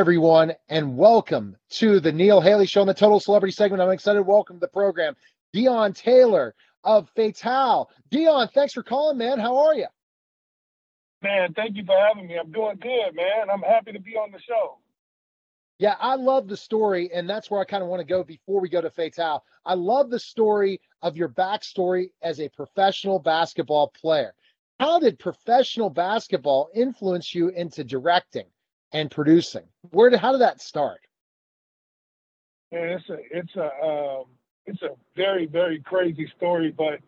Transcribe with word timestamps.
Everyone, 0.00 0.54
and 0.70 0.96
welcome 0.96 1.54
to 1.68 2.00
the 2.00 2.10
Neil 2.10 2.40
Haley 2.40 2.64
Show 2.64 2.80
on 2.80 2.86
the 2.86 2.94
Total 2.94 3.20
Celebrity 3.20 3.52
segment. 3.52 3.82
I'm 3.82 3.90
excited 3.90 4.20
to 4.20 4.22
welcome 4.22 4.56
to 4.56 4.60
the 4.60 4.68
program 4.68 5.14
Deon 5.54 5.94
Taylor 5.94 6.54
of 6.84 7.10
Fatale. 7.14 7.90
Deon, 8.10 8.50
thanks 8.54 8.72
for 8.72 8.82
calling, 8.82 9.18
man. 9.18 9.38
How 9.38 9.58
are 9.58 9.74
you? 9.74 9.88
Man, 11.20 11.52
thank 11.52 11.76
you 11.76 11.84
for 11.84 11.98
having 11.98 12.28
me. 12.28 12.38
I'm 12.38 12.50
doing 12.50 12.78
good, 12.80 13.14
man. 13.14 13.50
I'm 13.52 13.60
happy 13.60 13.92
to 13.92 14.00
be 14.00 14.12
on 14.12 14.32
the 14.32 14.40
show. 14.40 14.78
Yeah, 15.78 15.96
I 16.00 16.14
love 16.14 16.48
the 16.48 16.56
story, 16.56 17.10
and 17.12 17.28
that's 17.28 17.50
where 17.50 17.60
I 17.60 17.64
kind 17.64 17.82
of 17.82 17.90
want 17.90 18.00
to 18.00 18.06
go 18.06 18.24
before 18.24 18.58
we 18.58 18.70
go 18.70 18.80
to 18.80 18.88
Fatale. 18.88 19.44
I 19.66 19.74
love 19.74 20.08
the 20.08 20.18
story 20.18 20.80
of 21.02 21.18
your 21.18 21.28
backstory 21.28 22.12
as 22.22 22.40
a 22.40 22.48
professional 22.48 23.18
basketball 23.18 23.92
player. 24.00 24.32
How 24.78 24.98
did 24.98 25.18
professional 25.18 25.90
basketball 25.90 26.70
influence 26.74 27.34
you 27.34 27.50
into 27.50 27.84
directing? 27.84 28.46
And 28.92 29.10
producing. 29.10 29.64
Where 29.90 30.10
did 30.10 30.20
how 30.20 30.32
did 30.32 30.40
that 30.40 30.60
start? 30.60 31.00
Yeah, 32.70 32.96
it's 32.98 33.08
a 33.08 33.18
it's 33.30 33.56
a 33.56 33.84
um, 33.84 34.24
it's 34.66 34.82
a 34.82 34.90
very 35.16 35.46
very 35.46 35.80
crazy 35.80 36.30
story, 36.36 36.70
but 36.70 37.00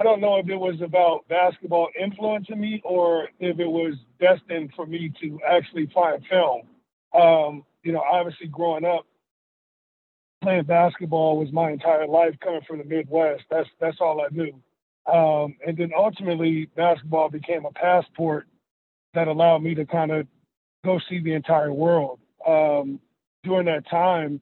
I 0.00 0.04
don't 0.04 0.20
know 0.20 0.36
if 0.36 0.48
it 0.48 0.56
was 0.56 0.80
about 0.80 1.26
basketball 1.28 1.88
influencing 2.00 2.60
me 2.60 2.80
or 2.84 3.28
if 3.40 3.58
it 3.58 3.66
was 3.66 3.94
destined 4.20 4.72
for 4.76 4.86
me 4.86 5.12
to 5.20 5.40
actually 5.46 5.86
find 5.92 6.24
film. 6.26 6.62
Um, 7.12 7.64
you 7.82 7.92
know, 7.92 8.00
obviously 8.00 8.46
growing 8.46 8.84
up 8.84 9.06
playing 10.40 10.64
basketball 10.64 11.38
was 11.38 11.52
my 11.52 11.70
entire 11.70 12.06
life 12.06 12.34
coming 12.40 12.60
from 12.66 12.78
the 12.78 12.84
Midwest. 12.84 13.42
That's 13.50 13.68
that's 13.80 14.00
all 14.00 14.20
I 14.20 14.28
knew. 14.30 14.60
Um, 15.12 15.56
and 15.66 15.76
then 15.76 15.92
ultimately 15.96 16.66
basketball 16.76 17.30
became 17.30 17.64
a 17.64 17.72
passport 17.72 18.46
that 19.14 19.26
allowed 19.26 19.62
me 19.62 19.74
to 19.74 19.86
kind 19.86 20.10
of 20.10 20.26
go 20.84 20.98
see 21.08 21.20
the 21.20 21.34
entire 21.34 21.72
world. 21.72 22.20
Um, 22.46 23.00
during 23.44 23.66
that 23.66 23.88
time, 23.88 24.40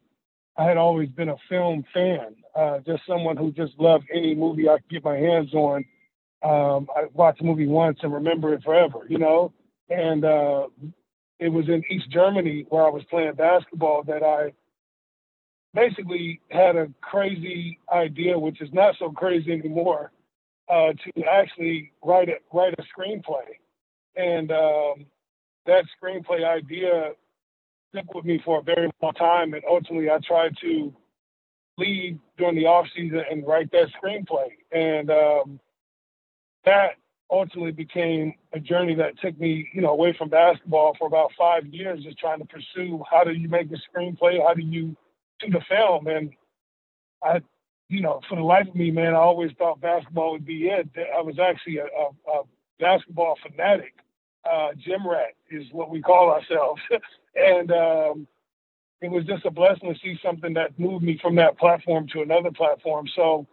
I 0.56 0.64
had 0.64 0.76
always 0.76 1.08
been 1.10 1.28
a 1.28 1.36
film 1.48 1.84
fan, 1.92 2.34
uh, 2.54 2.78
just 2.86 3.02
someone 3.06 3.36
who 3.36 3.52
just 3.52 3.72
loved 3.78 4.06
any 4.12 4.34
movie 4.34 4.68
I 4.68 4.78
could 4.78 4.88
get 4.90 5.04
my 5.04 5.16
hands 5.16 5.52
on. 5.52 5.84
Um, 6.42 6.88
I 6.96 7.04
watched 7.12 7.40
a 7.40 7.44
movie 7.44 7.66
once 7.66 7.98
and 8.02 8.12
remember 8.12 8.54
it 8.54 8.62
forever, 8.62 9.00
you 9.08 9.18
know. 9.18 9.52
And 9.90 10.24
uh, 10.24 10.68
it 11.38 11.48
was 11.48 11.68
in 11.68 11.82
East 11.90 12.10
Germany 12.10 12.66
where 12.68 12.84
I 12.84 12.90
was 12.90 13.02
playing 13.10 13.34
basketball 13.34 14.02
that 14.04 14.22
I 14.22 14.52
basically 15.74 16.40
had 16.50 16.76
a 16.76 16.88
crazy 17.02 17.78
idea, 17.92 18.38
which 18.38 18.62
is 18.62 18.70
not 18.72 18.94
so 18.98 19.10
crazy 19.10 19.52
anymore, 19.52 20.12
uh, 20.68 20.92
to 20.92 21.24
actually 21.24 21.92
write 22.02 22.28
a 22.28 22.36
write 22.52 22.74
a 22.78 22.82
screenplay. 22.82 23.58
And 24.16 24.50
um, 24.50 25.06
that 25.66 25.84
screenplay 26.00 26.44
idea 26.44 27.12
stuck 27.92 28.14
with 28.14 28.24
me 28.24 28.40
for 28.44 28.60
a 28.60 28.62
very 28.62 28.90
long 29.02 29.12
time, 29.14 29.54
and 29.54 29.62
ultimately 29.68 30.10
I 30.10 30.18
tried 30.18 30.56
to 30.62 30.94
leave 31.78 32.18
during 32.38 32.56
the 32.56 32.66
off 32.66 32.86
season 32.94 33.22
and 33.30 33.46
write 33.46 33.70
that 33.72 33.88
screenplay, 34.02 34.48
and 34.72 35.10
um, 35.10 35.60
that 36.64 36.96
ultimately 37.30 37.72
became 37.72 38.34
a 38.52 38.60
journey 38.60 38.94
that 38.94 39.18
took 39.20 39.38
me, 39.38 39.68
you 39.74 39.82
know, 39.82 39.90
away 39.90 40.14
from 40.16 40.28
basketball 40.28 40.94
for 40.98 41.06
about 41.06 41.32
five 41.38 41.66
years, 41.66 42.02
just 42.04 42.18
trying 42.18 42.38
to 42.38 42.44
pursue 42.44 43.02
how 43.10 43.24
do 43.24 43.32
you 43.32 43.48
make 43.48 43.68
a 43.72 43.98
screenplay, 43.98 44.40
how 44.40 44.54
do 44.54 44.62
you 44.62 44.96
do 45.40 45.50
the 45.50 45.60
film, 45.68 46.06
and 46.06 46.32
I, 47.22 47.40
you 47.88 48.00
know, 48.00 48.20
for 48.28 48.36
the 48.36 48.42
life 48.42 48.68
of 48.68 48.74
me, 48.74 48.90
man, 48.90 49.14
I 49.14 49.18
always 49.18 49.52
thought 49.58 49.80
basketball 49.80 50.32
would 50.32 50.46
be 50.46 50.68
it. 50.68 50.88
I 51.16 51.20
was 51.20 51.38
actually 51.38 51.78
a, 51.78 51.84
a, 51.84 52.38
a 52.38 52.42
basketball 52.78 53.36
fanatic 53.42 53.94
uh, 54.50 54.72
gym 54.74 55.06
rat 55.06 55.34
is 55.50 55.64
what 55.72 55.90
we 55.90 56.00
call 56.00 56.30
ourselves. 56.30 56.80
and 57.36 57.70
um, 57.72 58.26
it 59.00 59.10
was 59.10 59.24
just 59.24 59.44
a 59.44 59.50
blessing 59.50 59.92
to 59.92 60.00
see 60.00 60.18
something 60.22 60.54
that 60.54 60.78
moved 60.78 61.04
me 61.04 61.18
from 61.20 61.34
that 61.36 61.58
platform 61.58 62.06
to 62.08 62.22
another 62.22 62.50
platform. 62.50 63.06
So 63.14 63.46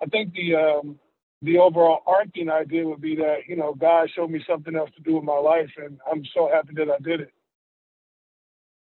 I 0.00 0.06
think 0.06 0.34
the 0.34 0.54
um, 0.54 0.98
the 1.42 1.58
overall 1.58 2.02
arcing 2.06 2.48
idea 2.48 2.86
would 2.86 3.00
be 3.00 3.16
that 3.16 3.40
you 3.48 3.56
know 3.56 3.74
God 3.74 4.10
showed 4.10 4.30
me 4.30 4.42
something 4.48 4.74
else 4.74 4.90
to 4.96 5.02
do 5.02 5.14
with 5.14 5.24
my 5.24 5.38
life, 5.38 5.70
and 5.76 5.98
I'm 6.10 6.24
so 6.34 6.48
happy 6.52 6.74
that 6.76 6.90
I 6.90 6.98
did 7.02 7.20
it. 7.22 7.32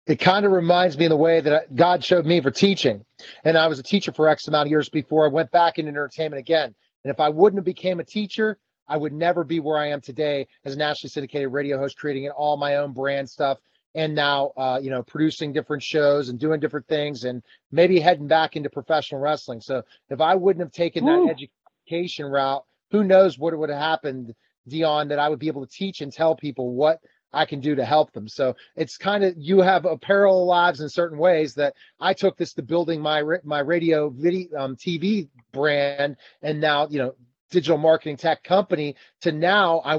It 0.07 0.19
kind 0.19 0.45
of 0.45 0.51
reminds 0.51 0.97
me 0.97 1.05
in 1.05 1.09
the 1.09 1.17
way 1.17 1.41
that 1.41 1.75
God 1.75 2.03
showed 2.03 2.25
me 2.25 2.39
for 2.41 2.51
teaching, 2.51 3.03
and 3.43 3.57
I 3.57 3.67
was 3.67 3.79
a 3.79 3.83
teacher 3.83 4.11
for 4.11 4.27
X 4.27 4.47
amount 4.47 4.67
of 4.67 4.71
years 4.71 4.89
before 4.89 5.25
I 5.25 5.29
went 5.29 5.51
back 5.51 5.79
into 5.79 5.89
entertainment 5.89 6.39
again. 6.39 6.75
And 7.03 7.11
if 7.11 7.19
I 7.19 7.29
wouldn't 7.29 7.59
have 7.59 7.65
became 7.65 7.99
a 7.99 8.03
teacher, 8.03 8.57
I 8.87 8.97
would 8.97 9.13
never 9.13 9.43
be 9.43 9.59
where 9.59 9.77
I 9.77 9.87
am 9.87 10.01
today 10.01 10.47
as 10.63 10.75
a 10.75 10.77
nationally 10.77 11.09
syndicated 11.09 11.51
radio 11.51 11.77
host, 11.77 11.97
creating 11.97 12.29
all 12.29 12.57
my 12.57 12.77
own 12.77 12.93
brand 12.93 13.29
stuff, 13.29 13.59
and 13.93 14.13
now 14.13 14.51
uh, 14.57 14.79
you 14.81 14.89
know 14.89 15.03
producing 15.03 15.53
different 15.53 15.83
shows 15.83 16.29
and 16.29 16.39
doing 16.39 16.59
different 16.59 16.87
things, 16.87 17.23
and 17.23 17.41
maybe 17.71 17.99
heading 17.99 18.27
back 18.27 18.55
into 18.55 18.69
professional 18.69 19.21
wrestling. 19.21 19.61
So 19.61 19.83
if 20.09 20.21
I 20.21 20.35
wouldn't 20.35 20.63
have 20.63 20.71
taken 20.71 21.07
Ooh. 21.07 21.27
that 21.27 21.47
education 21.87 22.25
route, 22.25 22.63
who 22.91 23.03
knows 23.03 23.39
what 23.39 23.57
would 23.57 23.69
have 23.69 23.79
happened, 23.79 24.33
Deon? 24.69 25.09
That 25.09 25.19
I 25.19 25.29
would 25.29 25.39
be 25.39 25.47
able 25.47 25.65
to 25.65 25.71
teach 25.71 26.01
and 26.01 26.11
tell 26.11 26.35
people 26.35 26.73
what 26.73 26.99
I 27.35 27.45
can 27.45 27.59
do 27.59 27.75
to 27.75 27.85
help 27.85 28.13
them. 28.13 28.27
So 28.27 28.55
it's 28.75 28.97
kind 28.97 29.23
of 29.23 29.35
you 29.37 29.59
have 29.61 29.85
a 29.85 29.97
parallel 29.97 30.45
lives 30.45 30.79
in 30.81 30.89
certain 30.89 31.17
ways 31.17 31.53
that 31.55 31.75
I 31.99 32.13
took 32.13 32.37
this 32.37 32.53
to 32.53 32.63
building 32.63 33.01
my 33.01 33.21
my 33.43 33.59
radio 33.59 34.09
video 34.09 34.57
um, 34.57 34.75
TV 34.75 35.27
brand, 35.51 36.17
and 36.41 36.61
now 36.61 36.87
you 36.87 36.99
know 36.99 37.15
digital 37.55 37.77
marketing 37.77 38.17
tech 38.17 38.43
company 38.43 38.95
to 39.21 39.31
now 39.31 39.81
I 39.85 39.97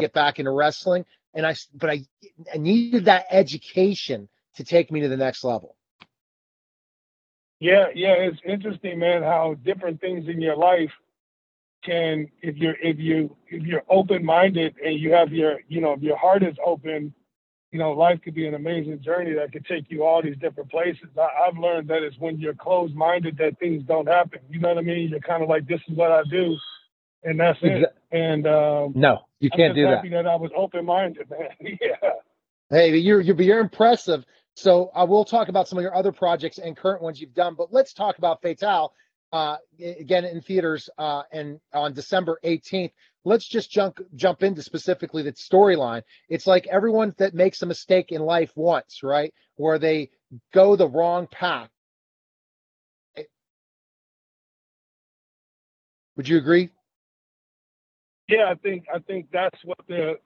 get 0.00 0.12
back 0.12 0.38
into 0.38 0.52
wrestling. 0.52 1.04
And 1.34 1.44
I, 1.44 1.54
but 1.74 1.90
I, 1.90 2.04
I 2.54 2.58
needed 2.58 3.04
that 3.06 3.26
education 3.30 4.28
to 4.56 4.64
take 4.64 4.90
me 4.90 5.00
to 5.00 5.08
the 5.08 5.16
next 5.16 5.44
level. 5.44 5.76
Yeah, 7.60 7.86
yeah, 7.94 8.12
it's 8.12 8.40
interesting, 8.46 9.00
man, 9.00 9.22
how 9.22 9.54
different 9.64 10.00
things 10.00 10.28
in 10.28 10.40
your 10.40 10.56
life 10.56 10.92
can, 11.84 12.28
if 12.40 12.56
you're 12.56 12.76
if 12.80 12.98
you 12.98 13.36
if 13.48 13.64
you're 13.64 13.82
open 13.88 14.24
minded 14.24 14.76
and 14.84 14.98
you 14.98 15.12
have 15.12 15.32
your, 15.32 15.58
you 15.68 15.80
know, 15.80 15.92
if 15.92 16.00
your 16.00 16.16
heart 16.16 16.44
is 16.44 16.56
open, 16.64 17.12
you 17.70 17.78
know, 17.78 17.92
life 17.92 18.20
could 18.22 18.34
be 18.34 18.46
an 18.46 18.54
amazing 18.54 19.00
journey 19.02 19.34
that 19.34 19.52
could 19.52 19.66
take 19.66 19.90
you 19.90 20.04
all 20.04 20.22
these 20.22 20.36
different 20.38 20.70
places. 20.70 21.04
I, 21.18 21.46
have 21.46 21.58
learned 21.58 21.88
that 21.88 22.02
it's 22.02 22.18
when 22.18 22.38
you're 22.38 22.54
closed 22.54 22.94
minded 22.94 23.36
that 23.38 23.58
things 23.58 23.82
don't 23.84 24.08
happen. 24.08 24.40
You 24.48 24.60
know 24.60 24.68
what 24.68 24.78
I 24.78 24.82
mean? 24.82 25.10
You're 25.10 25.20
kind 25.20 25.42
of 25.42 25.48
like, 25.48 25.66
this 25.66 25.80
is 25.88 25.96
what 25.96 26.10
I 26.10 26.22
do, 26.30 26.56
and 27.24 27.38
that's 27.38 27.58
it. 27.62 27.94
And 28.10 28.46
um, 28.46 28.92
no, 28.94 29.18
you 29.38 29.50
can't 29.50 29.74
do 29.74 29.82
that. 29.82 30.02
that 30.10 30.26
I 30.26 30.36
was 30.36 30.50
open 30.56 30.86
minded, 30.86 31.28
man. 31.30 31.76
yeah. 31.80 32.10
Hey, 32.70 32.96
you're 32.96 33.20
you're 33.20 33.40
you're 33.40 33.60
impressive. 33.60 34.24
So 34.54 34.90
I 34.94 35.04
will 35.04 35.24
talk 35.24 35.48
about 35.48 35.68
some 35.68 35.78
of 35.78 35.82
your 35.82 35.94
other 35.94 36.10
projects 36.10 36.58
and 36.58 36.76
current 36.76 37.02
ones 37.02 37.20
you've 37.20 37.34
done, 37.34 37.54
but 37.56 37.72
let's 37.72 37.92
talk 37.92 38.18
about 38.18 38.42
Fatale 38.42 38.92
uh, 39.32 39.56
again 39.78 40.24
in 40.24 40.40
theaters 40.40 40.88
uh, 40.98 41.22
and 41.32 41.60
on 41.72 41.92
December 41.92 42.40
18th 42.44 42.92
let's 43.24 43.46
just 43.46 43.70
jump 43.70 44.00
jump 44.14 44.42
into 44.42 44.62
specifically 44.62 45.22
the 45.22 45.32
storyline. 45.32 46.02
It's 46.28 46.46
like 46.46 46.66
everyone 46.66 47.14
that 47.18 47.34
makes 47.34 47.62
a 47.62 47.66
mistake 47.66 48.12
in 48.12 48.22
life 48.22 48.52
once, 48.56 49.02
right? 49.02 49.32
Where 49.56 49.78
they 49.78 50.10
go 50.52 50.76
the 50.76 50.88
wrong 50.88 51.26
path. 51.26 51.70
Would 56.16 56.28
you 56.28 56.38
agree? 56.38 56.70
Yeah, 58.28 58.50
I 58.50 58.54
think 58.54 58.84
I 58.92 58.98
think 58.98 59.28
that's 59.32 59.58
what 59.64 59.78
the 59.88 60.18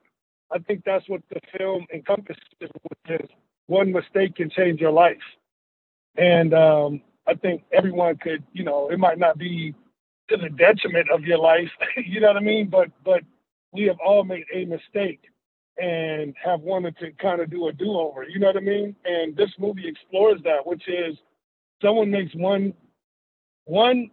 I 0.51 0.59
think 0.59 0.83
that's 0.85 1.09
what 1.09 1.23
the 1.31 1.41
film 1.57 1.87
encompasses, 1.93 2.43
which 2.61 3.21
is 3.21 3.29
one 3.67 3.93
mistake 3.93 4.37
can 4.37 4.51
change 4.51 4.81
your 4.81 4.91
life. 4.91 5.23
And 6.17 6.53
um, 6.53 7.01
I 7.27 7.35
think 7.35 7.63
everyone 7.73 8.17
could, 8.17 8.43
you 8.53 8.65
know, 8.65 8.91
it 8.91 8.99
might 8.99 9.19
not 9.19 9.39
be 9.39 9.75
to 10.29 10.37
the 10.37 10.49
detriment 10.49 11.11
of 11.11 11.23
your 11.23 11.39
life. 11.39 11.71
you 11.97 12.21
know 12.21 12.29
what 12.29 12.37
I 12.37 12.41
mean? 12.41 12.69
But 12.69 12.89
but 13.05 13.23
we 13.73 13.85
have 13.85 13.99
all 14.05 14.25
made 14.25 14.45
a 14.55 14.65
mistake 14.65 15.21
and 15.79 16.35
have 16.43 16.61
wanted 16.61 16.97
to 16.99 17.13
kind 17.13 17.41
of 17.41 17.51
do 17.51 17.69
a 17.69 17.73
do-over. 17.73 18.25
You 18.25 18.39
know 18.39 18.49
what 18.49 18.57
I 18.57 18.61
mean? 18.61 18.95
And 19.05 19.35
this 19.35 19.51
movie 19.59 19.89
explores 19.89 20.43
that, 20.45 20.67
which 20.67 20.87
is 20.87 21.17
someone 21.81 22.11
makes 22.11 22.35
one 22.35 22.75
one 23.65 24.11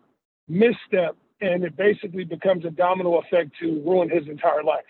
misstep 0.48 1.16
and 1.42 1.64
it 1.64 1.76
basically 1.78 2.24
becomes 2.24 2.66
a 2.66 2.70
domino 2.70 3.20
effect 3.20 3.52
to 3.60 3.82
ruin 3.86 4.10
his 4.10 4.28
entire 4.28 4.64
life. 4.64 4.84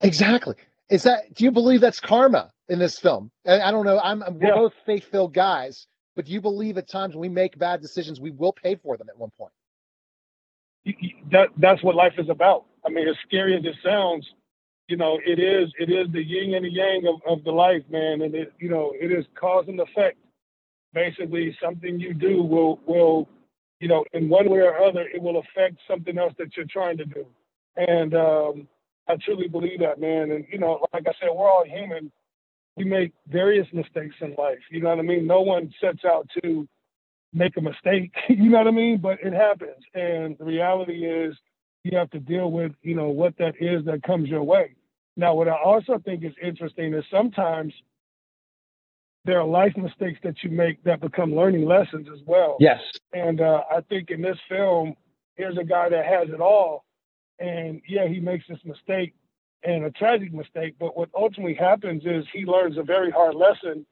Exactly. 0.00 0.54
Is 0.90 1.02
that 1.02 1.34
do 1.34 1.44
you 1.44 1.50
believe 1.50 1.80
that's 1.80 2.00
karma 2.00 2.52
in 2.68 2.78
this 2.78 2.98
film? 2.98 3.30
I, 3.46 3.60
I 3.60 3.70
don't 3.70 3.84
know. 3.84 3.98
I'm, 3.98 4.22
I'm 4.22 4.38
we're 4.38 4.48
yeah. 4.48 4.54
both 4.54 4.72
faith-filled 4.84 5.34
guys. 5.34 5.86
But 6.16 6.26
you 6.26 6.40
believe 6.40 6.78
at 6.78 6.88
times 6.88 7.14
when 7.14 7.20
we 7.20 7.28
make 7.28 7.58
bad 7.58 7.82
decisions, 7.82 8.20
we 8.20 8.30
will 8.30 8.52
pay 8.52 8.74
for 8.74 8.96
them 8.96 9.08
at 9.08 9.18
one 9.18 9.30
point? 9.38 9.52
That 11.30 11.48
that's 11.58 11.82
what 11.82 11.94
life 11.94 12.14
is 12.16 12.28
about. 12.30 12.64
I 12.84 12.88
mean, 12.88 13.06
as 13.06 13.16
scary 13.26 13.56
as 13.56 13.64
it 13.64 13.74
sounds, 13.84 14.26
you 14.88 14.96
know, 14.96 15.18
it 15.26 15.38
is 15.38 15.70
it 15.78 15.90
is 15.90 16.10
the 16.12 16.22
yin 16.22 16.54
and 16.54 16.64
the 16.64 16.70
yang 16.70 17.06
of, 17.06 17.20
of 17.30 17.44
the 17.44 17.50
life, 17.50 17.82
man, 17.90 18.22
and 18.22 18.34
it 18.34 18.52
you 18.58 18.68
know 18.70 18.92
it 18.98 19.12
is 19.12 19.24
cause 19.38 19.64
and 19.68 19.80
effect. 19.80 20.16
Basically, 20.94 21.56
something 21.62 22.00
you 22.00 22.14
do 22.14 22.42
will 22.42 22.80
will 22.86 23.28
you 23.80 23.88
know 23.88 24.04
in 24.12 24.28
one 24.28 24.48
way 24.48 24.60
or 24.60 24.78
other 24.78 25.02
it 25.12 25.20
will 25.20 25.38
affect 25.38 25.78
something 25.88 26.16
else 26.18 26.32
that 26.38 26.56
you're 26.56 26.66
trying 26.66 26.96
to 26.98 27.04
do, 27.04 27.26
and 27.76 28.14
um, 28.14 28.68
I 29.08 29.16
truly 29.16 29.48
believe 29.48 29.80
that, 29.80 30.00
man. 30.00 30.30
And 30.30 30.46
you 30.50 30.58
know, 30.58 30.86
like 30.94 31.08
I 31.08 31.12
said, 31.18 31.30
we're 31.34 31.50
all 31.50 31.64
human. 31.66 32.12
We 32.76 32.84
make 32.84 33.12
various 33.28 33.66
mistakes 33.72 34.16
in 34.20 34.34
life. 34.36 34.58
You 34.70 34.82
know 34.82 34.90
what 34.90 34.98
I 34.98 35.02
mean? 35.02 35.26
No 35.26 35.40
one 35.40 35.72
sets 35.80 36.04
out 36.04 36.28
to 36.42 36.68
make 37.32 37.56
a 37.56 37.60
mistake. 37.60 38.12
you 38.28 38.50
know 38.50 38.58
what 38.58 38.66
I 38.66 38.72
mean? 38.72 38.98
But 38.98 39.18
it 39.22 39.32
happens, 39.32 39.82
and 39.94 40.36
the 40.38 40.44
reality 40.44 41.06
is 41.06 41.34
you 41.84 41.96
have 41.96 42.10
to 42.10 42.18
deal 42.18 42.50
with 42.50 42.72
you 42.82 42.94
know 42.94 43.08
what 43.08 43.36
that 43.38 43.54
is 43.60 43.84
that 43.86 44.02
comes 44.02 44.28
your 44.28 44.42
way. 44.42 44.74
Now, 45.16 45.34
what 45.34 45.48
I 45.48 45.56
also 45.56 45.98
think 46.04 46.24
is 46.24 46.32
interesting 46.42 46.92
is 46.92 47.04
sometimes 47.10 47.72
there 49.24 49.40
are 49.40 49.46
life 49.46 49.76
mistakes 49.76 50.20
that 50.22 50.36
you 50.42 50.50
make 50.50 50.82
that 50.84 51.00
become 51.00 51.34
learning 51.34 51.64
lessons 51.64 52.06
as 52.12 52.20
well. 52.26 52.56
Yes. 52.60 52.80
And 53.12 53.40
uh, 53.40 53.62
I 53.70 53.80
think 53.80 54.10
in 54.10 54.22
this 54.22 54.38
film, 54.48 54.94
here's 55.36 55.58
a 55.58 55.64
guy 55.64 55.88
that 55.88 56.04
has 56.04 56.28
it 56.28 56.40
all, 56.40 56.84
and 57.38 57.80
yeah, 57.88 58.06
he 58.06 58.20
makes 58.20 58.44
this 58.48 58.60
mistake 58.64 59.14
and 59.62 59.84
a 59.84 59.90
tragic 59.90 60.32
mistake. 60.32 60.76
But 60.78 60.96
what 60.96 61.08
ultimately 61.14 61.54
happens 61.54 62.04
is 62.04 62.24
he 62.32 62.44
learns 62.44 62.78
a 62.78 62.82
very 62.82 63.10
hard 63.10 63.34
lesson, 63.34 63.86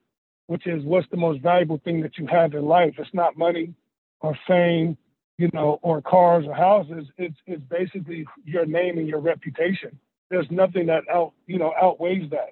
which 0.47 0.67
is 0.67 0.85
what's 0.85 1.09
the 1.11 1.17
most 1.17 1.41
valuable 1.41 1.81
thing 1.85 2.01
that 2.03 2.19
you 2.19 2.27
have 2.27 2.55
in 2.55 2.65
life. 2.65 2.95
It's 2.99 3.13
not 3.13 3.37
money 3.37 3.75
or 4.21 4.39
fame, 4.47 4.97
you 5.39 5.51
know, 5.53 5.79
or 5.83 6.01
cars 6.03 6.45
or 6.47 6.55
houses. 6.55 7.07
It's 7.19 7.37
it's 7.47 7.63
basically 7.65 8.27
your 8.45 8.67
name 8.67 8.99
and 8.99 9.09
your 9.09 9.21
reputation. 9.21 9.99
There's 10.31 10.51
nothing 10.51 10.87
that 10.87 11.05
out 11.13 11.33
you 11.47 11.59
know 11.59 11.75
outweighs 11.81 12.31
that. 12.31 12.51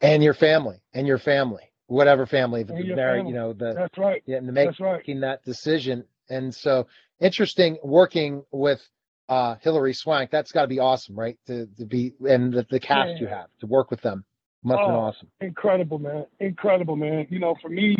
And 0.00 0.22
your 0.22 0.34
family, 0.34 0.82
and 0.92 1.06
your 1.06 1.18
family, 1.18 1.62
whatever 1.86 2.26
family, 2.26 2.62
if 2.62 2.70
it's 2.70 2.96
married, 2.96 3.26
you 3.26 3.32
know, 3.32 3.52
the 3.52 3.72
That's 3.72 3.96
right. 3.96 4.22
yeah, 4.26 4.36
and 4.36 4.46
to 4.46 4.52
make 4.52 4.68
That's 4.68 4.80
right. 4.80 4.98
making 4.98 5.20
that 5.20 5.44
decision. 5.44 6.04
And 6.28 6.54
so 6.54 6.86
interesting 7.20 7.78
working 7.82 8.44
with 8.50 8.86
uh 9.28 9.56
Hilary 9.60 9.94
Swank. 9.94 10.30
That's 10.30 10.52
got 10.52 10.62
to 10.62 10.68
be 10.68 10.78
awesome, 10.80 11.18
right? 11.18 11.38
To 11.46 11.66
to 11.78 11.84
be 11.86 12.12
and 12.28 12.52
the, 12.52 12.66
the 12.70 12.80
cast 12.80 13.20
you 13.20 13.26
have 13.26 13.48
to 13.60 13.66
work 13.66 13.90
with 13.90 14.00
them 14.02 14.24
must 14.62 14.80
Oh, 14.84 14.90
awesome. 14.92 15.28
incredible, 15.40 15.98
man. 15.98 16.26
Incredible, 16.40 16.96
man. 16.96 17.26
You 17.30 17.38
know, 17.38 17.54
for 17.60 17.68
me, 17.68 17.96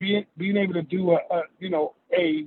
being 0.00 0.24
being 0.36 0.56
able 0.56 0.74
to 0.74 0.82
do 0.82 1.12
a, 1.12 1.16
a 1.30 1.42
you 1.58 1.70
know 1.70 1.94
a 2.16 2.46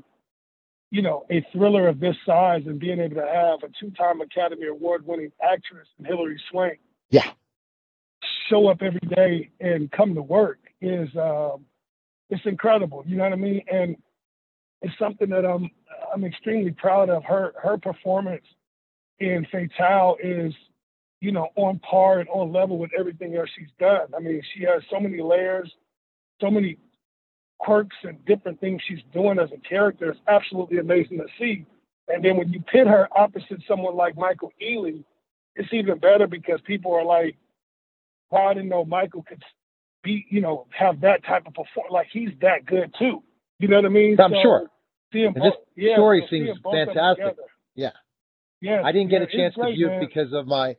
you 0.92 1.02
know 1.02 1.26
a 1.30 1.46
thriller 1.52 1.88
of 1.88 2.00
this 2.00 2.16
size 2.26 2.64
and 2.66 2.80
being 2.80 3.00
able 3.00 3.16
to 3.16 3.28
have 3.28 3.64
a 3.64 3.72
two-time 3.80 4.22
Academy 4.22 4.68
Award-winning 4.68 5.32
actress 5.42 5.88
in 6.00 6.06
Hilary 6.06 6.42
Swank, 6.50 6.80
Yeah. 7.10 7.30
show 8.50 8.68
up 8.68 8.82
every 8.82 9.02
day 9.16 9.50
and 9.60 9.92
come 9.92 10.16
to 10.16 10.22
work 10.22 10.60
is 10.82 11.10
um, 11.16 11.66
it's 12.30 12.46
incredible. 12.46 13.04
You 13.08 13.18
know 13.18 13.24
what 13.24 13.34
I 13.34 13.38
mean? 13.38 13.62
And 13.72 13.96
it's 14.82 14.98
something 14.98 15.30
that 15.30 15.46
I'm 15.46 15.70
I'm 16.14 16.24
extremely 16.24 16.72
proud 16.72 17.10
of. 17.10 17.24
Her 17.24 17.54
her 17.62 17.78
performance 17.78 18.46
in 19.20 19.46
Fatale 19.52 20.18
is 20.22 20.54
you 21.22 21.32
know, 21.32 21.50
on 21.56 21.80
par 21.80 22.20
and 22.20 22.30
on 22.30 22.52
level 22.52 22.78
with 22.78 22.92
everything 22.98 23.36
else 23.36 23.50
she's 23.58 23.68
done. 23.80 24.08
I 24.16 24.20
mean, 24.20 24.42
she 24.54 24.64
has 24.64 24.82
so 24.90 25.00
many 25.00 25.22
layers, 25.22 25.72
so 26.40 26.50
many 26.50 26.78
quirks 27.58 27.96
and 28.04 28.24
different 28.26 28.60
things 28.62 28.82
she's 28.88 29.04
doing 29.14 29.38
as 29.38 29.50
a 29.52 29.58
character. 29.58 30.12
It's 30.12 30.20
absolutely 30.28 30.78
amazing 30.78 31.18
to 31.18 31.26
see. 31.38 31.66
And 32.08 32.24
then 32.24 32.38
when 32.38 32.52
you 32.52 32.62
pit 32.62 32.88
her 32.88 33.08
opposite 33.16 33.62
someone 33.68 33.96
like 33.96 34.18
Michael 34.18 34.54
Ealy, 34.62 35.04
it's 35.56 35.74
even 35.74 36.00
better 36.00 36.26
because 36.26 36.62
people 36.62 36.94
are 36.94 37.04
like, 37.04 37.36
I 38.32 38.54
didn't 38.54 38.70
know 38.70 38.86
Michael 38.86 39.24
could 39.24 39.44
be, 40.04 40.26
you 40.30 40.40
know, 40.40 40.68
have 40.72 41.02
that 41.02 41.26
type 41.26 41.48
of 41.48 41.54
performance. 41.54 41.92
Like 41.92 42.08
he's 42.12 42.30
that 42.42 42.66
good 42.66 42.94
too. 42.98 43.24
You 43.60 43.68
know 43.68 43.76
what 43.78 43.86
I 43.86 43.90
mean? 43.90 44.20
I'm 44.20 44.34
sure. 44.42 44.70
Seeing 45.12 45.34
both, 45.34 45.44
this 45.44 45.54
yeah, 45.76 45.96
story 45.96 46.22
so 46.22 46.30
seems 46.30 46.46
seeing 46.48 46.58
both 46.64 46.74
of 46.74 46.88
them 46.88 46.96
fantastic. 46.96 47.36
Yeah. 47.76 47.92
Yeah. 48.62 48.82
I 48.84 48.92
didn't 48.92 49.10
get 49.10 49.22
yeah, 49.22 49.28
a 49.28 49.32
chance 49.32 49.56
to 49.56 49.62
great, 49.62 49.76
view 49.76 49.90
it 49.90 50.00
because 50.00 50.34
of 50.34 50.48
my 50.48 50.76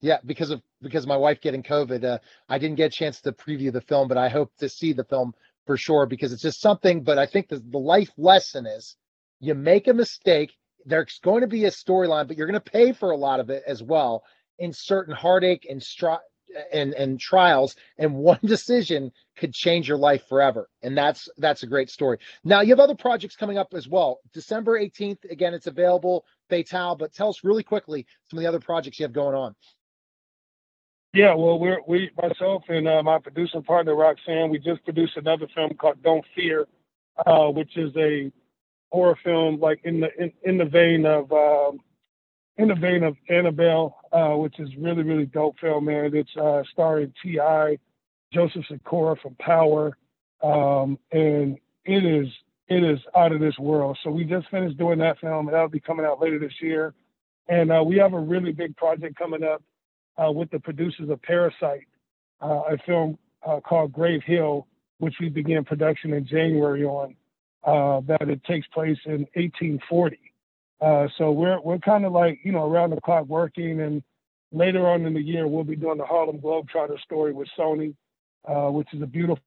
yeah, 0.00 0.18
because 0.26 0.50
of 0.50 0.62
because 0.80 1.04
of 1.04 1.08
my 1.08 1.16
wife 1.16 1.40
getting 1.40 1.62
COVID. 1.62 2.04
Uh, 2.04 2.18
I 2.48 2.58
didn't 2.58 2.76
get 2.76 2.86
a 2.86 2.96
chance 2.96 3.20
to 3.22 3.32
preview 3.32 3.72
the 3.72 3.80
film, 3.80 4.08
but 4.08 4.18
I 4.18 4.28
hope 4.28 4.50
to 4.58 4.68
see 4.68 4.92
the 4.92 5.04
film 5.04 5.32
for 5.66 5.76
sure 5.76 6.06
because 6.06 6.32
it's 6.32 6.42
just 6.42 6.60
something. 6.60 7.04
But 7.04 7.18
I 7.18 7.26
think 7.26 7.48
the, 7.48 7.62
the 7.70 7.78
life 7.78 8.10
lesson 8.16 8.66
is 8.66 8.96
you 9.40 9.54
make 9.54 9.88
a 9.88 9.94
mistake, 9.94 10.52
there's 10.86 11.20
going 11.22 11.42
to 11.42 11.46
be 11.46 11.66
a 11.66 11.70
storyline, 11.70 12.26
but 12.26 12.36
you're 12.36 12.48
going 12.48 12.60
to 12.60 12.70
pay 12.70 12.92
for 12.92 13.10
a 13.10 13.16
lot 13.16 13.40
of 13.40 13.50
it 13.50 13.62
as 13.66 13.82
well 13.82 14.24
in 14.58 14.72
certain 14.72 15.14
heartache 15.14 15.66
and 15.68 15.80
stri- 15.80 16.18
and 16.72 16.94
and 16.94 17.18
trials. 17.20 17.76
And 17.98 18.14
one 18.14 18.40
decision 18.44 19.12
could 19.36 19.52
change 19.52 19.88
your 19.88 19.98
life 19.98 20.24
forever. 20.28 20.68
And 20.82 20.96
that's 20.96 21.28
that's 21.38 21.62
a 21.62 21.66
great 21.66 21.90
story. 21.90 22.18
Now 22.44 22.60
you 22.60 22.70
have 22.70 22.80
other 22.80 22.94
projects 22.94 23.36
coming 23.36 23.58
up 23.58 23.74
as 23.74 23.88
well. 23.88 24.20
December 24.32 24.78
18th, 24.78 25.30
again, 25.30 25.54
it's 25.54 25.66
available. 25.66 26.24
Fatale 26.48 26.96
but 26.96 27.12
tell 27.12 27.28
us 27.28 27.44
really 27.44 27.62
quickly 27.62 28.06
some 28.30 28.38
of 28.38 28.42
the 28.42 28.48
other 28.48 28.60
projects 28.60 28.98
you 28.98 29.04
have 29.04 29.12
going 29.12 29.34
on. 29.34 29.54
Yeah, 31.14 31.34
well, 31.34 31.58
we're 31.58 31.80
we 31.86 32.10
myself 32.16 32.64
and 32.68 32.88
uh, 32.88 33.02
my 33.02 33.18
producing 33.18 33.62
partner 33.62 33.94
Roxanne, 33.94 34.50
we 34.50 34.58
just 34.58 34.82
produced 34.84 35.16
another 35.16 35.46
film 35.54 35.74
called 35.74 36.02
Don't 36.02 36.24
Fear, 36.34 36.66
uh, 37.26 37.48
which 37.48 37.76
is 37.76 37.94
a 37.96 38.32
horror 38.90 39.18
film 39.22 39.60
like 39.60 39.80
in 39.84 40.00
the 40.00 40.08
in, 40.18 40.32
in 40.42 40.58
the 40.58 40.64
vein 40.64 41.04
of 41.04 41.30
um, 41.32 41.80
in 42.58 42.68
the 42.68 42.74
vein 42.74 43.02
of 43.02 43.16
Annabelle, 43.28 43.98
uh, 44.12 44.30
which 44.30 44.58
is 44.58 44.68
really 44.78 45.02
really 45.02 45.26
dope 45.26 45.58
film, 45.60 45.86
man. 45.86 46.10
It's 46.14 46.36
uh, 46.36 46.62
starring 46.72 47.12
Ti, 47.22 47.78
Joseph 48.32 48.64
Sikora 48.68 49.16
from 49.16 49.34
Power, 49.36 49.96
um, 50.42 50.98
and 51.10 51.58
it 51.84 52.04
is 52.04 52.28
it 52.68 52.84
is 52.84 52.98
out 53.16 53.32
of 53.32 53.40
this 53.40 53.58
world. 53.58 53.98
So 54.02 54.10
we 54.10 54.24
just 54.24 54.48
finished 54.50 54.78
doing 54.78 54.98
that 54.98 55.18
film, 55.20 55.48
and 55.48 55.54
that'll 55.54 55.68
be 55.68 55.80
coming 55.80 56.06
out 56.06 56.20
later 56.20 56.38
this 56.38 56.60
year. 56.60 56.94
And 57.48 57.72
uh, 57.72 57.82
we 57.84 57.96
have 57.98 58.12
a 58.12 58.20
really 58.20 58.52
big 58.52 58.76
project 58.76 59.16
coming 59.18 59.42
up 59.42 59.62
uh, 60.16 60.30
with 60.30 60.50
the 60.50 60.60
producers 60.60 61.10
of 61.10 61.20
Parasite, 61.22 61.88
uh, 62.40 62.62
a 62.70 62.78
film 62.86 63.18
uh, 63.44 63.60
called 63.60 63.92
Grave 63.92 64.22
Hill, 64.24 64.66
which 64.98 65.14
we 65.20 65.28
began 65.28 65.64
production 65.64 66.12
in 66.12 66.26
January 66.26 66.84
on. 66.84 67.16
That 67.64 68.28
it 68.28 68.42
takes 68.44 68.66
place 68.68 68.98
in 69.06 69.26
1840. 69.34 70.31
Uh, 70.82 71.06
so 71.16 71.30
we're 71.30 71.60
we're 71.60 71.78
kind 71.78 72.04
of 72.04 72.12
like 72.12 72.40
you 72.42 72.50
know 72.50 72.68
around 72.68 72.90
the 72.90 73.00
clock 73.00 73.26
working, 73.26 73.80
and 73.80 74.02
later 74.50 74.88
on 74.88 75.06
in 75.06 75.14
the 75.14 75.22
year 75.22 75.46
we'll 75.46 75.62
be 75.62 75.76
doing 75.76 75.96
the 75.96 76.04
Harlem 76.04 76.38
Globetrotter 76.38 77.00
story 77.00 77.32
with 77.32 77.48
Sony, 77.56 77.94
uh, 78.48 78.68
which 78.68 78.88
is 78.92 79.00
a 79.00 79.06
beautiful 79.06 79.42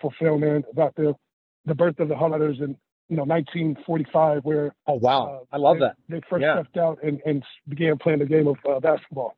fulfillment 0.00 0.64
about 0.72 0.94
the 0.96 1.14
the 1.66 1.74
birth 1.74 2.00
of 2.00 2.08
the 2.08 2.16
Hollanders 2.16 2.60
in 2.60 2.78
you 3.10 3.16
know 3.16 3.24
1945, 3.24 4.44
where 4.44 4.74
Oh 4.86 4.94
wow, 4.94 5.42
uh, 5.42 5.54
I 5.54 5.58
love 5.58 5.76
they, 5.76 5.80
that. 5.80 5.96
They 6.08 6.20
first 6.30 6.44
Yeah. 6.44 6.54
stepped 6.54 6.78
out 6.78 6.98
and, 7.02 7.20
and 7.26 7.44
began 7.68 7.98
playing 7.98 8.20
the 8.20 8.26
game 8.26 8.46
of 8.46 8.56
uh, 8.66 8.80
basketball. 8.80 9.36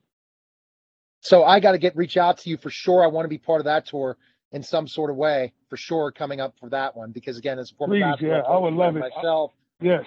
So 1.23 1.43
I 1.43 1.59
got 1.59 1.73
to 1.73 1.79
get 1.79 1.97
reach 1.97 2.17
out 2.17 2.39
to 2.39 2.51
you 2.51 2.57
for 2.57 2.71
sure. 2.71 3.03
I 3.03 3.09
want 3.09 3.25
to 3.25 3.29
be 3.29 3.39
part 3.39 3.61
of 3.61 3.65
that 3.65 3.87
tour 3.87 4.17
in 4.53 4.63
some 4.63 4.89
sort 4.89 5.11
of 5.11 5.17
way 5.17 5.53
for 5.69 5.77
sure 5.77 6.11
coming 6.11 6.41
up 6.41 6.55
for 6.59 6.69
that 6.71 6.97
one 6.97 7.11
because 7.13 7.37
again, 7.39 7.59
as 7.59 7.71
a 7.71 7.75
former 7.75 7.95
Please, 7.95 8.03
basketball 8.03 8.37
yeah, 8.37 8.43
I 8.43 8.59
would 8.59 8.75
love 8.75 8.97
it. 8.97 9.01
myself. 9.01 9.53
Yes, 9.81 10.05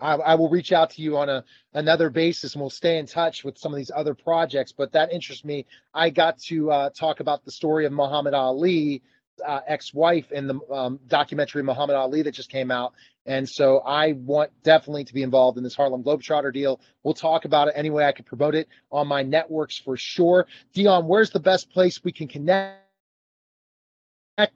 I, 0.00 0.14
I 0.14 0.34
will 0.36 0.48
reach 0.48 0.72
out 0.72 0.90
to 0.90 1.02
you 1.02 1.16
on 1.16 1.28
a 1.28 1.44
another 1.74 2.10
basis 2.10 2.54
and 2.54 2.60
we'll 2.60 2.70
stay 2.70 2.98
in 2.98 3.06
touch 3.06 3.44
with 3.44 3.58
some 3.58 3.72
of 3.72 3.76
these 3.76 3.90
other 3.94 4.14
projects. 4.14 4.72
But 4.72 4.92
that 4.92 5.12
interests 5.12 5.44
me. 5.44 5.66
I 5.92 6.10
got 6.10 6.38
to 6.42 6.70
uh, 6.70 6.90
talk 6.90 7.20
about 7.20 7.44
the 7.44 7.50
story 7.50 7.84
of 7.86 7.92
Muhammad 7.92 8.34
Ali, 8.34 9.02
uh, 9.46 9.60
ex-wife 9.66 10.30
in 10.32 10.46
the 10.46 10.60
um, 10.70 11.00
documentary 11.08 11.62
Muhammad 11.62 11.96
Ali 11.96 12.22
that 12.22 12.32
just 12.32 12.50
came 12.50 12.70
out, 12.70 12.92
and 13.26 13.48
so 13.48 13.80
I 13.80 14.12
want 14.12 14.50
definitely 14.62 15.04
to 15.04 15.14
be 15.14 15.22
involved 15.22 15.58
in 15.58 15.64
this 15.64 15.74
Harlem 15.74 16.02
Globetrotter 16.02 16.52
deal. 16.52 16.80
We'll 17.02 17.14
talk 17.14 17.44
about 17.44 17.68
it 17.68 17.74
any 17.76 17.90
way 17.90 18.04
I 18.04 18.12
can 18.12 18.24
promote 18.24 18.54
it 18.54 18.68
on 18.90 19.06
my 19.06 19.22
networks 19.22 19.78
for 19.78 19.96
sure. 19.96 20.46
Deon, 20.74 21.04
where's 21.06 21.30
the 21.30 21.40
best 21.40 21.70
place 21.70 22.02
we 22.02 22.12
can 22.12 22.28
connect 22.28 22.87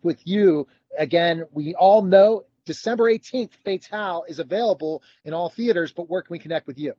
with 0.02 0.26
you? 0.26 0.66
Again, 0.98 1.44
we 1.52 1.74
all 1.74 2.02
know 2.02 2.44
December 2.64 3.04
18th, 3.12 3.50
Fatale 3.64 4.24
is 4.28 4.38
available 4.38 5.02
in 5.24 5.34
all 5.34 5.48
theaters, 5.48 5.92
but 5.92 6.08
where 6.08 6.22
can 6.22 6.32
we 6.32 6.38
connect 6.38 6.66
with 6.66 6.78
you? 6.78 6.94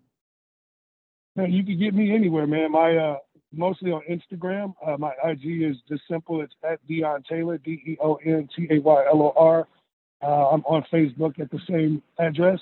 man, 1.35 1.51
you 1.51 1.63
can 1.63 1.79
get 1.79 1.93
me 1.93 2.13
anywhere, 2.13 2.47
man. 2.47 2.71
My 2.71 2.95
uh, 2.95 3.17
mostly 3.51 3.91
on 3.91 4.01
Instagram. 4.09 4.73
Uh, 4.85 4.97
my 4.97 5.13
IG 5.23 5.63
is 5.63 5.77
just 5.87 6.03
simple. 6.09 6.41
It's 6.41 6.53
at 6.63 6.85
Deon 6.87 7.25
Taylor, 7.25 7.57
D 7.57 7.81
E 7.85 7.97
O 8.01 8.15
N 8.15 8.47
T 8.55 8.67
A 8.69 8.79
Y 8.79 9.05
L 9.07 9.21
O 9.21 9.33
R. 9.35 9.67
Uh, 10.21 10.49
I'm 10.49 10.61
on 10.61 10.85
Facebook 10.91 11.39
at 11.39 11.51
the 11.51 11.59
same 11.69 12.01
address, 12.17 12.59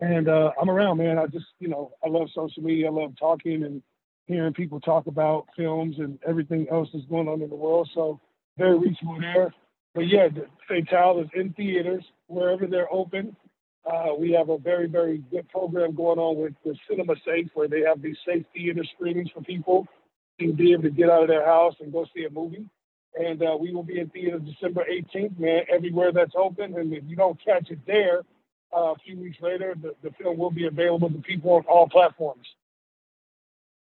and 0.00 0.28
uh, 0.28 0.52
I'm 0.60 0.70
around, 0.70 0.98
man. 0.98 1.18
I 1.18 1.26
just, 1.26 1.46
you 1.58 1.68
know, 1.68 1.92
I 2.04 2.08
love 2.08 2.28
social 2.34 2.62
media. 2.62 2.88
I 2.88 2.90
love 2.90 3.14
talking 3.18 3.64
and 3.64 3.82
hearing 4.26 4.54
people 4.54 4.80
talk 4.80 5.06
about 5.08 5.46
films 5.56 5.96
and 5.98 6.18
everything 6.26 6.66
else 6.70 6.88
that's 6.92 7.04
going 7.06 7.28
on 7.28 7.42
in 7.42 7.50
the 7.50 7.56
world. 7.56 7.90
So 7.94 8.18
very 8.56 8.78
reachable 8.78 9.20
there. 9.20 9.52
But 9.94 10.08
yeah, 10.08 10.28
Fatale 10.68 11.20
is 11.20 11.28
in 11.34 11.52
theaters 11.52 12.04
wherever 12.26 12.66
they're 12.66 12.92
open. 12.92 13.36
Uh, 13.84 14.14
we 14.16 14.30
have 14.32 14.48
a 14.48 14.58
very, 14.58 14.86
very 14.86 15.18
good 15.30 15.48
program 15.48 15.94
going 15.94 16.18
on 16.18 16.36
with 16.36 16.54
the 16.64 16.74
Cinema 16.88 17.14
Safe, 17.26 17.48
where 17.54 17.68
they 17.68 17.80
have 17.80 18.00
these 18.00 18.16
safe 18.26 18.44
theater 18.54 18.84
screenings 18.94 19.30
for 19.34 19.42
people 19.42 19.86
to 20.40 20.52
be 20.52 20.72
able 20.72 20.84
to 20.84 20.90
get 20.90 21.10
out 21.10 21.22
of 21.22 21.28
their 21.28 21.44
house 21.44 21.74
and 21.80 21.92
go 21.92 22.06
see 22.14 22.24
a 22.24 22.30
movie. 22.30 22.64
And 23.18 23.42
uh, 23.42 23.56
we 23.60 23.74
will 23.74 23.82
be 23.82 23.98
in 23.98 24.08
theaters 24.08 24.42
December 24.42 24.86
18th, 24.90 25.38
man, 25.38 25.62
everywhere 25.70 26.12
that's 26.12 26.32
open. 26.36 26.76
And 26.78 26.92
if 26.92 27.04
you 27.06 27.16
don't 27.16 27.38
catch 27.44 27.70
it 27.70 27.80
there, 27.86 28.22
uh, 28.74 28.92
a 28.92 28.94
few 29.04 29.18
weeks 29.18 29.36
later, 29.42 29.74
the, 29.80 29.94
the 30.02 30.10
film 30.12 30.38
will 30.38 30.50
be 30.50 30.66
available 30.66 31.10
to 31.10 31.18
people 31.18 31.52
on 31.52 31.64
all 31.68 31.88
platforms. 31.88 32.46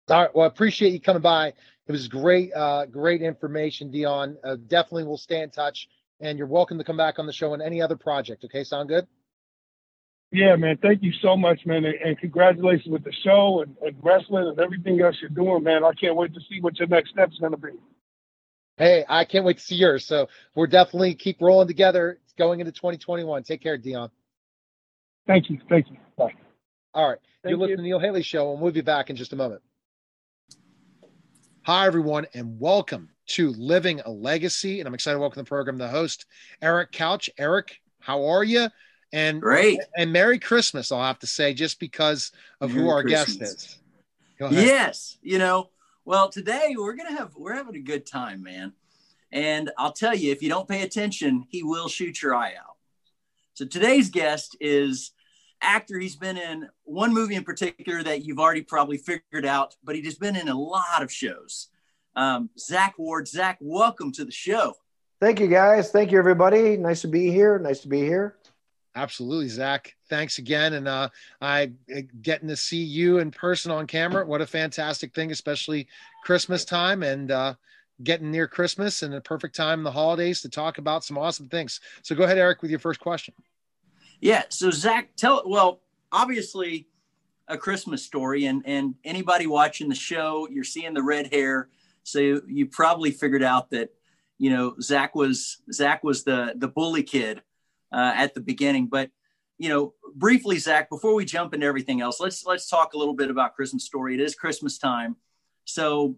All 0.09 0.21
right. 0.21 0.35
Well, 0.35 0.45
I 0.45 0.47
appreciate 0.47 0.93
you 0.93 0.99
coming 0.99 1.21
by. 1.21 1.49
It 1.49 1.91
was 1.91 2.07
great, 2.07 2.51
uh, 2.53 2.87
great 2.87 3.21
information, 3.21 3.91
Deon. 3.91 4.37
Uh, 4.43 4.55
definitely 4.67 5.03
will 5.03 5.17
stay 5.17 5.41
in 5.41 5.51
touch, 5.51 5.87
and 6.19 6.37
you're 6.37 6.47
welcome 6.47 6.77
to 6.77 6.83
come 6.83 6.97
back 6.97 7.19
on 7.19 7.25
the 7.25 7.33
show 7.33 7.53
on 7.53 7.61
any 7.61 7.81
other 7.81 7.95
project. 7.95 8.43
Okay, 8.45 8.63
sound 8.63 8.89
good? 8.89 9.07
Yeah, 10.31 10.55
man. 10.57 10.77
Thank 10.81 11.01
you 11.01 11.11
so 11.21 11.35
much, 11.35 11.65
man, 11.65 11.85
and, 11.85 11.95
and 11.95 12.17
congratulations 12.19 12.87
with 12.91 13.03
the 13.03 13.13
show 13.23 13.63
and, 13.63 13.75
and, 13.81 13.95
wrestling 14.03 14.47
and 14.47 14.59
everything 14.59 15.01
else 15.01 15.15
you're 15.21 15.29
doing, 15.29 15.63
man. 15.63 15.83
I 15.83 15.93
can't 15.93 16.15
wait 16.15 16.33
to 16.35 16.39
see 16.47 16.61
what 16.61 16.77
your 16.77 16.87
next 16.87 17.11
step's 17.11 17.39
going 17.39 17.53
to 17.53 17.57
be. 17.57 17.69
Hey, 18.77 19.03
I 19.09 19.25
can't 19.25 19.43
wait 19.43 19.57
to 19.57 19.63
see 19.63 19.75
yours. 19.75 20.05
So 20.05 20.29
we're 20.55 20.67
definitely 20.67 21.15
keep 21.15 21.41
rolling 21.41 21.67
together 21.67 22.19
It's 22.23 22.33
going 22.33 22.59
into 22.59 22.71
2021. 22.71 23.43
Take 23.43 23.61
care, 23.61 23.77
Deon. 23.77 24.11
Thank 25.25 25.49
you. 25.49 25.59
Thank 25.67 25.89
you. 25.89 25.97
Bye. 26.15 26.33
All 26.93 27.09
right. 27.09 27.17
Thank 27.43 27.51
you're 27.51 27.59
listening 27.59 27.77
to 27.77 27.83
Neil 27.83 27.99
Haley 27.99 28.23
Show, 28.23 28.53
and 28.53 28.61
we'll 28.61 28.71
be 28.71 28.81
back 28.81 29.09
in 29.09 29.15
just 29.15 29.33
a 29.33 29.35
moment. 29.35 29.61
Hi, 31.63 31.87
everyone, 31.87 32.27
and 32.33 32.59
welcome 32.59 33.09
to 33.29 33.51
Living 33.53 34.01
a 34.01 34.11
Legacy. 34.11 34.79
And 34.79 34.87
I'm 34.87 34.93
excited 34.93 35.15
to 35.15 35.19
welcome 35.19 35.43
the 35.43 35.47
program 35.47 35.77
the 35.77 35.87
host, 35.87 36.25
Eric 36.61 36.91
Couch. 36.91 37.29
Eric, 37.37 37.79
how 37.99 38.25
are 38.25 38.43
you? 38.43 38.67
And 39.11 39.41
great. 39.41 39.79
And 39.97 40.11
Merry 40.13 40.39
Christmas, 40.39 40.91
I'll 40.91 41.01
have 41.01 41.19
to 41.19 41.27
say, 41.27 41.53
just 41.53 41.79
because 41.79 42.31
of 42.61 42.71
Merry 42.71 42.81
who 42.81 42.89
our 42.89 43.01
Christmas. 43.01 43.37
guest 43.37 43.79
is. 44.41 44.51
Yes. 44.51 45.17
You 45.21 45.37
know, 45.39 45.69
well, 46.05 46.29
today 46.29 46.75
we're 46.77 46.95
gonna 46.95 47.17
have 47.17 47.35
we're 47.35 47.55
having 47.55 47.75
a 47.75 47.81
good 47.81 48.05
time, 48.05 48.43
man. 48.43 48.73
And 49.31 49.71
I'll 49.77 49.91
tell 49.91 50.15
you, 50.15 50.31
if 50.31 50.41
you 50.41 50.49
don't 50.49 50.67
pay 50.67 50.81
attention, 50.81 51.45
he 51.49 51.63
will 51.63 51.87
shoot 51.87 52.21
your 52.21 52.33
eye 52.33 52.53
out. 52.55 52.77
So 53.53 53.65
today's 53.65 54.09
guest 54.09 54.55
is 54.59 55.11
actor. 55.61 55.99
He's 55.99 56.15
been 56.15 56.37
in 56.37 56.67
one 56.83 57.13
movie 57.13 57.35
in 57.35 57.43
particular 57.43 58.01
that 58.03 58.23
you've 58.25 58.39
already 58.39 58.61
probably 58.61 58.97
figured 58.97 59.45
out, 59.45 59.75
but 59.83 59.95
he's 59.95 60.17
been 60.17 60.35
in 60.35 60.47
a 60.47 60.59
lot 60.59 61.03
of 61.03 61.11
shows. 61.11 61.67
Um, 62.15 62.49
Zack 62.57 62.95
Ward. 62.97 63.27
Zack, 63.27 63.57
welcome 63.61 64.11
to 64.13 64.25
the 64.25 64.31
show. 64.31 64.73
Thank 65.19 65.39
you, 65.39 65.47
guys. 65.47 65.91
Thank 65.91 66.11
you, 66.11 66.17
everybody. 66.17 66.77
Nice 66.77 67.01
to 67.01 67.07
be 67.07 67.31
here. 67.31 67.59
Nice 67.59 67.81
to 67.81 67.87
be 67.87 67.99
here. 67.99 68.37
Absolutely, 68.95 69.49
Zack. 69.49 69.95
Thanks 70.09 70.39
again, 70.39 70.73
and 70.73 70.87
uh, 70.87 71.09
I 71.39 71.71
getting 72.21 72.49
to 72.49 72.55
see 72.55 72.81
you 72.81 73.19
in 73.19 73.31
person 73.31 73.71
on 73.71 73.85
camera. 73.85 74.25
What 74.25 74.41
a 74.41 74.47
fantastic 74.47 75.13
thing, 75.13 75.31
especially 75.31 75.87
Christmas 76.23 76.65
time 76.65 77.03
and 77.03 77.31
uh, 77.31 77.53
getting 78.03 78.31
near 78.31 78.47
Christmas 78.47 79.03
and 79.03 79.13
the 79.13 79.21
perfect 79.21 79.55
time 79.55 79.79
in 79.79 79.83
the 79.83 79.91
holidays 79.91 80.41
to 80.41 80.49
talk 80.49 80.79
about 80.79 81.03
some 81.03 81.17
awesome 81.17 81.47
things. 81.49 81.79
So 82.01 82.15
go 82.15 82.23
ahead, 82.23 82.37
Eric, 82.37 82.61
with 82.61 82.71
your 82.71 82.79
first 82.79 82.99
question. 82.99 83.33
Yeah. 84.21 84.43
So 84.49 84.71
Zack, 84.71 85.15
tell 85.15 85.43
well, 85.45 85.81
obviously 86.11 86.87
a 87.47 87.57
Christmas 87.57 88.03
story, 88.03 88.45
and 88.45 88.63
and 88.65 88.95
anybody 89.03 89.47
watching 89.47 89.89
the 89.89 89.95
show, 89.95 90.47
you're 90.49 90.63
seeing 90.63 90.93
the 90.93 91.03
red 91.03 91.31
hair, 91.31 91.69
so 92.11 92.41
you, 92.47 92.65
probably 92.67 93.11
figured 93.11 93.43
out 93.43 93.69
that 93.71 93.89
you 94.37 94.49
know 94.49 94.75
Zack 94.81 95.15
was 95.15 95.61
Zack 95.71 96.03
was 96.03 96.23
the 96.23 96.53
the 96.55 96.67
bully 96.67 97.03
kid 97.03 97.41
uh, 97.91 98.13
at 98.15 98.33
the 98.33 98.41
beginning, 98.41 98.87
but 98.87 99.09
you 99.57 99.69
know 99.69 99.93
briefly, 100.15 100.57
Zack, 100.57 100.89
before 100.89 101.13
we 101.13 101.25
jump 101.25 101.53
into 101.53 101.65
everything 101.65 102.01
else, 102.01 102.19
let's 102.19 102.45
let's 102.45 102.69
talk 102.69 102.93
a 102.93 102.97
little 102.97 103.15
bit 103.15 103.29
about 103.29 103.55
Christmas 103.55 103.85
story. 103.85 104.13
It 104.15 104.21
is 104.21 104.35
Christmas 104.35 104.77
time, 104.77 105.15
so 105.65 106.15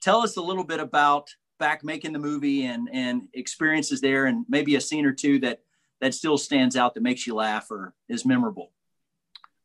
tell 0.00 0.20
us 0.20 0.36
a 0.36 0.42
little 0.42 0.64
bit 0.64 0.80
about 0.80 1.28
back 1.58 1.84
making 1.84 2.12
the 2.12 2.18
movie 2.18 2.64
and 2.64 2.88
and 2.92 3.28
experiences 3.34 4.00
there, 4.00 4.26
and 4.26 4.44
maybe 4.48 4.76
a 4.76 4.80
scene 4.80 5.06
or 5.06 5.12
two 5.12 5.38
that 5.40 5.60
that 6.02 6.12
still 6.12 6.36
stands 6.36 6.76
out 6.76 6.94
that 6.94 7.02
makes 7.02 7.26
you 7.26 7.34
laugh 7.34 7.70
or 7.70 7.94
is 8.08 8.26
memorable? 8.26 8.72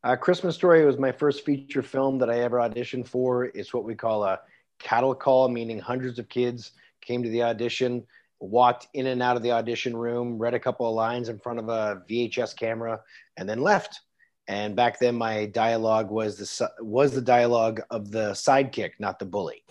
Uh, 0.03 0.15
Christmas 0.15 0.55
Story 0.55 0.85
was 0.85 0.97
my 0.97 1.11
first 1.11 1.43
feature 1.43 1.81
film 1.81 2.19
that 2.19 2.29
I 2.29 2.39
ever 2.41 2.57
auditioned 2.57 3.07
for. 3.07 3.45
It's 3.45 3.73
what 3.73 3.83
we 3.83 3.95
call 3.95 4.23
a 4.23 4.39
cattle 4.79 5.15
call, 5.15 5.49
meaning 5.49 5.79
hundreds 5.79 6.19
of 6.19 6.29
kids 6.29 6.71
came 7.01 7.23
to 7.23 7.29
the 7.29 7.43
audition, 7.43 8.05
walked 8.39 8.87
in 8.93 9.07
and 9.07 9.21
out 9.21 9.37
of 9.37 9.43
the 9.43 9.51
audition 9.51 9.95
room, 9.95 10.37
read 10.37 10.53
a 10.53 10.59
couple 10.59 10.87
of 10.87 10.95
lines 10.95 11.29
in 11.29 11.39
front 11.39 11.59
of 11.59 11.69
a 11.69 12.01
VHS 12.09 12.55
camera, 12.55 12.99
and 13.37 13.47
then 13.47 13.61
left. 13.61 14.01
And 14.47 14.75
back 14.75 14.99
then, 14.99 15.15
my 15.15 15.45
dialogue 15.47 16.09
was 16.09 16.37
the 16.37 16.71
was 16.79 17.13
the 17.13 17.21
dialogue 17.21 17.81
of 17.89 18.11
the 18.11 18.31
sidekick, 18.31 18.91
not 18.99 19.19
the 19.19 19.25
bully. 19.25 19.63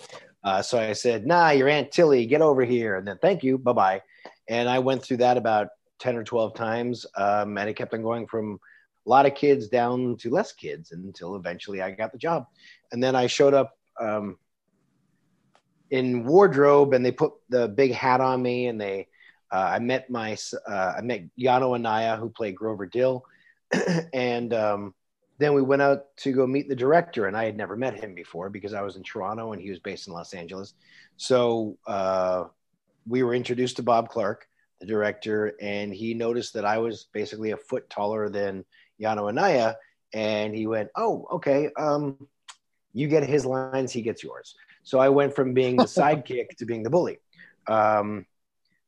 Uh, 0.44 0.60
so 0.60 0.78
I 0.78 0.92
said, 0.92 1.26
"Nah, 1.26 1.50
your 1.50 1.68
Aunt 1.68 1.90
Tilly, 1.90 2.26
get 2.26 2.42
over 2.42 2.62
here," 2.62 2.96
and 2.96 3.08
then 3.08 3.18
thank 3.22 3.42
you, 3.42 3.56
bye 3.56 3.72
bye. 3.72 4.02
And 4.48 4.68
I 4.68 4.78
went 4.78 5.02
through 5.02 5.16
that 5.18 5.38
about 5.38 5.68
10 5.98 6.16
or 6.16 6.24
12 6.24 6.54
times. 6.54 7.06
Um, 7.16 7.56
and 7.58 7.68
it 7.68 7.74
kept 7.74 7.94
on 7.94 8.02
going 8.02 8.26
from 8.26 8.58
a 9.06 9.10
lot 9.10 9.26
of 9.26 9.34
kids 9.34 9.68
down 9.68 10.16
to 10.18 10.30
less 10.30 10.52
kids 10.52 10.92
until 10.92 11.36
eventually 11.36 11.82
I 11.82 11.90
got 11.92 12.12
the 12.12 12.18
job. 12.18 12.46
And 12.92 13.02
then 13.02 13.14
I 13.14 13.26
showed 13.26 13.54
up 13.54 13.76
um, 14.00 14.38
in 15.90 16.24
wardrobe 16.24 16.92
and 16.92 17.04
they 17.04 17.12
put 17.12 17.32
the 17.48 17.68
big 17.68 17.92
hat 17.92 18.20
on 18.20 18.42
me 18.42 18.66
and 18.66 18.80
they, 18.80 19.08
uh, 19.52 19.70
I 19.74 19.78
met 19.78 20.10
my, 20.10 20.36
uh, 20.68 20.94
I 20.98 21.00
met 21.02 21.22
Yano 21.38 21.74
Anaya 21.74 22.16
who 22.16 22.28
played 22.28 22.56
Grover 22.56 22.86
Dill. 22.86 23.24
and 24.12 24.52
um, 24.52 24.94
then 25.38 25.54
we 25.54 25.62
went 25.62 25.82
out 25.82 26.16
to 26.18 26.32
go 26.32 26.46
meet 26.46 26.68
the 26.68 26.76
director 26.76 27.26
and 27.26 27.36
I 27.36 27.44
had 27.44 27.56
never 27.56 27.76
met 27.76 27.94
him 27.94 28.14
before 28.14 28.50
because 28.50 28.74
I 28.74 28.82
was 28.82 28.96
in 28.96 29.02
Toronto 29.02 29.52
and 29.52 29.62
he 29.62 29.70
was 29.70 29.78
based 29.78 30.06
in 30.06 30.12
Los 30.12 30.34
Angeles. 30.34 30.74
So 31.16 31.78
uh, 31.86 32.44
we 33.06 33.22
were 33.22 33.34
introduced 33.34 33.76
to 33.76 33.82
Bob 33.82 34.08
Clark 34.08 34.46
the 34.80 34.86
director, 34.86 35.54
and 35.60 35.92
he 35.92 36.14
noticed 36.14 36.54
that 36.54 36.64
I 36.64 36.78
was 36.78 37.06
basically 37.12 37.52
a 37.52 37.56
foot 37.56 37.88
taller 37.88 38.28
than 38.28 38.64
Yano 39.00 39.28
Anaya, 39.28 39.76
and 40.12 40.54
he 40.54 40.66
went, 40.66 40.90
"Oh, 40.96 41.26
okay. 41.32 41.70
Um, 41.76 42.28
you 42.92 43.08
get 43.08 43.24
his 43.24 43.46
lines, 43.46 43.92
he 43.92 44.02
gets 44.02 44.22
yours." 44.22 44.54
So 44.86 45.00
I 45.00 45.08
went 45.08 45.34
from 45.34 45.52
being 45.52 45.76
the 45.76 45.84
sidekick 45.84 46.56
to 46.58 46.64
being 46.64 46.84
the 46.84 46.90
bully, 46.90 47.18
um, 47.66 48.24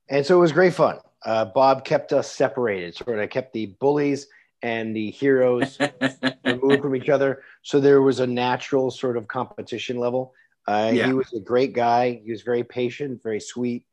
and 0.08 0.24
so 0.24 0.36
it 0.36 0.40
was 0.40 0.52
great 0.52 0.72
fun. 0.72 0.98
Uh, 1.24 1.44
Bob 1.46 1.84
kept 1.84 2.12
us 2.12 2.30
separated, 2.30 2.94
sort 2.94 3.18
of 3.18 3.28
kept 3.30 3.52
the 3.52 3.66
bullies 3.80 4.28
and 4.62 4.94
the 4.94 5.10
heroes 5.10 5.76
removed 6.44 6.82
from 6.82 6.94
each 6.94 7.08
other. 7.08 7.42
So 7.62 7.80
there 7.80 8.00
was 8.00 8.20
a 8.20 8.26
natural 8.26 8.92
sort 8.92 9.16
of 9.16 9.26
competition 9.26 9.98
level. 9.98 10.34
Uh, 10.68 10.92
yeah. 10.94 11.06
He 11.06 11.12
was 11.12 11.32
a 11.32 11.40
great 11.40 11.72
guy. 11.72 12.20
He 12.24 12.30
was 12.30 12.42
very 12.42 12.62
patient, 12.62 13.20
very 13.20 13.40
sweet. 13.40 13.84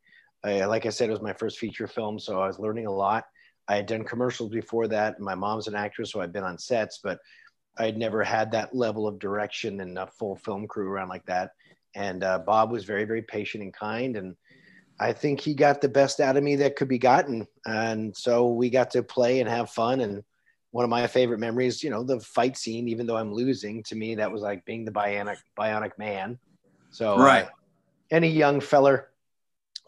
I, 0.44 0.64
like 0.66 0.86
I 0.86 0.90
said, 0.90 1.08
it 1.08 1.12
was 1.12 1.22
my 1.22 1.32
first 1.32 1.58
feature 1.58 1.88
film, 1.88 2.20
so 2.20 2.40
I 2.40 2.46
was 2.46 2.60
learning 2.60 2.86
a 2.86 2.92
lot. 2.92 3.24
I 3.66 3.74
had 3.74 3.86
done 3.86 4.04
commercials 4.04 4.50
before 4.50 4.86
that. 4.88 5.18
My 5.18 5.34
mom's 5.34 5.66
an 5.66 5.74
actress, 5.74 6.12
so 6.12 6.20
I'd 6.20 6.32
been 6.32 6.44
on 6.44 6.56
sets, 6.56 7.00
but 7.02 7.18
I'd 7.76 7.98
never 7.98 8.22
had 8.22 8.52
that 8.52 8.74
level 8.74 9.08
of 9.08 9.18
direction 9.18 9.80
and 9.80 9.98
a 9.98 10.06
full 10.06 10.36
film 10.36 10.68
crew 10.68 10.88
around 10.88 11.08
like 11.08 11.26
that. 11.26 11.50
And 11.96 12.22
uh, 12.22 12.38
Bob 12.38 12.70
was 12.70 12.84
very, 12.84 13.04
very 13.04 13.22
patient 13.22 13.64
and 13.64 13.72
kind. 13.72 14.16
And 14.16 14.36
I 15.00 15.12
think 15.12 15.40
he 15.40 15.54
got 15.54 15.80
the 15.80 15.88
best 15.88 16.20
out 16.20 16.36
of 16.36 16.44
me 16.44 16.56
that 16.56 16.76
could 16.76 16.88
be 16.88 16.98
gotten. 16.98 17.48
And 17.64 18.16
so 18.16 18.48
we 18.48 18.70
got 18.70 18.90
to 18.92 19.02
play 19.02 19.40
and 19.40 19.48
have 19.48 19.70
fun. 19.70 20.00
And 20.00 20.22
one 20.70 20.84
of 20.84 20.90
my 20.90 21.06
favorite 21.06 21.40
memories, 21.40 21.82
you 21.82 21.90
know, 21.90 22.02
the 22.02 22.20
fight 22.20 22.56
scene, 22.56 22.86
even 22.86 23.06
though 23.06 23.16
I'm 23.16 23.32
losing, 23.32 23.82
to 23.84 23.96
me, 23.96 24.14
that 24.16 24.30
was 24.30 24.42
like 24.42 24.64
being 24.66 24.84
the 24.84 24.92
bionic, 24.92 25.38
bionic 25.58 25.98
man. 25.98 26.38
So, 26.90 27.18
right. 27.18 27.46
Uh, 27.46 27.50
any 28.10 28.28
young 28.28 28.60
feller 28.60 29.08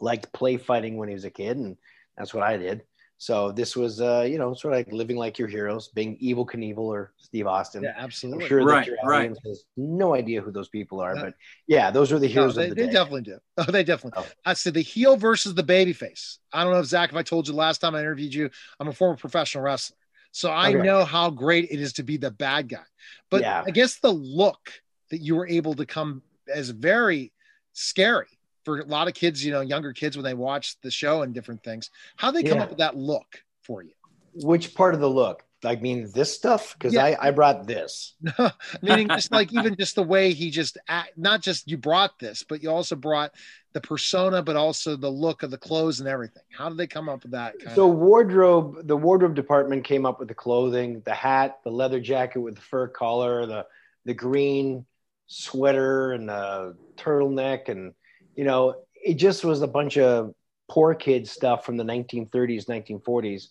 liked 0.00 0.33
play 0.33 0.57
fighting 0.57 0.97
when 0.97 1.09
he 1.09 1.15
was 1.15 1.25
a 1.25 1.31
kid, 1.31 1.57
and 1.57 1.77
that's 2.17 2.35
what 2.35 2.43
I 2.43 2.57
did. 2.57 2.83
So 3.21 3.51
this 3.51 3.75
was, 3.75 4.01
uh, 4.01 4.25
you 4.31 4.39
know, 4.39 4.55
sort 4.55 4.75
of 4.75 4.79
like 4.79 4.93
living 4.93 5.17
like 5.17 5.41
your 5.41 5.49
heroes, 5.49 5.89
being 5.89 6.17
Evel 6.19 6.47
Knievel 6.47 6.79
or 6.79 7.13
Steve 7.17 7.49
Austin. 7.49 7.83
Yeah, 7.83 7.95
absolutely. 7.97 8.45
I'm 8.45 8.49
sure 8.49 8.65
right, 8.65 8.87
that 8.87 8.87
your 8.87 9.13
audience 9.13 9.39
right. 9.45 9.51
has 9.51 9.65
no 9.77 10.15
idea 10.15 10.41
who 10.41 10.53
those 10.53 10.69
people 10.69 11.01
are, 11.01 11.17
but 11.17 11.35
yeah, 11.67 11.91
those 11.91 12.13
are 12.13 12.21
the 12.21 12.29
heroes 12.29 12.57
no, 12.57 12.63
they, 12.63 12.69
the 12.69 12.75
they 12.77 12.87
definitely 12.87 13.23
do. 13.23 13.39
Oh, 13.59 13.65
they 13.65 13.83
definitely. 13.83 14.23
Oh. 14.25 14.31
I 14.45 14.55
said 14.55 14.75
the 14.75 14.83
heel 14.83 15.17
versus 15.17 15.53
the 15.57 15.65
baby 15.65 15.93
face. 15.93 16.39
I 16.53 16.63
don't 16.63 16.73
know 16.73 16.79
if 16.79 16.87
Zack, 16.87 17.11
if 17.11 17.17
I 17.17 17.25
told 17.25 17.49
you 17.49 17.55
last 17.55 17.79
time 17.79 17.97
I 17.97 18.01
interviewed 18.01 18.33
you, 18.33 18.51
I'm 18.79 18.87
a 18.87 18.93
former 18.93 19.17
professional 19.17 19.65
wrestler, 19.65 19.97
so 20.31 20.51
I 20.51 20.69
okay. 20.69 20.79
know 20.79 21.05
how 21.05 21.31
great 21.31 21.73
it 21.73 21.81
is 21.81 21.95
to 21.95 22.05
be 22.05 22.19
the 22.19 22.31
bad 22.31 22.69
guy. 22.69 22.87
But 23.31 23.41
yeah. 23.41 23.65
I 23.67 23.73
guess 23.73 23.99
the 23.99 24.13
look 24.13 24.71
that 25.11 25.19
you 25.19 25.35
were 25.35 25.49
able 25.49 25.75
to 25.75 25.87
come 25.87 26.23
as 26.55 26.71
very 26.71 27.33
scary 27.73 28.38
for 28.69 28.81
a 28.81 28.85
lot 28.85 29.09
of 29.09 29.15
kids, 29.15 29.43
you 29.43 29.51
know, 29.51 29.63
younger 29.63 29.95
kids 29.95 30.15
when 30.15 30.25
they 30.25 30.35
watch 30.35 30.79
the 30.83 30.91
show 30.91 31.23
and 31.23 31.33
different 31.33 31.65
things, 31.65 31.89
how 32.17 32.31
they 32.31 32.43
come 32.43 32.59
yeah. 32.59 32.65
up 32.65 32.69
with 32.69 32.79
that 32.79 32.99
look 32.99 33.43
for 33.63 33.83
you. 33.83 33.93
Which 34.35 34.75
part 34.75 34.93
of 34.93 35.01
the 35.01 35.09
look? 35.09 35.43
I 35.65 35.77
mean, 35.77 36.11
this 36.13 36.33
stuff 36.33 36.75
because 36.75 36.93
yeah. 36.93 37.05
I 37.05 37.29
I 37.29 37.31
brought 37.31 37.67
this. 37.67 38.15
Meaning, 38.83 39.09
just 39.17 39.33
like 39.33 39.55
even 39.55 39.75
just 39.75 39.95
the 39.95 40.03
way 40.03 40.35
he 40.35 40.51
just 40.51 40.77
act, 40.87 41.17
not 41.17 41.41
just 41.41 41.69
you 41.69 41.79
brought 41.79 42.19
this, 42.19 42.45
but 42.47 42.63
you 42.63 42.71
also 42.71 42.95
brought 42.95 43.33
the 43.73 43.81
persona, 43.81 44.43
but 44.43 44.55
also 44.55 44.95
the 44.95 45.09
look 45.09 45.43
of 45.43 45.51
the 45.51 45.57
clothes 45.57 46.01
and 46.01 46.09
everything. 46.09 46.43
How 46.57 46.69
did 46.69 46.77
they 46.77 46.87
come 46.87 47.09
up 47.09 47.23
with 47.23 47.33
that? 47.33 47.55
so 47.75 47.91
of- 47.91 47.97
wardrobe, 47.97 48.87
the 48.87 48.97
wardrobe 48.97 49.35
department 49.35 49.83
came 49.83 50.05
up 50.05 50.19
with 50.19 50.29
the 50.29 50.35
clothing, 50.35 51.01
the 51.07 51.15
hat, 51.15 51.59
the 51.65 51.71
leather 51.71 52.01
jacket 52.01 52.41
with 52.41 52.57
the 52.57 52.61
fur 52.61 52.87
collar, 52.87 53.47
the 53.47 53.67
the 54.05 54.15
green 54.15 54.85
sweater 55.27 56.13
and 56.13 56.29
the 56.29 56.77
turtleneck 56.97 57.71
and 57.71 57.95
you 58.38 58.45
know, 58.45 58.76
it 58.95 59.14
just 59.14 59.45
was 59.45 59.62
a 59.62 59.66
bunch 59.66 59.99
of 59.99 60.33
poor 60.68 60.95
kid 60.95 61.26
stuff 61.26 61.66
from 61.66 61.76
the 61.76 61.83
1930s, 61.83 62.66
1940s. 62.66 63.49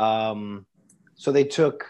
Um, 0.00 0.64
so 1.16 1.32
they 1.32 1.42
took 1.42 1.84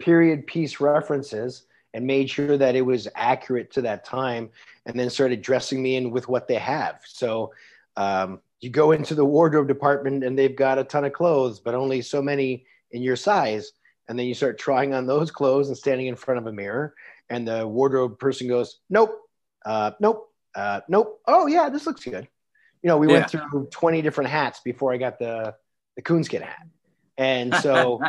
period 0.00 0.48
piece 0.48 0.80
references 0.80 1.64
and 1.94 2.04
made 2.08 2.28
sure 2.28 2.56
that 2.56 2.74
it 2.74 2.80
was 2.80 3.06
accurate 3.14 3.70
to 3.72 3.82
that 3.82 4.04
time 4.04 4.50
and 4.84 4.98
then 4.98 5.08
started 5.08 5.42
dressing 5.42 5.80
me 5.80 5.94
in 5.94 6.10
with 6.10 6.26
what 6.26 6.48
they 6.48 6.54
have 6.54 7.00
so 7.04 7.52
um, 7.96 8.40
you 8.60 8.70
go 8.70 8.92
into 8.92 9.14
the 9.14 9.24
wardrobe 9.24 9.68
department 9.68 10.24
and 10.24 10.38
they've 10.38 10.56
got 10.56 10.78
a 10.78 10.84
ton 10.84 11.04
of 11.04 11.12
clothes 11.12 11.60
but 11.60 11.74
only 11.74 12.00
so 12.00 12.22
many 12.22 12.64
in 12.92 13.02
your 13.02 13.16
size 13.16 13.72
and 14.08 14.18
then 14.18 14.26
you 14.26 14.34
start 14.34 14.58
trying 14.58 14.94
on 14.94 15.06
those 15.06 15.30
clothes 15.30 15.68
and 15.68 15.76
standing 15.76 16.06
in 16.06 16.16
front 16.16 16.38
of 16.38 16.46
a 16.46 16.52
mirror 16.52 16.94
and 17.28 17.46
the 17.46 17.66
wardrobe 17.68 18.18
person 18.18 18.48
goes 18.48 18.78
nope 18.88 19.20
uh, 19.66 19.90
nope 20.00 20.29
uh, 20.54 20.80
nope 20.88 21.20
oh 21.26 21.46
yeah 21.46 21.68
this 21.68 21.86
looks 21.86 22.04
good 22.04 22.28
you 22.82 22.88
know 22.88 22.96
we 22.96 23.06
Yeah. 23.06 23.12
went 23.14 23.30
through 23.30 23.68
20 23.70 24.02
different 24.02 24.30
hats 24.30 24.60
before 24.64 24.92
i 24.92 24.96
got 24.96 25.18
the 25.18 25.54
the 25.96 26.02
coonskin 26.02 26.42
hat 26.42 26.66
and 27.18 27.54
so 27.66 28.00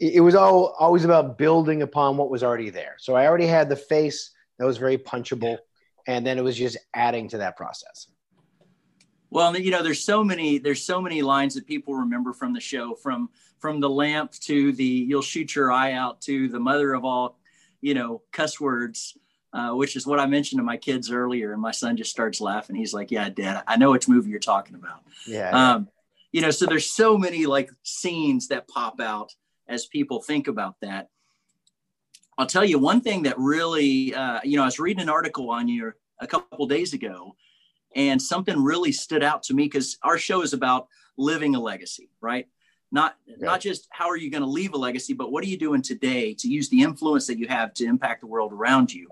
it 0.00 0.14
it 0.16 0.20
was 0.20 0.34
all 0.34 0.74
always 0.78 1.04
about 1.04 1.38
building 1.38 1.82
upon 1.82 2.16
what 2.16 2.30
was 2.30 2.42
already 2.42 2.70
there. 2.70 2.96
So 2.98 3.14
I 3.14 3.26
already 3.26 3.46
had 3.46 3.68
the 3.68 3.76
face 3.76 4.30
that 4.58 4.66
was 4.66 4.78
very 4.78 4.98
punchable, 4.98 5.58
and 6.06 6.26
then 6.26 6.38
it 6.38 6.44
was 6.44 6.56
just 6.56 6.76
adding 6.94 7.28
to 7.28 7.38
that 7.38 7.56
process. 7.56 8.08
Well, 9.30 9.56
you 9.56 9.70
know, 9.70 9.82
there's 9.82 10.04
so 10.04 10.22
many 10.22 10.58
there's 10.58 10.82
so 10.82 11.00
many 11.00 11.22
lines 11.22 11.54
that 11.54 11.66
people 11.66 11.94
remember 11.94 12.32
from 12.32 12.52
the 12.52 12.60
show, 12.60 12.94
from 12.94 13.30
from 13.58 13.80
the 13.80 13.90
lamp 13.90 14.32
to 14.32 14.72
the 14.72 14.84
you'll 14.84 15.22
shoot 15.22 15.54
your 15.54 15.72
eye 15.72 15.92
out 15.92 16.20
to 16.22 16.48
the 16.48 16.60
mother 16.60 16.94
of 16.94 17.04
all, 17.04 17.38
you 17.80 17.94
know, 17.94 18.22
cuss 18.32 18.60
words, 18.60 19.16
uh, 19.56 19.74
which 19.74 19.96
is 19.96 20.06
what 20.06 20.20
I 20.20 20.26
mentioned 20.26 20.58
to 20.58 20.62
my 20.62 20.76
kids 20.76 21.10
earlier, 21.10 21.54
and 21.54 21.62
my 21.62 21.70
son 21.70 21.96
just 21.96 22.10
starts 22.10 22.42
laughing. 22.42 22.76
He's 22.76 22.92
like, 22.92 23.10
"Yeah, 23.10 23.30
Dad, 23.30 23.64
I 23.66 23.76
know 23.76 23.92
which 23.92 24.06
movie 24.06 24.28
you're 24.28 24.38
talking 24.38 24.74
about." 24.74 25.02
Yeah, 25.26 25.50
Um, 25.50 25.88
you 26.30 26.42
know, 26.42 26.50
so 26.50 26.66
there's 26.66 26.90
so 26.90 27.16
many 27.16 27.46
like 27.46 27.70
scenes 27.82 28.48
that 28.48 28.68
pop 28.68 29.00
out 29.00 29.32
as 29.66 29.86
people 29.86 30.20
think 30.20 30.46
about 30.46 30.74
that. 30.82 31.08
I'll 32.36 32.46
tell 32.46 32.66
you 32.66 32.78
one 32.78 33.00
thing 33.00 33.22
that 33.22 33.38
really, 33.38 34.14
uh, 34.14 34.40
you 34.44 34.58
know, 34.58 34.62
I 34.62 34.66
was 34.66 34.78
reading 34.78 35.02
an 35.02 35.08
article 35.08 35.50
on 35.50 35.68
you 35.68 35.94
a 36.20 36.26
couple 36.26 36.66
days 36.66 36.92
ago, 36.92 37.34
and 37.94 38.20
something 38.20 38.62
really 38.62 38.92
stood 38.92 39.22
out 39.22 39.42
to 39.44 39.54
me 39.54 39.64
because 39.64 39.96
our 40.02 40.18
show 40.18 40.42
is 40.42 40.52
about 40.52 40.88
living 41.16 41.54
a 41.54 41.60
legacy, 41.60 42.10
right? 42.20 42.46
Not 42.92 43.16
not 43.38 43.60
just 43.62 43.88
how 43.90 44.10
are 44.10 44.18
you 44.18 44.30
going 44.30 44.42
to 44.42 44.48
leave 44.50 44.74
a 44.74 44.76
legacy, 44.76 45.14
but 45.14 45.32
what 45.32 45.42
are 45.44 45.48
you 45.48 45.56
doing 45.56 45.80
today 45.80 46.34
to 46.34 46.46
use 46.46 46.68
the 46.68 46.82
influence 46.82 47.26
that 47.28 47.38
you 47.38 47.48
have 47.48 47.72
to 47.74 47.86
impact 47.86 48.20
the 48.20 48.26
world 48.26 48.52
around 48.52 48.92
you. 48.92 49.08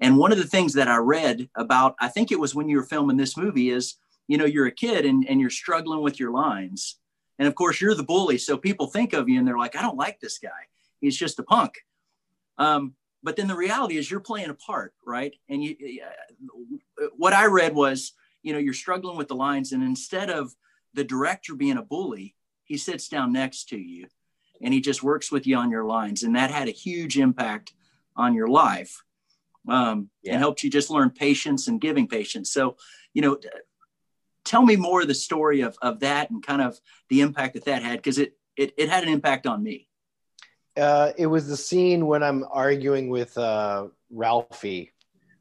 And 0.00 0.16
one 0.16 0.32
of 0.32 0.38
the 0.38 0.46
things 0.46 0.74
that 0.74 0.88
I 0.88 0.96
read 0.96 1.48
about, 1.54 1.96
I 2.00 2.08
think 2.08 2.30
it 2.30 2.38
was 2.38 2.54
when 2.54 2.68
you 2.68 2.76
were 2.76 2.84
filming 2.84 3.16
this 3.16 3.36
movie, 3.36 3.70
is 3.70 3.96
you 4.28 4.38
know 4.38 4.44
you're 4.44 4.66
a 4.66 4.72
kid 4.72 5.04
and, 5.04 5.26
and 5.28 5.40
you're 5.40 5.50
struggling 5.50 6.02
with 6.02 6.20
your 6.20 6.30
lines, 6.30 6.98
and 7.38 7.48
of 7.48 7.54
course 7.54 7.80
you're 7.80 7.94
the 7.94 8.02
bully, 8.02 8.38
so 8.38 8.56
people 8.56 8.86
think 8.86 9.12
of 9.12 9.28
you 9.28 9.38
and 9.38 9.46
they're 9.46 9.58
like, 9.58 9.76
I 9.76 9.82
don't 9.82 9.96
like 9.96 10.20
this 10.20 10.38
guy. 10.38 10.50
He's 11.00 11.16
just 11.16 11.38
a 11.38 11.42
punk. 11.42 11.74
Um, 12.58 12.94
but 13.22 13.36
then 13.36 13.48
the 13.48 13.56
reality 13.56 13.96
is 13.96 14.10
you're 14.10 14.20
playing 14.20 14.50
a 14.50 14.54
part, 14.54 14.94
right? 15.06 15.34
And 15.48 15.62
you, 15.62 15.76
uh, 17.00 17.06
what 17.16 17.32
I 17.32 17.46
read 17.46 17.74
was, 17.74 18.12
you 18.42 18.52
know, 18.52 18.58
you're 18.58 18.74
struggling 18.74 19.16
with 19.16 19.28
the 19.28 19.34
lines, 19.34 19.72
and 19.72 19.82
instead 19.82 20.30
of 20.30 20.54
the 20.94 21.04
director 21.04 21.54
being 21.54 21.76
a 21.76 21.82
bully, 21.82 22.34
he 22.64 22.76
sits 22.76 23.08
down 23.08 23.32
next 23.32 23.68
to 23.70 23.78
you, 23.78 24.06
and 24.62 24.72
he 24.72 24.80
just 24.80 25.02
works 25.02 25.32
with 25.32 25.46
you 25.46 25.56
on 25.56 25.70
your 25.70 25.84
lines, 25.84 26.22
and 26.22 26.36
that 26.36 26.50
had 26.50 26.68
a 26.68 26.72
huge 26.72 27.18
impact 27.18 27.72
on 28.16 28.34
your 28.34 28.48
life, 28.48 29.02
um, 29.68 30.10
Yeah. 30.22 30.32
and 30.32 30.40
helped 30.40 30.62
you 30.62 30.70
just 30.70 30.90
learn 30.90 31.10
patience 31.10 31.68
and 31.68 31.80
giving 31.80 32.08
patience. 32.08 32.52
So, 32.52 32.76
you 33.14 33.22
know, 33.22 33.38
tell 34.44 34.62
me 34.64 34.76
more 34.76 35.02
of 35.02 35.08
the 35.08 35.14
story 35.14 35.60
of 35.60 35.76
of 35.82 36.00
that 36.00 36.30
and 36.30 36.42
kind 36.42 36.62
of 36.62 36.78
the 37.10 37.20
impact 37.20 37.54
that 37.54 37.64
that 37.66 37.82
had, 37.82 37.98
because 37.98 38.18
it 38.18 38.36
it 38.56 38.72
it 38.76 38.88
had 38.88 39.02
an 39.04 39.10
impact 39.10 39.46
on 39.46 39.62
me. 39.62 39.86
uh, 40.76 41.12
it 41.16 41.26
was 41.26 41.48
the 41.48 41.56
scene 41.56 42.06
when 42.06 42.22
I'm 42.22 42.44
arguing 42.50 43.08
with 43.08 43.36
uh, 43.36 43.88
Ralphie. 44.10 44.92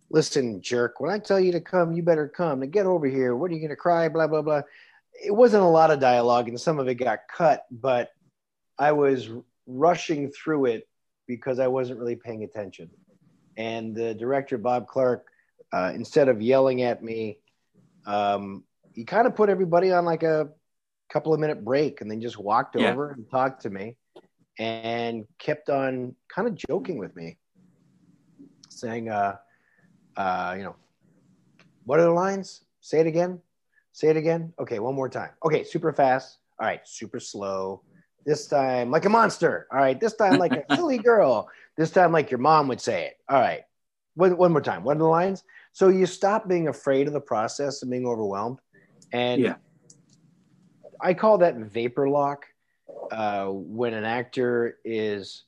Listen, 0.10 0.62
jerk, 0.62 1.00
when 1.00 1.12
I 1.12 1.20
tell 1.20 1.40
you 1.40 1.52
to 1.52 1.62
come, 1.62 1.94
you 1.94 2.02
better 2.02 2.28
come. 2.28 2.62
To 2.62 2.68
get 2.68 2.86
over 2.86 3.06
here, 3.08 3.36
what 3.36 3.52
are 3.52 3.54
you 3.54 3.60
going 3.60 3.70
to 3.70 3.76
cry? 3.76 4.08
Blah, 4.10 4.28
blah, 4.28 4.42
blah. 4.42 4.62
It 5.24 5.32
wasn't 5.32 5.64
a 5.64 5.68
lot 5.68 5.92
of 5.92 6.00
dialogue, 6.00 6.48
and 6.48 6.60
some 6.60 6.80
of 6.80 6.88
it 6.88 6.96
got 6.96 7.20
cut, 7.32 7.66
but 7.70 8.12
I 8.80 8.94
was 8.94 9.30
rushing 9.68 10.30
through 10.32 10.68
it 10.68 10.88
because 11.28 11.60
I 11.60 11.68
wasn't 11.68 12.00
really 12.00 12.16
paying 12.16 12.44
attention. 12.44 12.90
And 13.58 13.96
the 13.96 14.14
director, 14.14 14.58
Bob 14.58 14.88
Clark, 14.88 15.26
uh, 15.74 15.92
instead 15.94 16.30
of 16.30 16.42
yelling 16.42 16.84
at 16.84 17.04
me, 17.04 17.40
um, 18.06 18.64
he 18.94 19.04
kind 19.04 19.28
of 19.28 19.36
put 19.36 19.50
everybody 19.50 19.92
on 19.92 20.06
like 20.06 20.24
a 20.24 20.50
couple 21.10 21.34
of 21.34 21.40
minute 21.40 21.66
break 21.66 22.02
and 22.02 22.10
then 22.10 22.22
just 22.22 22.38
walked 22.38 22.76
Yeah. 22.76 22.92
over 22.92 23.12
and 23.12 23.30
talked 23.30 23.64
to 23.64 23.70
me 23.70 23.98
and 24.60 25.26
kept 25.40 25.70
on 25.70 26.16
kind 26.34 26.48
of 26.48 26.56
joking 26.56 26.98
with 26.98 27.16
me, 27.16 27.38
saying, 28.70 29.10
uh, 29.10 29.36
uh, 30.16 30.56
you 30.58 30.64
know, 30.64 30.76
what 31.86 32.00
are 32.00 32.04
the 32.04 32.12
lines? 32.12 32.64
Say 32.82 33.00
it 33.00 33.08
again. 33.08 33.40
Say 33.92 34.10
it 34.10 34.18
again. 34.18 34.54
Okay, 34.60 34.80
one 34.80 34.96
more 34.96 35.10
time. 35.10 35.32
Okay, 35.44 35.64
super 35.64 35.92
fast. 35.94 36.38
All 36.60 36.68
right, 36.68 36.82
super 36.86 37.20
slow. 37.20 37.84
This 38.26 38.48
time, 38.48 38.92
like 38.92 39.06
a 39.06 39.10
monster. 39.10 39.68
All 39.72 39.80
right, 39.80 40.00
this 40.00 40.14
time, 40.16 40.38
like 40.38 40.52
a 40.54 40.64
silly 40.76 40.98
girl. 40.98 41.50
This 41.78 41.92
time, 41.92 42.12
like 42.12 42.32
your 42.32 42.40
mom 42.40 42.68
would 42.70 42.82
say 42.82 43.06
it. 43.06 43.18
All 43.30 43.40
right, 43.40 43.62
one, 44.16 44.36
one 44.38 44.52
more 44.52 44.62
time. 44.62 44.84
What 44.84 44.98
are 44.98 45.00
the 45.00 45.06
lines? 45.06 45.44
So 45.74 45.90
you 45.90 46.06
stop 46.08 46.48
being 46.48 46.68
afraid 46.68 47.08
of 47.08 47.14
the 47.14 47.22
process 47.22 47.82
and 47.84 47.92
being 47.92 48.08
overwhelmed. 48.08 48.60
And 49.12 49.42
Yeah. 49.42 49.56
I 51.00 51.14
call 51.14 51.38
that 51.40 51.56
vapor 51.56 52.10
lock 52.10 52.48
uh, 53.12 53.46
when 53.48 53.94
an 53.94 54.04
actor 54.04 54.78
is 54.84 55.44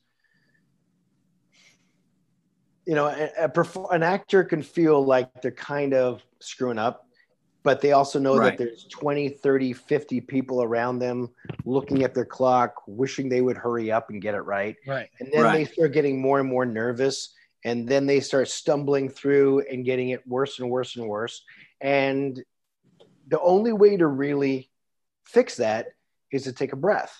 you 2.86 2.94
know 2.94 3.06
a, 3.06 3.44
a 3.44 3.48
perf- 3.48 3.92
an 3.92 4.02
actor 4.02 4.44
can 4.44 4.62
feel 4.62 5.04
like 5.04 5.28
they're 5.42 5.50
kind 5.50 5.94
of 5.94 6.22
screwing 6.40 6.78
up 6.78 7.09
but 7.62 7.80
they 7.80 7.92
also 7.92 8.18
know 8.18 8.36
Right. 8.38 8.56
that 8.56 8.58
there's 8.58 8.86
20 8.90 9.28
30 9.28 9.72
50 9.72 10.20
people 10.22 10.62
around 10.62 10.98
them 10.98 11.28
looking 11.64 12.02
at 12.04 12.14
their 12.14 12.24
clock 12.24 12.74
wishing 12.86 13.28
they 13.28 13.42
would 13.42 13.56
hurry 13.56 13.90
up 13.90 14.10
and 14.10 14.22
get 14.22 14.34
it 14.34 14.40
right 14.40 14.76
Right. 14.86 15.08
and 15.20 15.32
then 15.32 15.52
they 15.52 15.64
start 15.64 15.92
getting 15.92 16.20
more 16.20 16.40
and 16.40 16.48
more 16.48 16.64
nervous 16.66 17.34
and 17.64 17.86
then 17.86 18.06
they 18.06 18.20
start 18.20 18.48
stumbling 18.48 19.08
through 19.10 19.60
and 19.70 19.84
getting 19.84 20.10
it 20.10 20.26
worse 20.26 20.58
and 20.58 20.70
worse 20.70 20.96
and 20.96 21.06
worse 21.06 21.42
and 21.80 22.42
the 23.28 23.40
only 23.40 23.72
way 23.72 23.96
to 23.96 24.06
really 24.06 24.70
fix 25.26 25.56
that 25.56 25.88
is 26.32 26.44
to 26.44 26.52
take 26.52 26.72
a 26.72 26.76
breath 26.76 27.16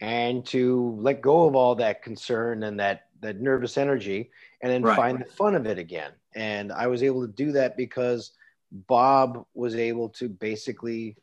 and 0.00 0.44
to 0.46 0.96
let 1.00 1.22
go 1.22 1.46
of 1.46 1.56
all 1.56 1.74
that 1.76 2.02
concern 2.02 2.62
and 2.64 2.78
that 2.78 3.02
that 3.20 3.40
nervous 3.40 3.78
energy 3.78 4.30
and 4.62 4.70
then 4.70 4.82
Right. 4.82 4.96
find 4.96 5.20
the 5.20 5.24
fun 5.24 5.54
of 5.54 5.66
it 5.66 5.78
again 5.78 6.12
and 6.34 6.70
i 6.70 6.86
was 6.86 7.02
able 7.02 7.26
to 7.26 7.32
do 7.32 7.52
that 7.52 7.76
because 7.78 8.32
bob 8.70 9.44
was 9.54 9.74
able 9.74 10.08
to 10.10 10.28
basically 10.28 11.16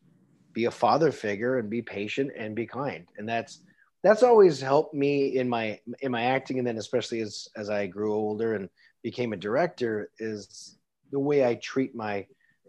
be 0.54 0.66
a 0.66 0.72
father 0.72 1.12
figure 1.12 1.58
and 1.58 1.70
be 1.70 1.82
patient 1.82 2.32
and 2.38 2.56
be 2.56 2.66
kind. 2.66 3.08
And 3.18 3.28
that's 3.28 3.62
that's 4.04 4.24
always 4.24 4.60
helped 4.62 4.94
me 4.94 5.38
in 5.38 5.48
my 5.50 5.80
in 6.02 6.12
my 6.12 6.24
acting 6.24 6.58
and 6.60 6.68
then 6.68 6.78
especially 6.78 7.22
as 7.22 7.48
as 7.56 7.70
i 7.70 7.88
grew 7.88 8.14
older 8.14 8.56
and 8.56 8.70
became 9.02 9.32
a 9.32 9.38
director 9.38 10.10
is 10.20 10.78
the 11.12 11.20
way 11.20 11.46
i 11.46 11.56
treat 11.56 11.96
my 11.96 12.26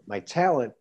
my 0.07 0.21
talent 0.21 0.71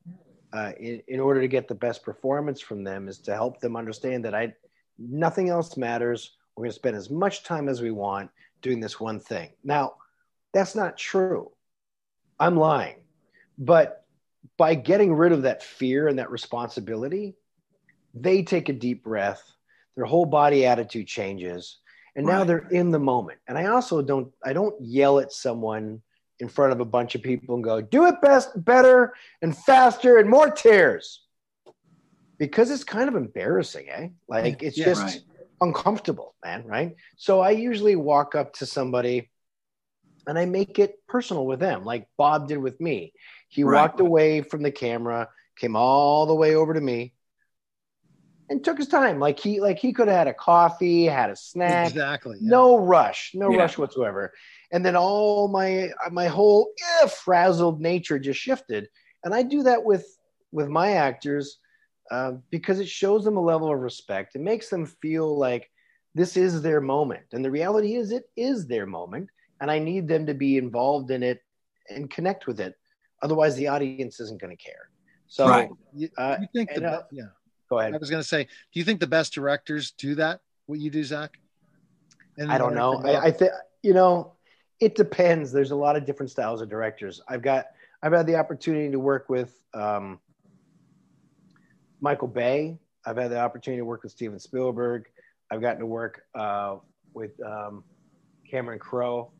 uh, 0.52 0.70
in, 0.78 1.02
in 1.08 1.18
order 1.18 1.40
to 1.40 1.48
get 1.48 1.66
the 1.66 1.74
best 1.74 2.04
performance 2.04 2.60
from 2.60 2.84
them 2.84 3.08
is 3.08 3.18
to 3.18 3.34
help 3.34 3.58
them 3.58 3.74
understand 3.74 4.24
that 4.24 4.32
i 4.32 4.54
nothing 4.98 5.48
else 5.48 5.76
matters. 5.76 6.36
We're 6.56 6.62
going 6.62 6.70
to 6.70 6.76
spend 6.76 6.96
as 6.96 7.10
much 7.10 7.44
time 7.44 7.68
as 7.68 7.82
we 7.82 7.90
want 7.90 8.30
doing 8.62 8.80
this 8.80 9.00
one 9.00 9.20
thing. 9.20 9.50
Now 9.62 9.94
that's 10.52 10.74
not 10.74 10.96
true. 10.96 11.50
I'm 12.38 12.56
lying 12.56 12.96
but 13.58 14.04
by 14.58 14.74
getting 14.74 15.12
rid 15.14 15.32
of 15.32 15.42
that 15.42 15.62
fear 15.62 16.08
and 16.08 16.18
that 16.18 16.30
responsibility 16.30 17.34
they 18.14 18.42
take 18.42 18.68
a 18.68 18.72
deep 18.72 19.02
breath 19.02 19.42
their 19.96 20.04
whole 20.04 20.26
body 20.26 20.66
attitude 20.66 21.06
changes 21.06 21.78
and 22.16 22.26
now 22.26 22.38
Right. 22.38 22.46
they're 22.46 22.68
in 22.70 22.90
the 22.90 22.98
moment 22.98 23.38
and 23.48 23.58
i 23.58 23.66
also 23.66 24.02
don't 24.02 24.32
i 24.44 24.52
don't 24.52 24.74
yell 24.80 25.18
at 25.18 25.32
someone 25.32 26.00
in 26.40 26.48
front 26.48 26.72
of 26.72 26.80
a 26.80 26.84
bunch 26.84 27.14
of 27.14 27.22
people 27.22 27.54
and 27.54 27.64
go 27.64 27.80
do 27.80 28.06
it 28.06 28.20
best 28.20 28.50
better 28.64 29.14
and 29.42 29.56
faster 29.56 30.18
and 30.18 30.28
more 30.28 30.50
tears 30.50 31.22
because 32.38 32.70
it's 32.70 32.84
kind 32.84 33.08
of 33.08 33.14
embarrassing 33.14 33.86
eh 33.88 34.08
like 34.28 34.62
it's 34.62 34.76
Yeah, 34.76 34.86
just 34.86 35.02
right. 35.02 35.20
uncomfortable 35.60 36.34
man 36.44 36.64
right 36.66 36.96
so 37.16 37.40
i 37.40 37.50
usually 37.50 37.96
walk 37.96 38.34
up 38.34 38.52
to 38.54 38.66
somebody 38.66 39.30
and 40.26 40.38
i 40.38 40.44
make 40.44 40.78
it 40.78 40.96
personal 41.06 41.46
with 41.46 41.60
them 41.60 41.84
like 41.84 42.06
bob 42.16 42.48
did 42.48 42.58
with 42.58 42.80
me 42.80 43.12
he 43.48 43.64
Right. 43.64 43.80
walked 43.82 44.00
away 44.00 44.40
from 44.42 44.62
the 44.62 44.70
camera 44.70 45.28
came 45.56 45.76
all 45.76 46.26
the 46.26 46.34
way 46.34 46.54
over 46.54 46.74
to 46.74 46.80
me 46.80 47.14
and 48.50 48.62
took 48.62 48.78
his 48.78 48.88
time 48.88 49.18
like 49.18 49.38
he 49.38 49.60
like 49.60 49.78
he 49.78 49.92
could 49.92 50.08
have 50.08 50.16
had 50.18 50.28
a 50.28 50.34
coffee 50.34 51.04
had 51.04 51.30
a 51.30 51.36
snack 51.36 51.86
Exactly. 51.86 52.36
yeah. 52.40 52.48
no 52.50 52.76
rush 52.78 53.32
no 53.34 53.50
Yeah. 53.50 53.58
rush 53.58 53.78
whatsoever 53.78 54.32
and 54.72 54.84
then 54.84 54.96
all 54.96 55.48
my 55.48 55.90
my 56.10 56.26
whole 56.26 56.70
eh, 57.02 57.06
frazzled 57.06 57.80
nature 57.80 58.18
just 58.18 58.40
shifted 58.40 58.88
and 59.24 59.34
i 59.34 59.42
do 59.42 59.62
that 59.62 59.84
with 59.84 60.06
with 60.52 60.68
my 60.68 60.92
actors 60.92 61.58
uh, 62.10 62.32
because 62.50 62.80
it 62.80 62.88
shows 62.88 63.24
them 63.24 63.38
a 63.38 63.40
level 63.40 63.72
of 63.72 63.78
respect 63.80 64.34
it 64.36 64.42
makes 64.42 64.68
them 64.68 64.84
feel 64.86 65.38
like 65.38 65.70
this 66.16 66.36
is 66.36 66.62
their 66.62 66.80
moment. 66.80 67.24
And 67.32 67.44
the 67.44 67.50
reality 67.50 67.96
is, 67.96 68.12
it 68.12 68.22
is 68.36 68.68
their 68.68 68.86
moment. 68.86 69.30
And 69.64 69.70
I 69.70 69.78
need 69.78 70.06
them 70.06 70.26
to 70.26 70.34
be 70.34 70.58
involved 70.58 71.10
in 71.10 71.22
it 71.22 71.42
and 71.88 72.10
connect 72.10 72.46
with 72.46 72.60
it. 72.60 72.74
Otherwise, 73.22 73.56
the 73.56 73.68
audience 73.68 74.20
isn't 74.20 74.38
going 74.38 74.54
to 74.54 74.62
care. 74.62 74.90
So, 75.26 75.48
Right. 75.48 75.70
You, 75.94 76.10
uh, 76.18 76.36
you 76.38 76.48
think 76.54 76.70
and, 76.72 76.84
the 76.84 76.90
uh, 76.90 77.02
yeah? 77.10 77.22
go 77.70 77.78
ahead. 77.78 77.94
I 77.94 77.96
was 77.96 78.10
going 78.10 78.22
to 78.22 78.28
say, 78.28 78.44
do 78.44 78.78
you 78.78 78.84
think 78.84 79.00
the 79.00 79.06
best 79.06 79.32
directors 79.32 79.92
do 79.92 80.16
that? 80.16 80.40
What 80.66 80.80
you 80.80 80.90
do, 80.90 81.02
Zack? 81.02 81.38
And 82.36 82.52
I 82.52 82.58
don't 82.58 82.74
know. 82.74 83.00
I, 83.06 83.28
I 83.28 83.30
think 83.30 83.52
you 83.82 83.94
know, 83.94 84.34
it 84.80 84.96
depends. 84.96 85.50
There's 85.50 85.70
a 85.70 85.76
lot 85.76 85.96
of 85.96 86.04
different 86.04 86.30
styles 86.30 86.60
of 86.60 86.68
directors. 86.68 87.22
I've 87.26 87.40
got 87.40 87.68
I've 88.02 88.12
had 88.12 88.26
the 88.26 88.36
opportunity 88.36 88.90
to 88.90 89.00
work 89.00 89.30
with 89.30 89.58
um, 89.72 90.20
Michael 92.02 92.28
Bay. 92.28 92.76
I've 93.06 93.16
had 93.16 93.30
the 93.30 93.40
opportunity 93.40 93.80
to 93.80 93.86
work 93.86 94.02
with 94.02 94.12
Steven 94.12 94.38
Spielberg. 94.38 95.06
I've 95.50 95.62
gotten 95.62 95.80
to 95.80 95.86
work 95.86 96.24
uh, 96.34 96.76
with 97.14 97.32
um, 97.42 97.82
Cameron 98.50 98.78
Crowe. 98.78 99.30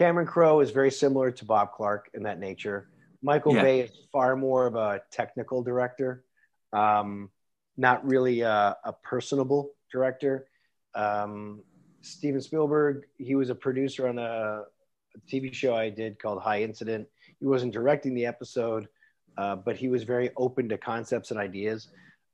Cameron 0.00 0.26
Crowe 0.26 0.60
is 0.60 0.70
very 0.70 0.90
similar 0.90 1.30
to 1.30 1.44
Bob 1.44 1.72
Clark 1.72 2.08
in 2.14 2.22
that 2.22 2.40
nature. 2.40 2.88
Michael 3.20 3.54
Yeah. 3.54 3.62
Bay 3.62 3.80
is 3.80 3.90
far 4.10 4.34
more 4.34 4.66
of 4.66 4.74
a 4.74 5.02
technical 5.10 5.62
director, 5.62 6.24
um, 6.72 7.28
not 7.76 8.02
really 8.06 8.40
a, 8.40 8.78
a 8.82 8.94
personable 9.04 9.72
director. 9.92 10.46
Um, 10.94 11.62
Steven 12.00 12.40
Spielberg, 12.40 13.04
he 13.18 13.34
was 13.34 13.50
a 13.50 13.54
producer 13.54 14.08
on 14.08 14.18
a, 14.18 14.62
a 14.62 15.20
TV 15.30 15.52
show 15.52 15.74
I 15.74 15.90
did 15.90 16.18
called 16.18 16.40
High 16.40 16.62
Incident. 16.62 17.06
He 17.38 17.44
wasn't 17.44 17.74
directing 17.74 18.14
the 18.14 18.24
episode, 18.24 18.88
uh, 19.36 19.56
but 19.56 19.76
he 19.76 19.88
was 19.88 20.04
very 20.04 20.30
open 20.38 20.70
to 20.70 20.78
concepts 20.78 21.30
and 21.30 21.38
ideas. 21.38 21.88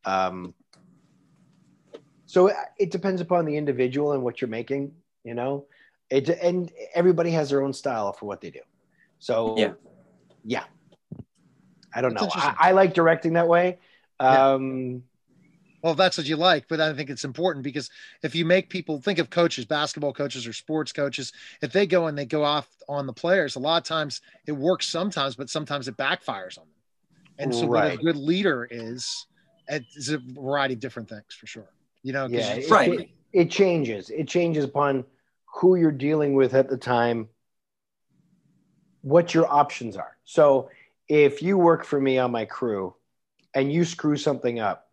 Um, 0.05 0.55
so 2.27 2.47
it, 2.47 2.55
it 2.79 2.91
depends 2.93 3.21
upon 3.21 3.45
the 3.45 3.57
individual 3.57 4.13
and 4.13 4.23
what 4.23 4.41
you're 4.41 4.47
making, 4.47 4.93
you 5.25 5.35
know. 5.35 5.67
It 6.11 6.29
and 6.29 6.71
everybody 6.95 7.31
has 7.33 7.51
their 7.51 7.62
own 7.62 7.73
style 7.73 8.12
for 8.12 8.27
what 8.27 8.40
they 8.40 8.51
do. 8.51 8.61
So 9.19 9.57
Yeah. 9.59 9.73
yeah. 10.45 10.64
I 11.95 12.01
don't 12.01 12.14
That's 12.14 12.37
know. 12.37 12.42
I, 12.42 12.55
I 12.59 12.73
like 12.73 12.95
directing 12.95 13.33
that 13.35 13.49
way. 13.49 13.79
Yeah. 14.21 14.53
Um, 14.53 15.03
Well, 15.83 15.92
if 15.92 15.99
that's 15.99 16.19
what 16.19 16.27
you 16.27 16.37
like, 16.37 16.69
but 16.69 16.81
I 16.81 16.92
think 16.95 17.11
it's 17.11 17.25
important 17.25 17.62
because 17.62 17.90
if 18.23 18.35
you 18.35 18.45
make 18.45 18.69
people 18.69 19.01
think 19.01 19.19
of 19.19 19.31
coaches, 19.31 19.64
basketball 19.64 20.12
coaches 20.12 20.47
or 20.47 20.53
sports 20.53 20.92
coaches, 20.92 21.33
if 21.62 21.73
they 21.73 21.87
go 21.87 22.07
and 22.07 22.16
they 22.19 22.27
go 22.27 22.45
off 22.45 22.69
on 22.88 23.07
the 23.07 23.12
players, 23.12 23.57
a 23.57 23.61
lot 23.61 23.79
of 23.79 23.85
times 23.85 24.21
it 24.47 24.53
works 24.53 24.87
sometimes, 24.87 25.37
but 25.37 25.49
sometimes 25.49 25.88
it 25.88 25.97
backfires 25.97 26.59
on 26.59 26.64
them. 26.64 26.73
And 27.38 27.55
so 27.55 27.66
what 27.66 27.92
a 27.92 27.97
good 27.97 28.16
leader 28.16 28.66
is, 28.71 29.27
it's 29.69 30.09
a 30.09 30.19
variety 30.19 30.75
of 30.75 30.81
different 30.81 31.09
things 31.09 31.35
for 31.38 31.47
sure. 31.47 31.71
You 32.03 32.12
know, 32.12 32.27
yeah, 32.27 32.55
it- 32.55 32.71
Right. 32.71 33.01
It, 33.01 33.09
it 33.33 33.51
changes. 33.51 34.11
It 34.11 34.29
changes 34.29 34.64
upon 34.64 35.05
who 35.57 35.77
you're 35.77 35.90
dealing 35.90 36.35
with 36.35 36.55
at 36.55 36.69
the 36.69 36.77
time, 36.77 37.29
what 39.03 39.33
your 39.33 39.51
options 39.51 39.97
are. 39.97 40.16
So 40.25 40.71
if 41.09 41.42
you 41.42 41.57
work 41.57 41.85
for 41.85 42.01
me 42.01 42.19
on 42.19 42.31
my 42.31 42.45
crew 42.45 42.95
and 43.55 43.73
you 43.73 43.85
screw 43.85 44.16
something 44.16 44.61
up, 44.61 44.88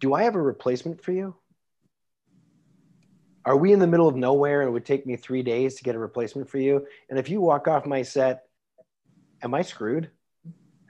do 0.00 0.12
I 0.12 0.24
have 0.24 0.34
a 0.34 0.42
replacement 0.42 1.02
for 1.02 1.12
you? 1.12 1.34
Are 3.44 3.56
we 3.56 3.72
in 3.72 3.78
the 3.78 3.86
middle 3.86 4.08
of 4.08 4.14
nowhere 4.14 4.60
and 4.60 4.68
it 4.68 4.72
would 4.72 4.84
take 4.84 5.06
me 5.06 5.16
three 5.16 5.42
days 5.42 5.76
to 5.76 5.84
get 5.84 5.94
a 5.94 5.98
replacement 5.98 6.48
for 6.48 6.58
you? 6.58 6.86
And 7.08 7.18
if 7.18 7.28
you 7.28 7.40
walk 7.40 7.68
off 7.68 7.86
my 7.86 8.02
set, 8.02 8.44
am 9.42 9.54
I 9.54 9.62
screwed? 9.62 10.10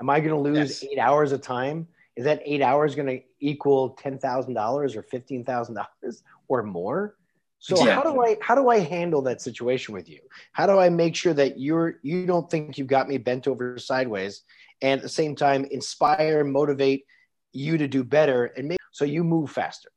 Am 0.00 0.10
I 0.10 0.18
going 0.20 0.30
to 0.30 0.40
lose 0.40 0.82
Yes. 0.82 0.84
eight 0.84 0.98
hours 0.98 1.32
of 1.32 1.40
time? 1.40 1.86
Is 2.16 2.24
that 2.24 2.42
eight 2.44 2.62
hours 2.62 2.94
going 2.94 3.06
to 3.08 3.22
equal 3.40 3.90
ten 3.90 4.18
thousand 4.18 4.54
dollars 4.54 4.96
or 4.96 5.02
fifteen 5.02 5.44
thousand 5.44 5.76
dollars 5.76 6.22
or 6.48 6.62
more? 6.62 7.16
So 7.62 7.84
how 7.84 8.02
do 8.02 8.20
I 8.20 8.36
how 8.42 8.56
do 8.56 8.68
I 8.70 8.80
handle 8.80 9.22
that 9.22 9.40
situation 9.40 9.94
with 9.94 10.08
you? 10.08 10.18
How 10.50 10.66
do 10.66 10.80
I 10.80 10.88
make 10.88 11.14
sure 11.14 11.32
that 11.32 11.60
you're 11.60 12.00
you 12.02 12.26
don't 12.26 12.50
think 12.50 12.76
you've 12.76 12.88
got 12.88 13.08
me 13.08 13.18
bent 13.18 13.46
over 13.46 13.78
sideways, 13.78 14.42
and 14.80 14.98
at 14.98 15.02
the 15.02 15.08
same 15.08 15.36
time 15.36 15.64
inspire, 15.70 16.42
motivate 16.42 17.06
you 17.52 17.78
to 17.78 17.86
do 17.86 18.02
better, 18.02 18.46
and 18.46 18.66
make 18.66 18.80
so 18.90 19.04
you 19.04 19.22
move 19.22 19.52
faster? 19.52 19.90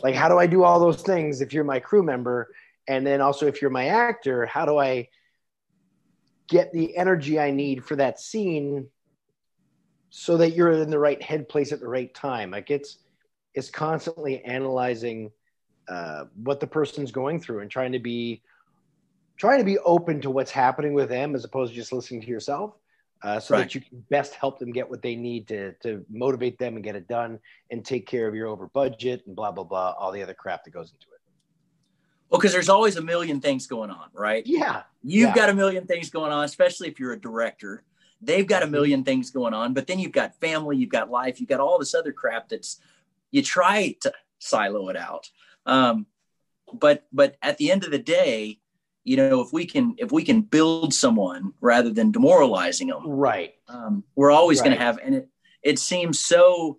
Like 0.00 0.14
how 0.14 0.30
do 0.30 0.38
I 0.38 0.46
do 0.46 0.64
all 0.64 0.80
those 0.80 1.02
things 1.02 1.42
if 1.42 1.52
you're 1.52 1.64
my 1.64 1.80
crew 1.80 2.02
member, 2.02 2.48
and 2.88 3.06
then 3.06 3.20
also 3.20 3.46
if 3.46 3.60
you're 3.60 3.70
my 3.70 3.88
actor, 3.88 4.46
how 4.46 4.64
do 4.64 4.78
I 4.78 5.08
get 6.48 6.72
the 6.72 6.96
energy 6.96 7.38
I 7.38 7.50
need 7.50 7.84
for 7.84 7.96
that 7.96 8.18
scene 8.18 8.88
so 10.08 10.38
that 10.38 10.52
you're 10.52 10.72
in 10.72 10.88
the 10.88 10.98
right 10.98 11.20
head 11.20 11.46
place 11.46 11.72
at 11.72 11.80
the 11.80 11.88
right 11.88 12.12
time. 12.14 12.52
Like 12.52 12.70
it's 12.70 13.00
it's 13.52 13.68
constantly 13.68 14.42
analyzing 14.42 15.30
uh, 15.88 16.24
what 16.42 16.60
the 16.60 16.66
person's 16.66 17.12
going 17.12 17.40
through 17.40 17.60
and 17.60 17.70
trying 17.70 17.92
to 17.92 17.98
be 17.98 18.42
trying 19.36 19.58
to 19.58 19.64
be 19.64 19.78
open 19.78 20.20
to 20.20 20.30
what's 20.30 20.50
happening 20.50 20.94
with 20.94 21.08
them 21.08 21.34
as 21.34 21.44
opposed 21.44 21.72
to 21.72 21.76
just 21.76 21.92
listening 21.92 22.20
to 22.20 22.28
yourself. 22.28 22.74
Uh, 23.22 23.40
so 23.40 23.54
Right. 23.54 23.62
that 23.64 23.74
you 23.74 23.80
can 23.80 24.04
best 24.10 24.34
help 24.34 24.58
them 24.58 24.70
get 24.70 24.88
what 24.88 25.02
they 25.02 25.16
need 25.16 25.48
to 25.48 25.72
to 25.82 26.04
motivate 26.10 26.58
them 26.58 26.74
and 26.74 26.84
get 26.84 26.94
it 26.94 27.08
done 27.08 27.38
and 27.70 27.84
take 27.84 28.06
care 28.06 28.28
of 28.28 28.34
your 28.34 28.48
over 28.48 28.68
budget 28.68 29.22
and 29.26 29.34
blah 29.34 29.50
blah 29.50 29.64
blah 29.64 29.94
all 29.98 30.12
the 30.12 30.22
other 30.22 30.34
crap 30.34 30.64
that 30.64 30.70
goes 30.72 30.92
into 30.92 31.06
it. 31.14 31.20
Well, 32.30 32.38
because 32.40 32.52
there's 32.52 32.68
always 32.68 32.96
a 32.96 33.02
million 33.02 33.40
things 33.40 33.66
going 33.66 33.90
on, 33.90 34.08
right? 34.12 34.46
Yeah, 34.46 34.82
You've 35.02 35.28
Yeah. 35.28 35.34
got 35.34 35.50
a 35.50 35.54
million 35.54 35.86
things 35.86 36.10
going 36.10 36.32
on, 36.32 36.44
especially 36.44 36.88
if 36.88 36.98
you're 36.98 37.12
a 37.12 37.20
director. 37.20 37.84
They've 38.20 38.46
got 38.46 38.62
a 38.62 38.66
million 38.66 39.04
things 39.04 39.30
going 39.30 39.52
on, 39.52 39.74
but 39.74 39.86
then 39.86 39.98
you've 39.98 40.12
got 40.12 40.34
family, 40.40 40.78
you've 40.78 40.88
got 40.88 41.10
life, 41.10 41.40
you've 41.40 41.48
got 41.48 41.60
all 41.60 41.78
this 41.78 41.94
other 41.94 42.12
crap 42.12 42.48
that's 42.48 42.80
you 43.30 43.42
try 43.42 43.96
to 44.00 44.12
silo 44.38 44.88
it 44.88 44.96
out. 44.96 45.30
Um, 45.66 46.06
but 46.72 47.06
but 47.12 47.36
at 47.42 47.58
the 47.58 47.70
end 47.70 47.84
of 47.84 47.90
the 47.90 47.98
day, 47.98 48.60
you 49.04 49.16
know, 49.16 49.40
if 49.40 49.52
we 49.52 49.66
can 49.66 49.94
if 49.98 50.12
we 50.12 50.24
can 50.24 50.42
build 50.42 50.94
someone 50.94 51.52
rather 51.60 51.90
than 51.90 52.10
demoralizing 52.10 52.88
them, 52.88 53.02
right. 53.06 53.54
um, 53.68 54.04
we're 54.16 54.30
always 54.30 54.60
going 54.60 54.72
to 54.72 54.82
have 54.82 54.98
and 55.02 55.14
it 55.14 55.28
it 55.62 55.78
seems 55.78 56.20
so 56.20 56.78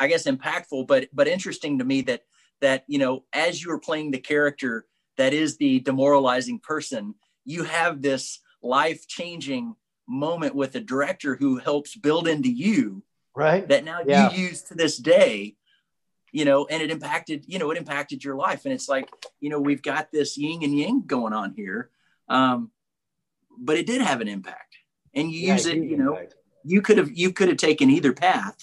i 0.00 0.08
guess 0.08 0.24
impactful 0.26 0.86
but 0.86 1.08
but 1.12 1.28
interesting 1.28 1.78
to 1.78 1.84
me 1.84 2.00
that 2.00 2.22
that 2.60 2.84
you 2.88 2.98
know 2.98 3.24
as 3.32 3.62
you 3.62 3.70
are 3.70 3.78
playing 3.78 4.10
the 4.10 4.18
character 4.18 4.86
that 5.18 5.32
is 5.32 5.58
the 5.58 5.78
demoralizing 5.80 6.58
person 6.58 7.14
you 7.44 7.62
have 7.64 8.02
this 8.02 8.40
life 8.62 9.06
changing 9.06 9.76
moment 10.08 10.54
with 10.54 10.74
a 10.74 10.80
director 10.80 11.36
who 11.36 11.58
helps 11.58 11.94
build 11.94 12.26
into 12.26 12.50
you 12.50 13.02
Right. 13.34 13.66
that 13.68 13.84
now 13.84 14.00
Yeah. 14.04 14.30
you 14.30 14.44
use 14.44 14.62
to 14.62 14.74
this 14.74 14.96
day 14.96 15.56
you 16.32 16.44
know 16.44 16.66
and 16.66 16.82
it 16.82 16.90
impacted 16.90 17.44
you 17.46 17.58
know 17.58 17.70
it 17.70 17.78
impacted 17.78 18.24
your 18.24 18.34
life 18.34 18.64
and 18.64 18.74
it's 18.74 18.88
like 18.88 19.08
you 19.40 19.48
know 19.50 19.60
we've 19.60 19.82
got 19.82 20.10
this 20.10 20.36
yin 20.36 20.62
and 20.62 20.76
yang 20.76 21.02
going 21.06 21.32
on 21.32 21.52
here 21.54 21.90
um 22.28 22.70
but 23.58 23.76
it 23.76 23.86
did 23.86 24.00
have 24.00 24.20
an 24.20 24.28
impact 24.28 24.76
and 25.14 25.30
you 25.30 25.46
Yeah, 25.46 25.52
use 25.54 25.66
it 25.66 25.76
you 25.76 25.96
know 25.96 26.14
impact. 26.14 26.34
you 26.64 26.82
could 26.82 26.98
have 26.98 27.10
you 27.12 27.32
could 27.32 27.48
have 27.48 27.58
taken 27.58 27.90
either 27.90 28.12
path 28.12 28.56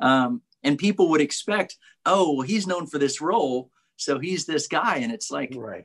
um, 0.00 0.42
and 0.62 0.76
people 0.76 1.08
would 1.10 1.20
expect 1.20 1.76
oh 2.04 2.34
well 2.34 2.46
he's 2.46 2.66
known 2.66 2.86
for 2.86 2.98
this 2.98 3.20
role 3.20 3.70
so 3.96 4.18
he's 4.18 4.44
this 4.44 4.66
guy 4.66 4.96
and 4.96 5.12
it's 5.12 5.30
like 5.30 5.52
Right. 5.56 5.84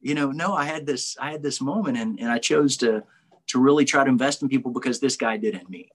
you 0.00 0.14
know 0.14 0.30
no 0.30 0.54
i 0.54 0.64
had 0.64 0.86
this 0.86 1.16
i 1.20 1.30
had 1.30 1.42
this 1.42 1.60
moment 1.60 1.98
and, 1.98 2.18
and 2.18 2.30
i 2.30 2.38
chose 2.38 2.78
to 2.78 3.02
to 3.48 3.58
really 3.60 3.84
try 3.84 4.02
to 4.04 4.10
invest 4.10 4.42
in 4.42 4.48
people 4.48 4.70
because 4.72 4.98
this 5.00 5.16
guy 5.16 5.36
did 5.36 5.54
in 5.54 5.66
me 5.68 5.90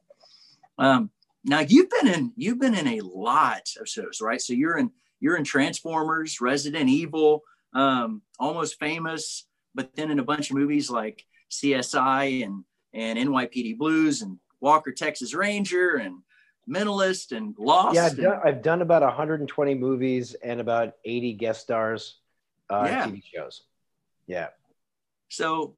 um, 0.77 1.09
now 1.45 1.59
you've 1.59 1.89
been 1.89 2.07
in 2.07 2.33
you've 2.35 2.59
been 2.59 2.75
in 2.75 2.87
a 2.87 3.01
lot 3.01 3.69
of 3.79 3.87
shows 3.87 4.19
right 4.21 4.41
so 4.41 4.53
you're 4.53 4.77
in 4.77 4.91
you're 5.19 5.37
in 5.37 5.43
transformers 5.43 6.41
resident 6.41 6.89
evil 6.89 7.43
um, 7.73 8.21
almost 8.39 8.79
famous 8.79 9.47
but 9.73 9.95
then 9.95 10.11
in 10.11 10.19
a 10.19 10.23
bunch 10.23 10.49
of 10.49 10.57
movies 10.57 10.89
like 10.89 11.23
csi 11.51 12.43
and 12.43 12.63
and 12.93 13.19
nypd 13.19 13.77
blues 13.77 14.21
and 14.21 14.37
walker 14.59 14.91
texas 14.91 15.33
ranger 15.33 15.95
and 15.95 16.17
mentalist 16.67 17.35
and 17.35 17.53
lost 17.59 17.95
Yeah, 17.95 18.05
I've 18.05 18.17
done, 18.17 18.39
I've 18.43 18.61
done 18.63 18.81
about 18.81 19.03
120 19.03 19.75
movies 19.75 20.33
and 20.43 20.59
about 20.59 20.93
80 21.05 21.33
guest 21.33 21.61
stars 21.61 22.17
uh, 22.71 22.87
Yeah. 22.89 23.05
TV 23.05 23.21
shows. 23.23 23.61
Yeah. 24.25 24.47
So, 25.29 25.77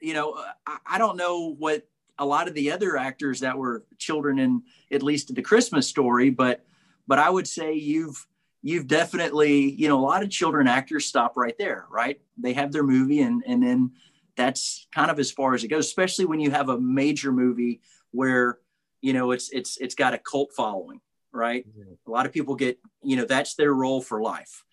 you 0.00 0.14
know, 0.14 0.40
I, 0.64 0.78
I 0.86 0.98
don't 0.98 1.16
know 1.16 1.52
what 1.58 1.82
a 2.18 2.26
lot 2.26 2.48
of 2.48 2.54
the 2.54 2.72
other 2.72 2.96
actors 2.96 3.40
that 3.40 3.56
were 3.56 3.84
children 3.98 4.38
in 4.38 4.62
at 4.90 5.02
least 5.02 5.34
the 5.34 5.42
Christmas 5.42 5.88
story, 5.88 6.30
but 6.30 6.64
but 7.06 7.18
I 7.18 7.30
would 7.30 7.46
say 7.46 7.74
you've 7.74 8.26
you've 8.62 8.86
definitely, 8.86 9.70
you 9.72 9.88
know, 9.88 9.98
a 9.98 10.06
lot 10.06 10.22
of 10.22 10.30
children 10.30 10.66
actors 10.66 11.06
stop 11.06 11.36
right 11.36 11.56
there, 11.58 11.86
right? 11.90 12.20
They 12.36 12.52
have 12.54 12.72
their 12.72 12.84
movie 12.84 13.20
and 13.20 13.42
and 13.46 13.62
then 13.62 13.92
that's 14.36 14.86
kind 14.92 15.10
of 15.10 15.18
as 15.18 15.30
far 15.30 15.54
as 15.54 15.64
it 15.64 15.68
goes, 15.68 15.86
especially 15.86 16.26
when 16.26 16.40
you 16.40 16.50
have 16.50 16.68
a 16.68 16.78
major 16.78 17.32
movie 17.32 17.80
where, 18.10 18.58
you 19.00 19.12
know, 19.12 19.30
it's 19.30 19.50
it's 19.50 19.76
it's 19.78 19.94
got 19.94 20.14
a 20.14 20.18
cult 20.18 20.52
following, 20.52 21.00
right? 21.32 21.64
a 22.06 22.10
lot 22.10 22.26
of 22.26 22.32
people 22.32 22.54
get 22.54 22.78
you 23.02 23.16
know 23.16 23.24
that's 23.24 23.54
their 23.54 23.72
role 23.72 24.00
for 24.00 24.20
life 24.20 24.64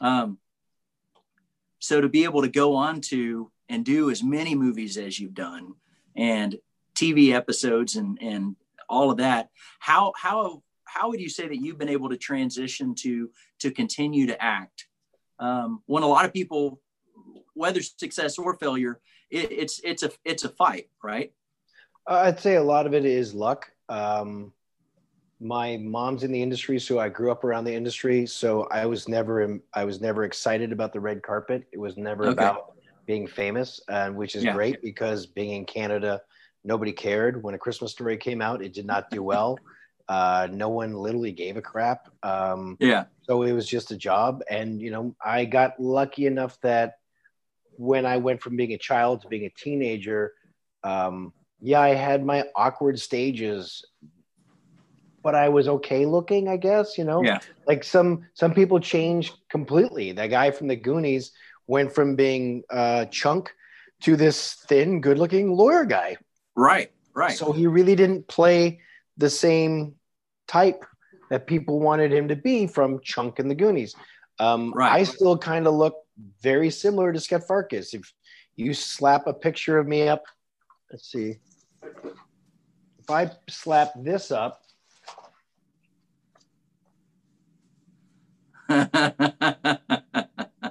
um, 0.00 0.38
so 1.78 2.00
to 2.00 2.08
be 2.08 2.24
able 2.24 2.42
to 2.42 2.48
go 2.48 2.74
on 2.74 3.00
to 3.00 3.50
and 3.68 3.84
do 3.84 4.10
as 4.10 4.22
many 4.22 4.54
movies 4.54 4.96
as 4.96 5.18
you've 5.18 5.34
done 5.34 5.74
and 6.16 6.58
tv 6.98 7.32
episodes 7.32 7.96
and 7.96 8.18
and 8.20 8.56
all 8.88 9.10
of 9.10 9.18
that 9.18 9.50
how 9.78 10.12
how 10.16 10.62
how 10.84 11.10
would 11.10 11.20
you 11.20 11.28
say 11.28 11.46
that 11.46 11.58
you've 11.58 11.78
been 11.78 11.88
able 11.88 12.08
to 12.08 12.16
transition 12.16 12.94
to 12.94 13.30
to 13.60 13.70
continue 13.70 14.26
to 14.26 14.42
act 14.42 14.88
um, 15.38 15.82
when 15.86 16.02
a 16.02 16.06
lot 16.06 16.24
of 16.24 16.32
people, 16.32 16.80
whether 17.54 17.80
success 17.82 18.38
or 18.38 18.54
failure, 18.54 19.00
it, 19.30 19.50
it's 19.52 19.80
it's 19.84 20.02
a 20.02 20.10
it's 20.24 20.44
a 20.44 20.48
fight, 20.48 20.88
right? 21.02 21.32
Uh, 22.08 22.22
I'd 22.24 22.40
say 22.40 22.56
a 22.56 22.62
lot 22.62 22.86
of 22.86 22.94
it 22.94 23.04
is 23.04 23.34
luck. 23.34 23.70
Um, 23.88 24.52
my 25.40 25.76
mom's 25.76 26.24
in 26.24 26.32
the 26.32 26.42
industry, 26.42 26.80
so 26.80 26.98
I 26.98 27.08
grew 27.08 27.30
up 27.30 27.44
around 27.44 27.64
the 27.64 27.74
industry. 27.74 28.26
So 28.26 28.66
I 28.70 28.86
was 28.86 29.08
never 29.08 29.60
I 29.74 29.84
was 29.84 30.00
never 30.00 30.24
excited 30.24 30.72
about 30.72 30.92
the 30.92 31.00
red 31.00 31.22
carpet. 31.22 31.66
It 31.72 31.78
was 31.78 31.96
never 31.96 32.24
okay. 32.24 32.32
about 32.32 32.74
being 33.06 33.26
famous, 33.26 33.80
uh, 33.88 34.10
which 34.10 34.34
is 34.34 34.44
yeah. 34.44 34.54
great 34.54 34.82
because 34.82 35.26
being 35.26 35.52
in 35.52 35.64
Canada, 35.64 36.20
nobody 36.64 36.92
cared 36.92 37.42
when 37.42 37.54
a 37.54 37.58
Christmas 37.58 37.92
story 37.92 38.16
came 38.16 38.42
out. 38.42 38.62
It 38.62 38.72
did 38.72 38.86
not 38.86 39.10
do 39.10 39.22
well. 39.22 39.58
Uh, 40.08 40.48
no 40.50 40.70
one 40.70 40.94
literally 40.94 41.32
gave 41.32 41.58
a 41.58 41.62
crap. 41.62 42.08
Um, 42.22 42.78
yeah. 42.80 43.04
So 43.24 43.42
it 43.42 43.52
was 43.52 43.66
just 43.68 43.90
a 43.90 43.96
job, 43.96 44.42
and 44.48 44.80
you 44.80 44.90
know, 44.90 45.14
I 45.22 45.44
got 45.44 45.78
lucky 45.78 46.24
enough 46.24 46.58
that 46.62 46.94
when 47.76 48.06
I 48.06 48.16
went 48.16 48.40
from 48.40 48.56
being 48.56 48.72
a 48.72 48.78
child 48.78 49.20
to 49.20 49.28
being 49.28 49.44
a 49.44 49.50
teenager, 49.50 50.32
um, 50.82 51.34
yeah, 51.60 51.80
I 51.80 51.90
had 51.90 52.24
my 52.24 52.44
awkward 52.56 52.98
stages, 52.98 53.84
but 55.22 55.34
I 55.34 55.50
was 55.50 55.68
okay 55.68 56.06
looking, 56.06 56.48
I 56.48 56.56
guess. 56.56 56.96
You 56.96 57.04
know, 57.04 57.22
yeah. 57.22 57.40
Like 57.66 57.84
some 57.84 58.24
some 58.32 58.54
people 58.54 58.80
change 58.80 59.34
completely. 59.50 60.12
That 60.12 60.28
guy 60.28 60.50
from 60.52 60.68
the 60.68 60.76
Goonies 60.76 61.32
went 61.66 61.92
from 61.92 62.16
being 62.16 62.62
uh, 62.70 63.04
chunk 63.06 63.52
to 64.00 64.16
this 64.16 64.54
thin, 64.68 65.02
good-looking 65.02 65.52
lawyer 65.52 65.84
guy. 65.84 66.16
Right. 66.58 66.90
Right. 67.14 67.38
So 67.38 67.52
he 67.52 67.68
really 67.68 67.94
didn't 67.94 68.26
play 68.26 68.80
the 69.16 69.30
same 69.30 69.94
type 70.48 70.84
that 71.30 71.46
people 71.46 71.78
wanted 71.78 72.12
him 72.12 72.26
to 72.28 72.36
be 72.36 72.66
from 72.66 73.00
Chunk 73.00 73.38
and 73.38 73.48
the 73.48 73.54
Goonies. 73.54 73.94
Um, 74.40 74.72
right. 74.74 74.92
I 74.92 75.04
still 75.04 75.38
kind 75.38 75.68
of 75.68 75.74
look 75.74 75.94
very 76.42 76.70
similar 76.70 77.12
to 77.12 77.20
Scut 77.20 77.46
Farkus. 77.46 77.94
If 77.94 78.12
you 78.56 78.74
slap 78.74 79.28
a 79.28 79.32
picture 79.32 79.78
of 79.78 79.86
me 79.86 80.08
up, 80.08 80.24
let's 80.90 81.12
see. 81.12 81.36
If 81.82 83.08
I 83.08 83.30
slap 83.48 83.92
this 83.96 84.32
up, 84.32 84.62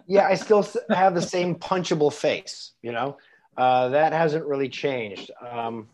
yeah, 0.05 0.27
I 0.27 0.35
still 0.35 0.67
have 0.89 1.15
the 1.15 1.21
same 1.21 1.55
punchable 1.55 2.11
face. 2.13 2.73
You 2.81 2.91
know, 2.91 3.17
uh, 3.57 3.89
that 3.89 4.13
hasn't 4.13 4.45
really 4.45 4.69
changed. 4.69 5.31
Um, 5.41 5.87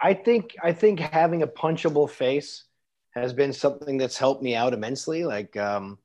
I 0.00 0.14
think 0.14 0.56
I 0.62 0.72
think 0.72 1.00
having 1.00 1.42
a 1.42 1.46
punchable 1.46 2.08
face 2.08 2.64
has 3.10 3.32
been 3.32 3.52
something 3.52 3.98
that's 3.98 4.16
helped 4.16 4.42
me 4.42 4.54
out 4.54 4.72
immensely. 4.72 5.24
Like, 5.24 5.56
um, 5.56 5.98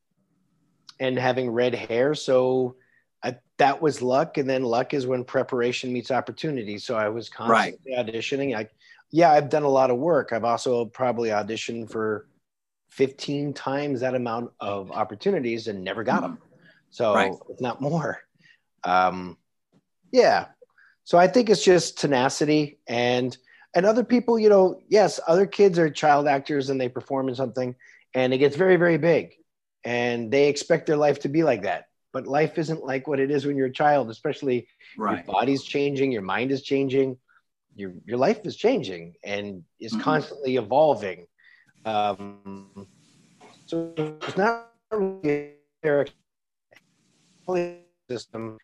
and 1.00 1.18
having 1.20 1.50
red 1.50 1.76
hair, 1.76 2.16
so 2.16 2.76
I, 3.24 3.38
that 3.58 3.82
was 3.82 4.02
luck, 4.02 4.38
and 4.38 4.50
then 4.50 4.64
luck 4.64 4.94
is 4.94 5.06
when 5.06 5.24
preparation 5.24 5.94
meets 5.94 6.10
opportunity. 6.10 6.78
So 6.78 6.96
I 6.96 7.10
was 7.10 7.30
constantly 7.30 7.94
right. 7.96 8.06
auditioning. 8.06 8.56
I, 8.58 8.68
yeah, 9.12 9.32
I've 9.32 9.50
done 9.50 9.64
a 9.64 9.70
lot 9.70 9.92
of 9.92 9.98
work. 9.98 10.34
I've 10.34 10.44
also 10.44 10.86
probably 10.86 11.30
auditioned 11.30 11.92
for 11.92 12.28
15 12.90 13.54
times 13.54 14.00
that 14.00 14.16
amount 14.16 14.52
of 14.60 14.92
opportunities 14.92 15.68
and 15.68 15.84
never 15.84 16.04
got 16.04 16.22
them. 16.22 16.40
So 16.90 17.14
right. 17.14 17.34
if 17.50 17.62
not 17.62 17.82
more. 17.82 18.22
Um, 18.84 19.38
yeah. 20.12 20.46
So 21.06 21.20
I 21.20 21.28
think 21.28 21.50
it's 21.50 21.64
just 21.64 22.00
tenacity 22.00 22.80
and 22.88 23.38
and 23.76 23.86
other 23.86 24.04
people, 24.04 24.40
you 24.40 24.50
know, 24.50 24.80
yes, 24.88 25.20
other 25.28 25.46
kids 25.46 25.78
are 25.78 25.90
child 25.90 26.28
actors 26.28 26.70
and 26.70 26.80
they 26.80 26.90
perform 26.90 27.30
in 27.30 27.36
something 27.36 27.76
and 28.14 28.34
it 28.34 28.38
gets 28.38 28.56
very, 28.56 28.78
very 28.78 28.98
big. 28.98 29.34
And 29.84 30.32
they 30.32 30.48
expect 30.48 30.88
their 30.88 30.98
life 30.98 31.20
to 31.20 31.30
be 31.30 31.44
like 31.44 31.64
that. 31.64 31.86
But 32.14 32.26
life 32.26 32.58
isn't 32.58 32.84
like 32.84 33.08
what 33.08 33.20
it 33.20 33.30
is 33.30 33.46
when 33.46 33.58
you're 33.58 33.68
a 33.68 33.74
child, 33.74 34.10
especially 34.10 34.68
right. 34.98 35.26
your 35.26 35.34
body's 35.34 35.64
changing, 35.64 36.12
your 36.12 36.22
mind 36.22 36.52
is 36.52 36.64
changing, 36.64 37.18
your 37.76 37.92
your 38.06 38.18
life 38.18 38.40
is 38.46 38.56
changing 38.56 39.16
and 39.24 39.64
is 39.80 39.92
mm-hmm. 39.92 40.02
constantly 40.02 40.56
evolving. 40.56 41.28
Um, 41.84 42.88
so 43.66 43.94
it's 43.98 44.38
not 44.38 44.72
really 44.92 45.52
a 45.86 46.06
system 48.10 48.58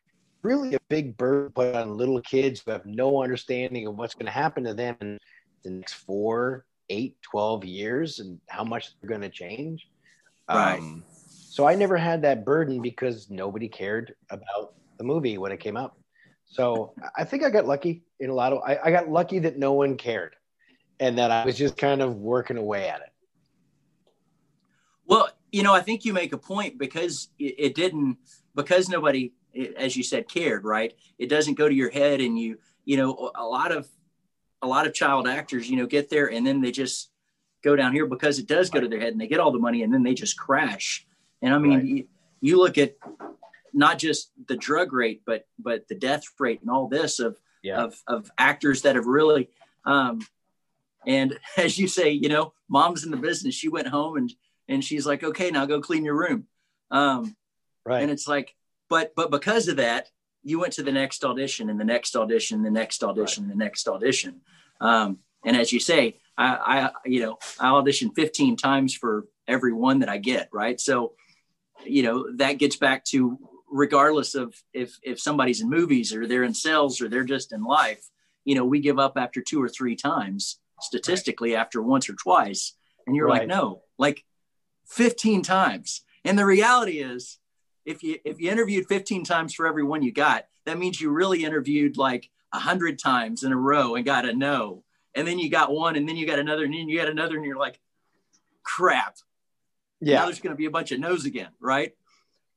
really 0.43 0.75
a 0.75 0.79
big 0.89 1.17
burden 1.17 1.51
put 1.51 1.75
on 1.75 1.97
little 1.97 2.21
kids 2.21 2.61
who 2.61 2.71
have 2.71 2.85
no 2.85 3.23
understanding 3.23 3.87
of 3.87 3.97
what's 3.97 4.13
going 4.13 4.25
to 4.25 4.31
happen 4.31 4.63
to 4.63 4.73
them 4.73 4.95
in 5.01 5.19
the 5.63 5.69
next 5.69 5.93
four, 5.93 6.65
eight, 6.89 7.15
12 7.21 7.65
years 7.65 8.19
and 8.19 8.39
how 8.47 8.63
much 8.63 8.93
they're 8.99 9.09
going 9.09 9.21
to 9.21 9.29
change. 9.29 9.87
Right. 10.49 10.79
Um, 10.79 11.03
so 11.51 11.67
I 11.67 11.75
never 11.75 11.97
had 11.97 12.21
that 12.23 12.45
burden 12.45 12.81
because 12.81 13.29
nobody 13.29 13.67
cared 13.67 14.15
about 14.29 14.73
the 14.97 15.03
movie 15.03 15.37
when 15.37 15.51
it 15.51 15.59
came 15.59 15.77
out. 15.77 15.95
So 16.45 16.93
I 17.15 17.23
think 17.23 17.43
I 17.43 17.49
got 17.49 17.65
lucky 17.65 18.03
in 18.19 18.29
a 18.29 18.33
lot 18.33 18.51
of, 18.51 18.59
I, 18.65 18.77
I 18.85 18.91
got 18.91 19.09
lucky 19.09 19.39
that 19.39 19.57
no 19.57 19.73
one 19.73 19.95
cared 19.95 20.35
and 20.99 21.17
that 21.17 21.31
I 21.31 21.45
was 21.45 21.57
just 21.57 21.77
kind 21.77 22.01
of 22.01 22.15
working 22.15 22.57
away 22.57 22.89
at 22.89 23.01
it. 23.01 23.09
Well, 25.05 25.29
you 25.51 25.63
know, 25.63 25.73
I 25.73 25.81
think 25.81 26.05
you 26.05 26.13
make 26.13 26.33
a 26.33 26.37
point 26.37 26.77
because 26.77 27.29
it, 27.39 27.55
it 27.57 27.75
didn't, 27.75 28.17
because 28.55 28.89
nobody 28.89 29.33
as 29.77 29.95
you 29.95 30.03
said, 30.03 30.27
cared, 30.27 30.63
right? 30.63 30.93
It 31.17 31.27
doesn't 31.27 31.57
go 31.57 31.67
to 31.67 31.73
your 31.73 31.89
head 31.89 32.21
and 32.21 32.37
you, 32.37 32.57
you 32.85 32.97
know, 32.97 33.31
a 33.35 33.45
lot 33.45 33.71
of, 33.71 33.87
a 34.61 34.67
lot 34.67 34.87
of 34.87 34.93
child 34.93 35.27
actors, 35.27 35.69
you 35.69 35.77
know, 35.77 35.85
get 35.85 36.09
there 36.09 36.31
and 36.31 36.45
then 36.45 36.61
they 36.61 36.71
just 36.71 37.09
go 37.63 37.75
down 37.75 37.93
here 37.93 38.05
because 38.05 38.39
it 38.39 38.47
does 38.47 38.69
go 38.69 38.79
to 38.79 38.87
their 38.87 38.99
head 38.99 39.11
and 39.11 39.21
they 39.21 39.27
get 39.27 39.39
all 39.39 39.51
the 39.51 39.59
money 39.59 39.83
and 39.83 39.93
then 39.93 40.03
they 40.03 40.13
just 40.13 40.37
crash. 40.37 41.05
And 41.41 41.53
I 41.53 41.57
mean, 41.57 41.73
right. 41.73 41.85
you, 41.85 42.07
you 42.41 42.57
look 42.57 42.77
at 42.77 42.95
not 43.73 43.97
just 43.99 44.31
the 44.47 44.57
drug 44.57 44.93
rate, 44.93 45.21
but, 45.25 45.47
but 45.59 45.87
the 45.87 45.95
death 45.95 46.23
rate 46.39 46.61
and 46.61 46.69
all 46.69 46.87
this 46.87 47.19
of, 47.19 47.37
yeah. 47.63 47.83
of, 47.83 47.95
of 48.07 48.31
actors 48.37 48.83
that 48.83 48.95
have 48.95 49.05
really, 49.05 49.49
um, 49.85 50.21
and 51.05 51.37
as 51.57 51.77
you 51.77 51.87
say, 51.87 52.11
you 52.11 52.29
know, 52.29 52.53
mom's 52.69 53.03
in 53.03 53.11
the 53.11 53.17
business. 53.17 53.55
She 53.55 53.69
went 53.69 53.87
home 53.87 54.17
and, 54.17 54.33
and 54.67 54.83
she's 54.83 55.05
like, 55.05 55.23
okay, 55.23 55.51
now 55.51 55.65
go 55.65 55.81
clean 55.81 56.05
your 56.05 56.15
room. 56.15 56.45
Um, 56.89 57.35
right. 57.85 58.01
And 58.01 58.11
it's 58.11 58.27
like, 58.27 58.55
but 58.91 59.15
but 59.15 59.31
because 59.31 59.69
of 59.69 59.77
that, 59.77 60.09
you 60.43 60.59
went 60.59 60.73
to 60.73 60.83
the 60.83 60.91
next 60.91 61.23
audition 61.23 61.69
and 61.69 61.79
the 61.79 61.85
next 61.85 62.13
audition, 62.13 62.61
the 62.61 62.69
next 62.69 63.01
audition, 63.03 63.45
right. 63.45 63.53
the 63.53 63.57
next 63.57 63.87
audition. 63.87 64.41
Um, 64.81 65.19
and 65.45 65.55
as 65.55 65.71
you 65.71 65.79
say, 65.79 66.19
I, 66.37 66.49
I 66.83 66.91
you 67.05 67.21
know 67.21 67.39
I 67.57 67.69
audition 67.69 68.11
15 68.11 68.57
times 68.57 68.93
for 68.93 69.27
every 69.47 69.71
one 69.71 69.99
that 69.99 70.09
I 70.09 70.17
get, 70.17 70.49
right? 70.51 70.79
So 70.79 71.13
you 71.85 72.03
know 72.03 72.35
that 72.35 72.59
gets 72.59 72.75
back 72.75 73.05
to 73.05 73.39
regardless 73.71 74.35
of 74.35 74.53
if 74.73 74.99
if 75.03 75.21
somebody's 75.21 75.61
in 75.61 75.69
movies 75.69 76.13
or 76.13 76.27
they're 76.27 76.43
in 76.43 76.53
sales 76.53 77.01
or 77.01 77.07
they're 77.07 77.23
just 77.23 77.53
in 77.53 77.63
life, 77.63 78.05
you 78.43 78.55
know, 78.55 78.65
we 78.65 78.81
give 78.81 78.99
up 78.99 79.13
after 79.15 79.41
two 79.41 79.63
or 79.63 79.69
three 79.69 79.95
times 79.95 80.59
statistically 80.81 81.53
right. 81.53 81.61
after 81.61 81.81
once 81.81 82.09
or 82.09 82.13
twice. 82.13 82.73
And 83.07 83.15
you're 83.15 83.27
right. 83.27 83.39
like, 83.39 83.47
no, 83.47 83.83
like 83.97 84.25
15 84.87 85.43
times. 85.43 86.01
And 86.25 86.37
the 86.37 86.45
reality 86.45 86.99
is 86.99 87.39
if 87.85 88.03
you 88.03 88.17
if 88.25 88.39
you 88.39 88.51
interviewed 88.51 88.87
15 88.87 89.23
times 89.23 89.53
for 89.53 89.67
every 89.67 89.83
one 89.83 90.01
you 90.01 90.11
got, 90.11 90.45
that 90.65 90.77
means 90.77 91.01
you 91.01 91.09
really 91.09 91.43
interviewed 91.43 91.97
like 91.97 92.29
a 92.53 92.59
hundred 92.59 92.99
times 92.99 93.43
in 93.43 93.51
a 93.51 93.57
row 93.57 93.95
and 93.95 94.05
got 94.05 94.25
a 94.25 94.33
no. 94.33 94.83
And 95.13 95.27
then 95.27 95.39
you 95.39 95.49
got 95.49 95.71
one, 95.71 95.97
and 95.97 96.07
then 96.07 96.15
you 96.15 96.25
got 96.25 96.39
another, 96.39 96.63
and 96.63 96.73
then 96.73 96.87
you 96.87 96.97
got 96.97 97.09
another, 97.09 97.35
and 97.35 97.45
you're 97.45 97.57
like, 97.57 97.79
crap. 98.63 99.17
Yeah. 99.99 100.19
Now 100.19 100.25
there's 100.25 100.39
going 100.39 100.53
to 100.53 100.57
be 100.57 100.65
a 100.65 100.71
bunch 100.71 100.91
of 100.91 100.99
no's 100.99 101.25
again, 101.25 101.49
right? 101.59 101.93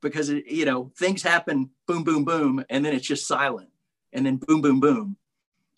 Because 0.01 0.29
it, 0.29 0.47
you 0.47 0.65
know 0.65 0.93
things 0.97 1.23
happen, 1.23 1.71
boom, 1.87 2.05
boom, 2.05 2.25
boom, 2.25 2.65
and 2.71 2.85
then 2.85 2.95
it's 2.95 3.07
just 3.07 3.27
silent, 3.27 3.71
and 4.13 4.25
then 4.25 4.37
boom, 4.37 4.61
boom, 4.61 4.81
boom. 4.81 5.17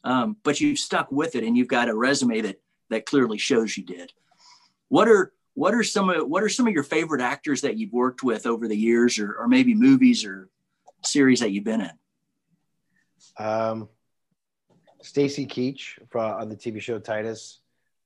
Um, 0.04 0.37
but 0.44 0.61
you've 0.61 0.78
stuck 0.78 1.11
with 1.11 1.35
it, 1.35 1.44
and 1.44 1.56
you've 1.56 1.68
got 1.68 1.88
a 1.88 1.94
resume 1.94 2.42
that 2.42 2.61
that 2.90 3.06
clearly 3.06 3.38
shows 3.38 3.76
you 3.76 3.85
did. 3.85 4.12
What 4.88 5.09
are 5.09 5.32
what 5.57 5.75
are 5.75 5.83
some 5.83 6.09
of 6.09 6.29
what 6.29 6.45
are 6.45 6.49
some 6.49 6.69
of 6.69 6.73
your 6.73 6.85
favorite 6.85 7.21
actors 7.21 7.62
that 7.62 7.77
you've 7.77 7.92
worked 7.92 8.23
with 8.23 8.47
over 8.47 8.69
the 8.69 8.77
years 8.77 9.19
or, 9.19 9.35
or 9.35 9.49
maybe 9.49 9.75
movies 9.75 10.25
or 10.25 10.49
series 11.05 11.40
that 11.40 11.51
you've 11.51 11.64
been 11.64 11.81
in 11.81 13.45
um, 13.45 13.88
stacy 15.03 15.47
keach 15.47 15.99
on 16.14 16.49
the 16.49 16.57
tv 16.57 16.81
show 16.81 16.99
titus 16.99 17.61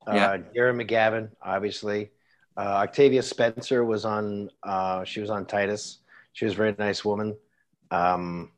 uh, 0.07 0.15
yeah. 0.15 0.37
Darren 0.57 0.81
McGavin, 0.83 1.31
obviously. 1.43 2.11
Uh, 2.57 2.83
Octavia 2.83 3.23
Spencer 3.23 3.85
was 3.85 4.05
on. 4.05 4.51
Uh, 4.63 5.05
she 5.05 5.21
was 5.21 5.31
on 5.31 5.47
Titus. 5.47 5.99
She 6.33 6.45
was 6.45 6.55
a 6.55 6.57
very 6.57 6.75
nice 6.79 7.05
woman. 7.05 7.37
Um, 7.91 8.51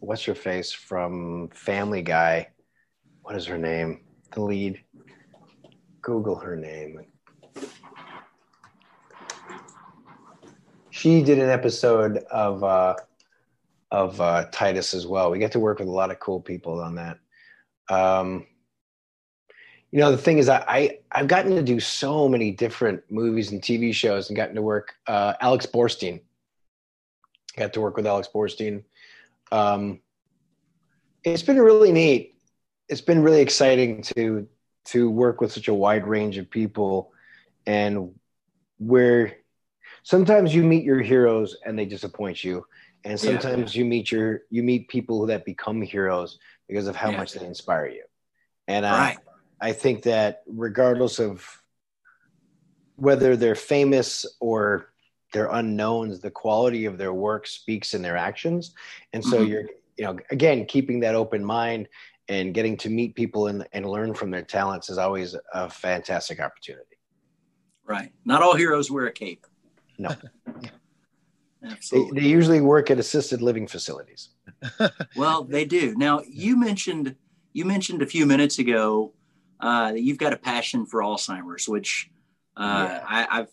what's 0.00 0.24
her 0.24 0.34
face 0.34 0.72
from 0.72 1.48
Family 1.52 2.02
Guy? 2.02 2.48
What 3.22 3.36
is 3.36 3.46
her 3.46 3.58
name? 3.58 4.04
The 4.32 4.42
lead. 4.42 4.82
Google 6.02 6.36
her 6.36 6.56
name. 6.56 7.00
She 11.04 11.22
did 11.22 11.38
an 11.38 11.50
episode 11.50 12.16
of 12.30 12.64
uh, 12.64 12.94
of 13.90 14.18
uh, 14.22 14.46
Titus 14.50 14.94
as 14.94 15.06
well. 15.06 15.30
We 15.30 15.38
get 15.38 15.52
to 15.52 15.60
work 15.60 15.78
with 15.78 15.88
a 15.88 15.90
lot 15.90 16.10
of 16.10 16.18
cool 16.18 16.40
people 16.40 16.80
on 16.80 16.94
that. 16.94 17.18
Um, 17.90 18.46
you 19.90 20.00
know 20.00 20.10
the 20.10 20.16
thing 20.16 20.38
is 20.38 20.48
I, 20.48 20.64
I 20.66 20.98
i've 21.12 21.28
gotten 21.28 21.54
to 21.54 21.62
do 21.62 21.78
so 21.78 22.28
many 22.28 22.50
different 22.50 23.04
movies 23.10 23.52
and 23.52 23.62
tv 23.62 23.94
shows 23.94 24.28
and 24.28 24.36
gotten 24.36 24.56
to 24.56 24.62
work 24.62 24.94
uh, 25.06 25.34
alex 25.40 25.66
borstein 25.66 26.20
got 27.56 27.72
to 27.74 27.80
work 27.80 27.96
with 27.96 28.04
alex 28.04 28.28
borstein 28.34 28.82
um, 29.52 30.00
it's 31.22 31.44
been 31.44 31.60
really 31.60 31.92
neat 31.92 32.34
it's 32.88 33.02
been 33.02 33.22
really 33.22 33.40
exciting 33.40 34.02
to 34.02 34.48
to 34.86 35.08
work 35.08 35.40
with 35.40 35.52
such 35.52 35.68
a 35.68 35.74
wide 35.74 36.08
range 36.08 36.38
of 36.38 36.50
people 36.50 37.12
and 37.64 38.10
where 38.78 39.36
sometimes 40.04 40.54
you 40.54 40.62
meet 40.62 40.84
your 40.84 41.00
heroes 41.00 41.56
and 41.66 41.76
they 41.76 41.86
disappoint 41.86 42.44
you 42.44 42.64
and 43.04 43.18
sometimes 43.18 43.74
yeah. 43.74 43.80
you 43.80 43.84
meet 43.84 44.12
your 44.12 44.42
you 44.50 44.62
meet 44.62 44.88
people 44.88 45.26
that 45.26 45.44
become 45.44 45.82
heroes 45.82 46.38
because 46.68 46.86
of 46.86 46.94
how 46.94 47.10
yeah. 47.10 47.16
much 47.16 47.32
they 47.32 47.44
inspire 47.44 47.86
you 47.86 48.04
and 48.68 48.84
right. 48.84 49.18
I, 49.60 49.70
I 49.70 49.72
think 49.72 50.04
that 50.04 50.42
regardless 50.46 51.18
of 51.18 51.44
whether 52.96 53.36
they're 53.36 53.56
famous 53.56 54.24
or 54.40 54.92
they're 55.32 55.50
unknowns 55.50 56.20
the 56.20 56.30
quality 56.30 56.84
of 56.84 56.96
their 56.96 57.12
work 57.12 57.46
speaks 57.46 57.94
in 57.94 58.02
their 58.02 58.16
actions 58.16 58.74
and 59.12 59.24
so 59.24 59.38
mm-hmm. 59.38 59.50
you're 59.50 59.64
you 59.96 60.04
know 60.04 60.18
again 60.30 60.64
keeping 60.66 61.00
that 61.00 61.14
open 61.14 61.44
mind 61.44 61.88
and 62.28 62.54
getting 62.54 62.74
to 62.74 62.88
meet 62.88 63.14
people 63.14 63.48
and, 63.48 63.66
and 63.74 63.84
learn 63.84 64.14
from 64.14 64.30
their 64.30 64.42
talents 64.42 64.88
is 64.88 64.96
always 64.96 65.34
a 65.54 65.68
fantastic 65.68 66.40
opportunity 66.40 66.98
right 67.86 68.12
not 68.24 68.42
all 68.42 68.54
heroes 68.54 68.90
wear 68.90 69.06
a 69.06 69.12
cape 69.12 69.46
no 69.98 70.10
they, 71.90 72.10
they 72.12 72.26
usually 72.26 72.60
work 72.60 72.90
at 72.90 72.98
assisted 72.98 73.40
living 73.42 73.66
facilities 73.66 74.30
well 75.16 75.44
they 75.44 75.64
do 75.64 75.94
now 75.96 76.20
you 76.28 76.56
mentioned 76.56 77.14
you 77.52 77.64
mentioned 77.64 78.02
a 78.02 78.06
few 78.06 78.26
minutes 78.26 78.58
ago 78.58 79.12
uh, 79.60 79.92
that 79.92 80.02
you've 80.02 80.18
got 80.18 80.32
a 80.32 80.36
passion 80.36 80.84
for 80.84 81.00
alzheimer's 81.00 81.68
which 81.68 82.10
uh, 82.56 82.86
yeah. 82.88 83.26
I, 83.30 83.36
have 83.38 83.48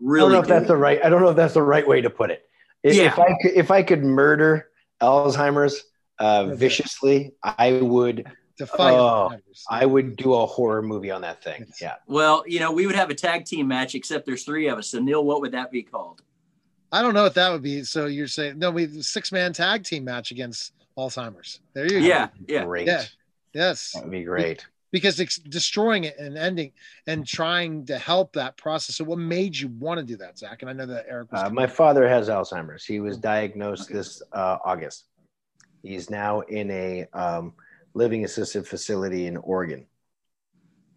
really 0.00 0.18
i 0.18 0.22
don't 0.24 0.32
know 0.32 0.40
if 0.40 0.48
that's 0.48 0.68
the 0.68 0.76
right 0.76 1.00
i 1.04 1.08
don't 1.08 1.22
know 1.22 1.30
if 1.30 1.36
that's 1.36 1.54
the 1.54 1.62
right 1.62 1.86
way 1.86 2.00
to 2.00 2.10
put 2.10 2.30
it 2.30 2.48
if, 2.82 2.94
yeah. 2.94 3.04
if 3.04 3.18
i 3.18 3.36
could 3.40 3.52
if 3.54 3.70
i 3.70 3.82
could 3.82 4.04
murder 4.04 4.68
alzheimer's 5.00 5.82
uh, 6.18 6.54
viciously, 6.54 7.34
I 7.42 7.80
would. 7.82 8.24
To 8.58 8.66
fight 8.66 8.94
oh, 8.94 9.32
I 9.68 9.84
would 9.84 10.16
do 10.16 10.32
a 10.32 10.46
horror 10.46 10.80
movie 10.80 11.10
on 11.10 11.20
that 11.20 11.44
thing. 11.44 11.66
Yeah. 11.78 11.96
Well, 12.06 12.42
you 12.46 12.58
know, 12.58 12.72
we 12.72 12.86
would 12.86 12.94
have 12.94 13.10
a 13.10 13.14
tag 13.14 13.44
team 13.44 13.68
match, 13.68 13.94
except 13.94 14.24
there's 14.24 14.44
three 14.44 14.66
of 14.68 14.78
us. 14.78 14.88
So, 14.88 14.98
Neil, 14.98 15.22
what 15.22 15.42
would 15.42 15.52
that 15.52 15.70
be 15.70 15.82
called? 15.82 16.22
I 16.92 17.02
don't 17.02 17.14
know 17.14 17.24
what 17.24 17.34
that 17.34 17.52
would 17.52 17.62
be. 17.62 17.84
So 17.84 18.06
you're 18.06 18.28
saying 18.28 18.58
no? 18.58 18.70
We 18.70 19.02
six 19.02 19.32
man 19.32 19.52
tag 19.52 19.84
team 19.84 20.04
match 20.04 20.30
against 20.30 20.72
Alzheimer's. 20.96 21.60
There 21.74 21.84
you 21.84 22.00
go. 22.00 22.06
Yeah. 22.06 22.28
Yeah. 22.48 22.64
Great. 22.64 22.86
Yeah. 22.86 23.04
Yes. 23.52 23.92
That 23.92 24.04
would 24.04 24.12
be 24.12 24.24
great. 24.24 24.66
Because 24.92 25.20
it's 25.20 25.36
destroying 25.36 26.04
it 26.04 26.16
and 26.18 26.38
ending 26.38 26.72
and 27.06 27.26
trying 27.26 27.84
to 27.86 27.98
help 27.98 28.32
that 28.34 28.56
process. 28.56 28.96
So, 28.96 29.04
what 29.04 29.18
made 29.18 29.54
you 29.58 29.68
want 29.68 29.98
to 29.98 30.06
do 30.06 30.16
that, 30.16 30.38
Zack? 30.38 30.62
And 30.62 30.70
I 30.70 30.72
know 30.72 30.86
that 30.86 31.06
Eric. 31.08 31.28
Uh, 31.32 31.50
my 31.50 31.66
father 31.66 32.08
has 32.08 32.28
Alzheimer's. 32.28 32.84
He 32.84 33.00
was 33.00 33.18
diagnosed 33.18 33.90
okay. 33.90 33.94
this 33.94 34.22
uh, 34.32 34.58
August. 34.64 35.04
He's 35.82 36.08
now 36.08 36.40
in 36.40 36.70
a 36.70 37.06
um, 37.12 37.52
living 37.96 38.24
assisted 38.24 38.66
facility 38.66 39.26
in 39.26 39.36
Oregon. 39.36 39.86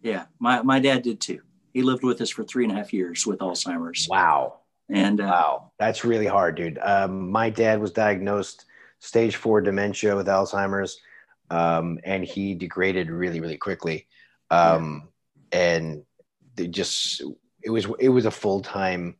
Yeah, 0.02 0.26
my, 0.38 0.62
my 0.62 0.78
dad 0.78 1.02
did 1.02 1.20
too. 1.20 1.40
He 1.72 1.82
lived 1.82 2.04
with 2.04 2.20
us 2.20 2.30
for 2.30 2.44
three 2.44 2.64
and 2.64 2.72
a 2.72 2.76
half 2.76 2.92
years 2.92 3.26
with 3.26 3.40
Alzheimer's. 3.40 4.06
Wow. 4.08 4.60
And 4.88 5.20
uh, 5.20 5.24
wow, 5.24 5.72
that's 5.78 6.04
really 6.04 6.26
hard, 6.26 6.56
dude. 6.56 6.78
Um, 6.78 7.30
my 7.30 7.48
dad 7.50 7.80
was 7.80 7.92
diagnosed 7.92 8.64
stage 8.98 9.36
four 9.36 9.60
dementia 9.60 10.16
with 10.16 10.26
Alzheimer's, 10.26 10.98
um, 11.50 11.98
and 12.04 12.24
he 12.24 12.54
degraded 12.54 13.10
really, 13.10 13.40
really 13.40 13.58
quickly. 13.58 14.06
Um. 14.50 15.08
And 15.52 16.04
they 16.54 16.68
just 16.68 17.22
it 17.62 17.70
was 17.70 17.88
it 17.98 18.08
was 18.08 18.24
a 18.24 18.30
full 18.30 18.60
time. 18.60 19.16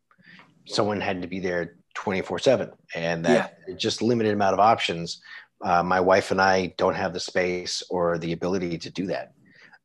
Someone 0.67 1.01
had 1.01 1.23
to 1.23 1.29
be 1.29 1.41
there 1.41 1.77
twenty 1.95 2.23
four 2.23 2.39
seven, 2.39 2.71
and 2.95 3.25
that 3.25 3.59
yeah. 3.67 3.75
just 3.75 4.01
limited 4.01 4.33
amount 4.33 4.55
of 4.55 4.61
options 4.61 5.21
uh, 5.63 5.83
my 5.83 6.01
wife 6.01 6.31
and 6.31 6.41
I 6.41 6.75
don't 6.79 6.95
have 6.95 7.13
the 7.13 7.21
space 7.21 7.83
or 7.91 8.19
the 8.19 8.33
ability 8.33 8.79
to 8.79 8.91
do 8.91 9.07
that. 9.07 9.33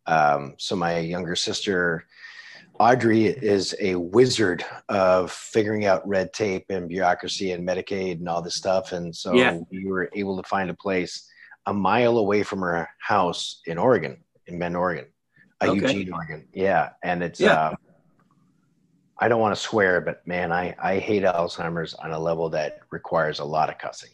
Um, 0.07 0.55
so 0.57 0.75
my 0.75 0.99
younger 0.99 1.35
sister, 1.35 2.05
Audrey, 2.79 3.25
is 3.25 3.75
a 3.79 3.95
wizard 3.95 4.63
of 4.89 5.31
figuring 5.31 5.85
out 5.85 6.07
red 6.07 6.33
tape 6.33 6.65
and 6.69 6.88
bureaucracy 6.88 7.51
and 7.51 7.67
Medicaid 7.67 8.19
and 8.19 8.29
all 8.29 8.41
this 8.41 8.55
stuff. 8.55 8.91
And 8.91 9.15
so 9.15 9.33
yeah. 9.33 9.59
we 9.71 9.85
were 9.85 10.09
able 10.13 10.41
to 10.41 10.47
find 10.47 10.69
a 10.69 10.75
place 10.75 11.29
a 11.65 11.73
mile 11.73 12.17
away 12.17 12.43
from 12.43 12.59
her 12.59 12.88
house 12.99 13.61
in 13.65 13.77
Oregon, 13.77 14.17
in 14.47 14.59
Bend, 14.59 14.77
Oregon, 14.77 15.05
uh, 15.61 15.67
okay. 15.67 15.93
Eugene, 15.93 16.13
Oregon. 16.13 16.47
Yeah, 16.53 16.89
and 17.03 17.23
it's. 17.23 17.39
Yeah. 17.39 17.53
Uh, 17.53 17.75
I 19.17 19.29
don't 19.29 19.39
want 19.39 19.55
to 19.55 19.61
swear, 19.61 20.01
but 20.01 20.27
man, 20.27 20.51
I 20.51 20.75
I 20.77 20.99
hate 20.99 21.23
Alzheimer's 21.23 21.93
on 21.93 22.11
a 22.11 22.19
level 22.19 22.49
that 22.49 22.79
requires 22.91 23.39
a 23.39 23.45
lot 23.45 23.69
of 23.69 23.77
cussing. 23.77 24.09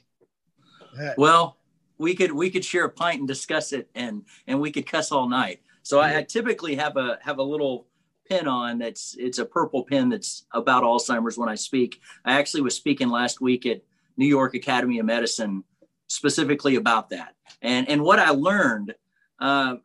Well, 1.18 1.58
we 1.98 2.16
could 2.16 2.32
we 2.32 2.50
could 2.50 2.66
share 2.66 2.86
a 2.86 2.90
pint 2.90 3.20
and 3.20 3.28
discuss 3.28 3.74
it, 3.74 3.90
and 3.96 4.24
and 4.48 4.60
we 4.60 4.72
could 4.72 4.86
cuss 4.86 5.12
all 5.12 5.30
night. 5.30 5.62
So 5.84 6.00
I, 6.00 6.18
I 6.18 6.24
typically 6.24 6.76
have 6.76 6.98
a 6.98 7.20
have 7.22 7.38
a 7.38 7.44
little 7.44 7.88
pin 8.28 8.48
on 8.48 8.80
that's 8.80 9.16
it's 9.20 9.40
a 9.40 9.46
purple 9.46 9.84
pin 9.84 10.10
that's 10.10 10.46
about 10.52 10.84
Alzheimer's 10.84 11.38
when 11.38 11.50
I 11.50 11.56
speak. 11.56 12.00
I 12.26 12.34
actually 12.40 12.62
was 12.62 12.76
speaking 12.76 13.10
last 13.10 13.42
week 13.42 13.66
at 13.66 13.82
New 14.18 14.26
York 14.26 14.54
Academy 14.56 15.00
of 15.00 15.06
Medicine 15.06 15.64
specifically 16.08 16.76
about 16.76 17.10
that. 17.10 17.36
And 17.62 17.90
and 17.90 18.02
what 18.02 18.20
I 18.20 18.30
learned, 18.30 18.94
because 19.38 19.80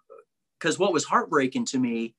uh, 0.75 0.79
what 0.79 0.92
was 0.92 1.05
heartbreaking 1.05 1.66
to 1.66 1.79
me 1.79 2.14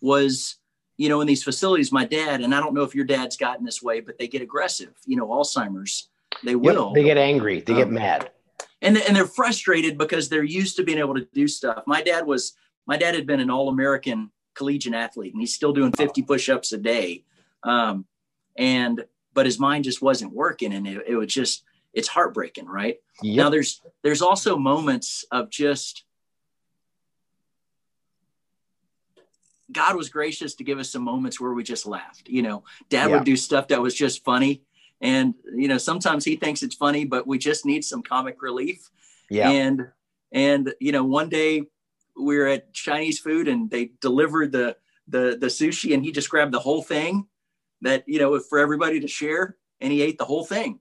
was, 0.00 0.56
you 0.96 1.08
know, 1.08 1.20
in 1.20 1.26
these 1.26 1.42
facilities, 1.42 1.92
my 1.92 2.04
dad 2.04 2.40
and 2.40 2.54
I 2.54 2.60
don't 2.60 2.74
know 2.74 2.82
if 2.82 2.94
your 2.94 3.04
dad's 3.04 3.36
gotten 3.36 3.64
this 3.64 3.82
way, 3.82 4.00
but 4.00 4.18
they 4.18 4.28
get 4.28 4.42
aggressive. 4.42 4.94
You 5.06 5.16
know, 5.16 5.28
Alzheimer's 5.28 6.08
they 6.44 6.54
will. 6.56 6.86
Yep, 6.88 6.94
they 6.94 7.02
get 7.04 7.18
angry. 7.18 7.60
They 7.60 7.72
um, 7.72 7.78
get 7.78 7.90
mad. 7.90 8.30
And, 8.82 8.98
and 8.98 9.16
they're 9.16 9.26
frustrated 9.26 9.96
because 9.96 10.28
they're 10.28 10.44
used 10.44 10.76
to 10.76 10.84
being 10.84 10.98
able 10.98 11.14
to 11.14 11.26
do 11.32 11.48
stuff. 11.48 11.84
My 11.86 12.02
dad 12.02 12.26
was, 12.26 12.52
my 12.86 12.96
dad 12.96 13.14
had 13.14 13.26
been 13.26 13.40
an 13.40 13.50
all 13.50 13.68
American 13.68 14.30
collegiate 14.54 14.94
athlete 14.94 15.32
and 15.32 15.40
he's 15.40 15.54
still 15.54 15.72
doing 15.72 15.90
50 15.92 16.22
push 16.22 16.48
ups 16.48 16.72
a 16.72 16.78
day. 16.78 17.24
Um, 17.62 18.04
and, 18.56 19.04
but 19.32 19.46
his 19.46 19.58
mind 19.58 19.84
just 19.84 20.02
wasn't 20.02 20.32
working 20.32 20.74
and 20.74 20.86
it, 20.86 21.04
it 21.08 21.16
was 21.16 21.32
just, 21.32 21.64
it's 21.94 22.08
heartbreaking, 22.08 22.66
right? 22.66 22.98
Yep. 23.22 23.36
Now 23.36 23.50
there's, 23.50 23.80
there's 24.02 24.22
also 24.22 24.56
moments 24.56 25.24
of 25.30 25.48
just, 25.50 26.04
God 29.72 29.96
was 29.96 30.10
gracious 30.10 30.54
to 30.56 30.64
give 30.64 30.78
us 30.78 30.92
some 30.92 31.02
moments 31.02 31.40
where 31.40 31.52
we 31.52 31.64
just 31.64 31.86
laughed. 31.86 32.28
You 32.28 32.42
know, 32.42 32.64
dad 32.90 33.08
yeah. 33.08 33.16
would 33.16 33.24
do 33.24 33.36
stuff 33.36 33.68
that 33.68 33.80
was 33.80 33.94
just 33.94 34.22
funny 34.24 34.62
and 35.04 35.34
you 35.54 35.68
know 35.68 35.78
sometimes 35.78 36.24
he 36.24 36.34
thinks 36.34 36.62
it's 36.62 36.74
funny 36.74 37.04
but 37.04 37.26
we 37.26 37.38
just 37.38 37.64
need 37.64 37.84
some 37.84 38.02
comic 38.02 38.42
relief. 38.42 38.88
Yeah. 39.30 39.50
And 39.50 39.88
and 40.32 40.74
you 40.80 40.90
know 40.92 41.04
one 41.04 41.28
day 41.28 41.62
we 42.16 42.38
were 42.38 42.46
at 42.46 42.72
chinese 42.72 43.18
food 43.18 43.46
and 43.46 43.70
they 43.70 43.92
delivered 44.00 44.50
the 44.50 44.76
the 45.08 45.36
the 45.38 45.48
sushi 45.48 45.92
and 45.94 46.02
he 46.02 46.10
just 46.10 46.30
grabbed 46.30 46.54
the 46.54 46.58
whole 46.58 46.82
thing 46.82 47.26
that 47.82 48.04
you 48.06 48.18
know 48.18 48.40
for 48.40 48.58
everybody 48.58 48.98
to 49.00 49.08
share 49.08 49.56
and 49.80 49.92
he 49.92 50.02
ate 50.02 50.18
the 50.18 50.24
whole 50.24 50.44
thing. 50.44 50.80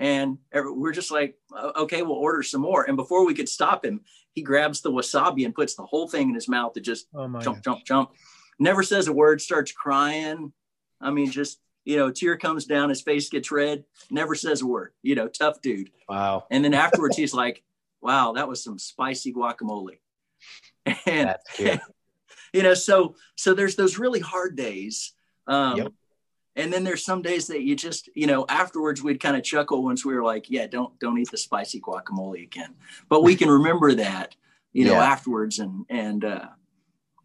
And 0.00 0.38
we're 0.54 0.92
just 0.92 1.10
like 1.10 1.36
okay 1.76 2.02
we'll 2.02 2.12
order 2.12 2.42
some 2.42 2.62
more. 2.62 2.84
And 2.84 2.96
before 2.96 3.26
we 3.26 3.34
could 3.34 3.48
stop 3.48 3.84
him 3.84 4.00
he 4.32 4.42
grabs 4.42 4.80
the 4.80 4.90
wasabi 4.90 5.44
and 5.44 5.54
puts 5.54 5.74
the 5.74 5.84
whole 5.84 6.08
thing 6.08 6.30
in 6.30 6.34
his 6.34 6.48
mouth 6.48 6.72
to 6.72 6.80
just 6.80 7.08
oh 7.14 7.28
jump 7.40 7.56
gosh. 7.58 7.64
jump 7.64 7.84
jump 7.84 8.10
never 8.58 8.82
says 8.82 9.08
a 9.08 9.12
word 9.12 9.42
starts 9.42 9.72
crying. 9.72 10.52
I 11.02 11.10
mean 11.10 11.30
just 11.30 11.60
you 11.88 11.96
know, 11.96 12.10
tear 12.10 12.36
comes 12.36 12.66
down, 12.66 12.90
his 12.90 13.00
face 13.00 13.30
gets 13.30 13.50
red, 13.50 13.82
never 14.10 14.34
says 14.34 14.60
a 14.60 14.66
word, 14.66 14.92
you 15.00 15.14
know, 15.14 15.26
tough 15.26 15.62
dude. 15.62 15.90
Wow. 16.06 16.44
And 16.50 16.62
then 16.62 16.74
afterwards, 16.74 17.16
he's 17.16 17.32
like, 17.32 17.62
wow, 18.02 18.32
that 18.32 18.46
was 18.46 18.62
some 18.62 18.78
spicy 18.78 19.32
guacamole. 19.32 19.98
And, 21.06 21.34
you 22.52 22.62
know, 22.62 22.74
so, 22.74 23.16
so 23.36 23.54
there's 23.54 23.76
those 23.76 23.98
really 23.98 24.20
hard 24.20 24.54
days. 24.54 25.12
Um, 25.46 25.76
yep. 25.76 25.92
And 26.56 26.72
then 26.72 26.84
there's 26.84 27.04
some 27.04 27.22
days 27.22 27.46
that 27.46 27.62
you 27.62 27.74
just, 27.74 28.10
you 28.14 28.26
know, 28.26 28.44
afterwards 28.48 29.02
we'd 29.02 29.20
kind 29.20 29.36
of 29.36 29.42
chuckle 29.42 29.82
once 29.82 30.04
we 30.04 30.14
were 30.14 30.22
like, 30.22 30.50
yeah, 30.50 30.66
don't, 30.66 30.98
don't 30.98 31.18
eat 31.18 31.30
the 31.30 31.38
spicy 31.38 31.80
guacamole 31.80 32.42
again. 32.42 32.74
But 33.08 33.22
we 33.22 33.34
can 33.34 33.48
remember 33.48 33.94
that, 33.94 34.34
you 34.74 34.84
know, 34.84 34.94
yeah. 34.94 35.04
afterwards 35.04 35.58
and, 35.58 35.86
and, 35.88 36.24
uh, 36.24 36.48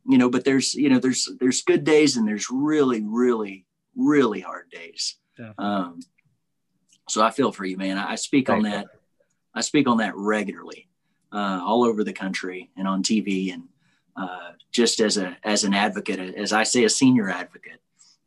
you 0.07 0.18
know, 0.18 0.30
but 0.30 0.45
there's, 0.45 0.74
you 0.74 0.89
know, 0.89 0.99
there's, 0.99 1.30
there's 1.39 1.64
good 1.64 1.84
days 1.84 2.16
and 2.16 2.28
there's 2.28 2.49
really, 2.49 3.03
really, 3.05 3.66
really 3.96 4.39
hard 4.39 4.70
days. 4.70 5.18
Um, 5.58 6.00
so 7.10 7.22
I 7.22 7.32
feel 7.32 7.52
for 7.52 7.66
you, 7.66 7.78
man. 7.78 7.98
I, 7.98 8.16
speak 8.16 8.50
on 8.50 8.64
that. 8.64 8.88
I 9.54 9.62
speak 9.62 9.88
on 9.88 9.98
that 9.98 10.16
regularly, 10.16 10.88
uh, 11.32 11.62
all 11.64 11.84
over 11.84 12.04
the 12.04 12.14
country 12.14 12.72
and 12.78 12.88
on 12.88 13.04
TV, 13.04 13.54
and 13.54 13.64
uh, 14.16 14.52
just 14.72 15.00
as 15.00 15.18
a 15.18 15.36
as 15.44 15.64
an 15.64 15.74
advocate, 15.74 16.20
as 16.20 16.54
I 16.54 16.64
say, 16.64 16.84
a 16.86 16.89
senior 16.89 17.30
advocate. 17.30 17.82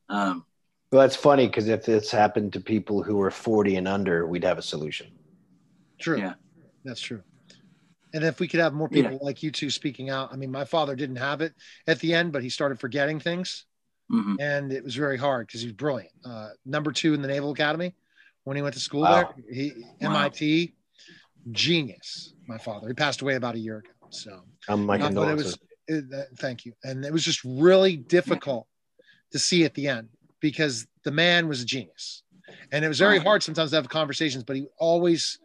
Um, 0.08 0.44
well, 0.92 1.00
that's 1.00 1.16
funny 1.16 1.46
because 1.46 1.68
if 1.68 1.84
this 1.84 2.10
happened 2.10 2.52
to 2.52 2.60
people 2.60 3.02
who 3.02 3.16
were 3.16 3.30
forty 3.30 3.76
and 3.76 3.88
under, 3.88 4.26
we'd 4.26 4.44
have 4.44 4.58
a 4.58 4.62
solution. 4.62 5.08
True. 5.98 6.18
Yeah, 6.18 6.34
that's 6.84 7.00
true. 7.00 7.22
And 8.14 8.24
if 8.24 8.40
we 8.40 8.48
could 8.48 8.60
have 8.60 8.72
more 8.72 8.88
people 8.88 9.12
yeah. 9.12 9.18
like 9.20 9.42
you 9.42 9.50
two 9.50 9.68
speaking 9.68 10.10
out, 10.10 10.32
I 10.32 10.36
mean, 10.36 10.50
my 10.50 10.64
father 10.64 10.96
didn't 10.96 11.16
have 11.16 11.40
it 11.40 11.54
at 11.86 11.98
the 12.00 12.14
end, 12.14 12.32
but 12.32 12.42
he 12.42 12.48
started 12.48 12.80
forgetting 12.80 13.20
things. 13.20 13.66
Mm-hmm. 14.12 14.34
And 14.40 14.72
it 14.72 14.84
was 14.84 14.94
very 14.94 15.18
hard 15.18 15.46
because 15.46 15.60
he 15.60 15.66
was 15.66 15.74
brilliant. 15.74 16.12
Uh, 16.24 16.50
number 16.64 16.92
two 16.92 17.14
in 17.14 17.22
the 17.22 17.28
Naval 17.28 17.50
Academy 17.50 17.94
when 18.44 18.56
he 18.56 18.62
went 18.62 18.74
to 18.74 18.80
school 18.80 19.02
wow. 19.02 19.32
there. 19.36 19.44
He 19.52 19.72
wow. 20.00 20.10
MIT 20.10 20.74
genius. 21.50 22.32
My 22.46 22.58
father. 22.58 22.88
He 22.88 22.94
passed 22.94 23.22
away 23.22 23.34
about 23.34 23.56
a 23.56 23.58
year 23.58 23.78
ago. 23.78 23.90
So 24.10 24.42
um, 24.68 24.86
my 24.86 24.98
condolences. 24.98 25.58
It 25.88 25.92
was, 25.92 26.04
it, 26.04 26.14
uh, 26.14 26.22
thank 26.38 26.64
you. 26.64 26.72
And 26.84 27.04
it 27.04 27.12
was 27.12 27.24
just 27.24 27.42
really 27.44 27.96
difficult 27.96 28.68
to 29.32 29.38
see 29.38 29.64
at 29.64 29.74
the 29.74 29.88
end 29.88 30.08
because 30.40 30.86
the 31.04 31.10
man 31.10 31.48
was 31.48 31.62
a 31.62 31.64
genius, 31.64 32.22
and 32.70 32.84
it 32.84 32.88
was 32.88 32.98
very 32.98 33.18
hard 33.18 33.42
sometimes 33.42 33.70
to 33.70 33.76
have 33.76 33.88
conversations. 33.88 34.44
But 34.44 34.56
he 34.56 34.66
always 34.78 35.38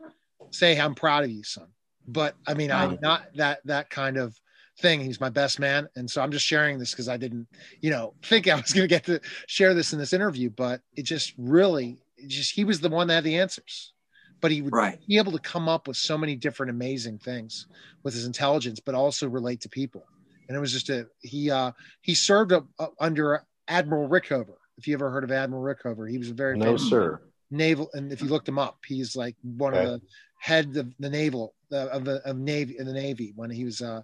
say, 0.51 0.80
"I'm 0.80 0.93
proud 0.93 1.24
of 1.24 1.32
you, 1.32 1.43
son." 1.43 1.68
But 2.07 2.36
I 2.47 2.53
mean, 2.53 2.72
I'm 2.72 2.99
not 3.01 3.24
that 3.36 3.62
that 3.66 3.89
kind 3.89 4.18
of 4.18 4.39
thing. 4.82 4.99
He's 4.99 5.21
my 5.21 5.29
best 5.29 5.59
man, 5.59 5.88
and 5.95 6.09
so 6.09 6.21
I'm 6.21 6.32
just 6.32 6.45
sharing 6.45 6.79
this 6.79 6.91
because 6.91 7.07
I 7.09 7.17
didn't, 7.17 7.47
you 7.82 7.89
know, 7.89 8.13
think 8.23 8.47
I 8.47 8.55
was 8.55 8.73
going 8.73 8.84
to 8.84 8.93
get 8.93 9.05
to 9.05 9.21
share 9.47 9.73
this 9.73 9.93
in 9.93 9.99
this 9.99 10.13
interview. 10.13 10.49
But 10.49 10.82
it 10.95 11.03
just 11.03 11.34
really, 11.38 11.99
it 12.17 12.27
just 12.27 12.53
he 12.53 12.63
was 12.63 12.79
the 12.79 12.89
one 12.89 13.07
that 13.07 13.15
had 13.15 13.23
the 13.23 13.38
answers 13.38 13.93
but 14.41 14.51
he 14.51 14.61
would 14.61 14.73
right. 14.73 14.99
be 15.07 15.17
able 15.17 15.32
to 15.32 15.39
come 15.39 15.69
up 15.69 15.88
with 15.88 15.95
so 15.95 16.17
many 16.17 16.36
different 16.36 16.71
amazing 16.71 17.19
things 17.19 17.67
with 18.03 18.13
his 18.13 18.25
intelligence, 18.25 18.79
but 18.79 18.95
also 18.95 19.29
relate 19.29 19.61
to 19.61 19.69
people. 19.69 20.03
And 20.47 20.57
it 20.57 20.59
was 20.59 20.73
just 20.73 20.89
a 20.89 21.07
he 21.21 21.49
uh, 21.49 21.71
he 22.01 22.13
served 22.13 22.51
up, 22.51 22.65
uh, 22.77 22.88
under 22.99 23.45
Admiral 23.67 24.09
Rickover. 24.09 24.55
If 24.77 24.88
you 24.88 24.95
ever 24.95 25.09
heard 25.09 25.23
of 25.23 25.32
Admiral 25.32 25.63
Rickover, 25.63 26.09
he 26.09 26.17
was 26.17 26.29
a 26.29 26.34
very 26.34 26.57
no 26.57 26.75
sir 26.75 27.21
naval. 27.51 27.89
And 27.93 28.11
if 28.11 28.21
you 28.21 28.27
looked 28.27 28.49
him 28.49 28.59
up, 28.59 28.79
he's 28.86 29.15
like 29.15 29.36
one 29.43 29.73
okay. 29.73 29.86
of 29.86 29.91
the 29.91 30.01
head 30.39 30.75
of 30.75 30.91
the 30.99 31.09
naval 31.09 31.53
uh, 31.71 31.88
of 31.88 32.03
the 32.03 32.15
of 32.27 32.38
navy 32.38 32.75
in 32.77 32.86
the 32.86 32.93
navy 32.93 33.32
when 33.36 33.49
he 33.49 33.63
was 33.63 33.82
uh, 33.82 34.01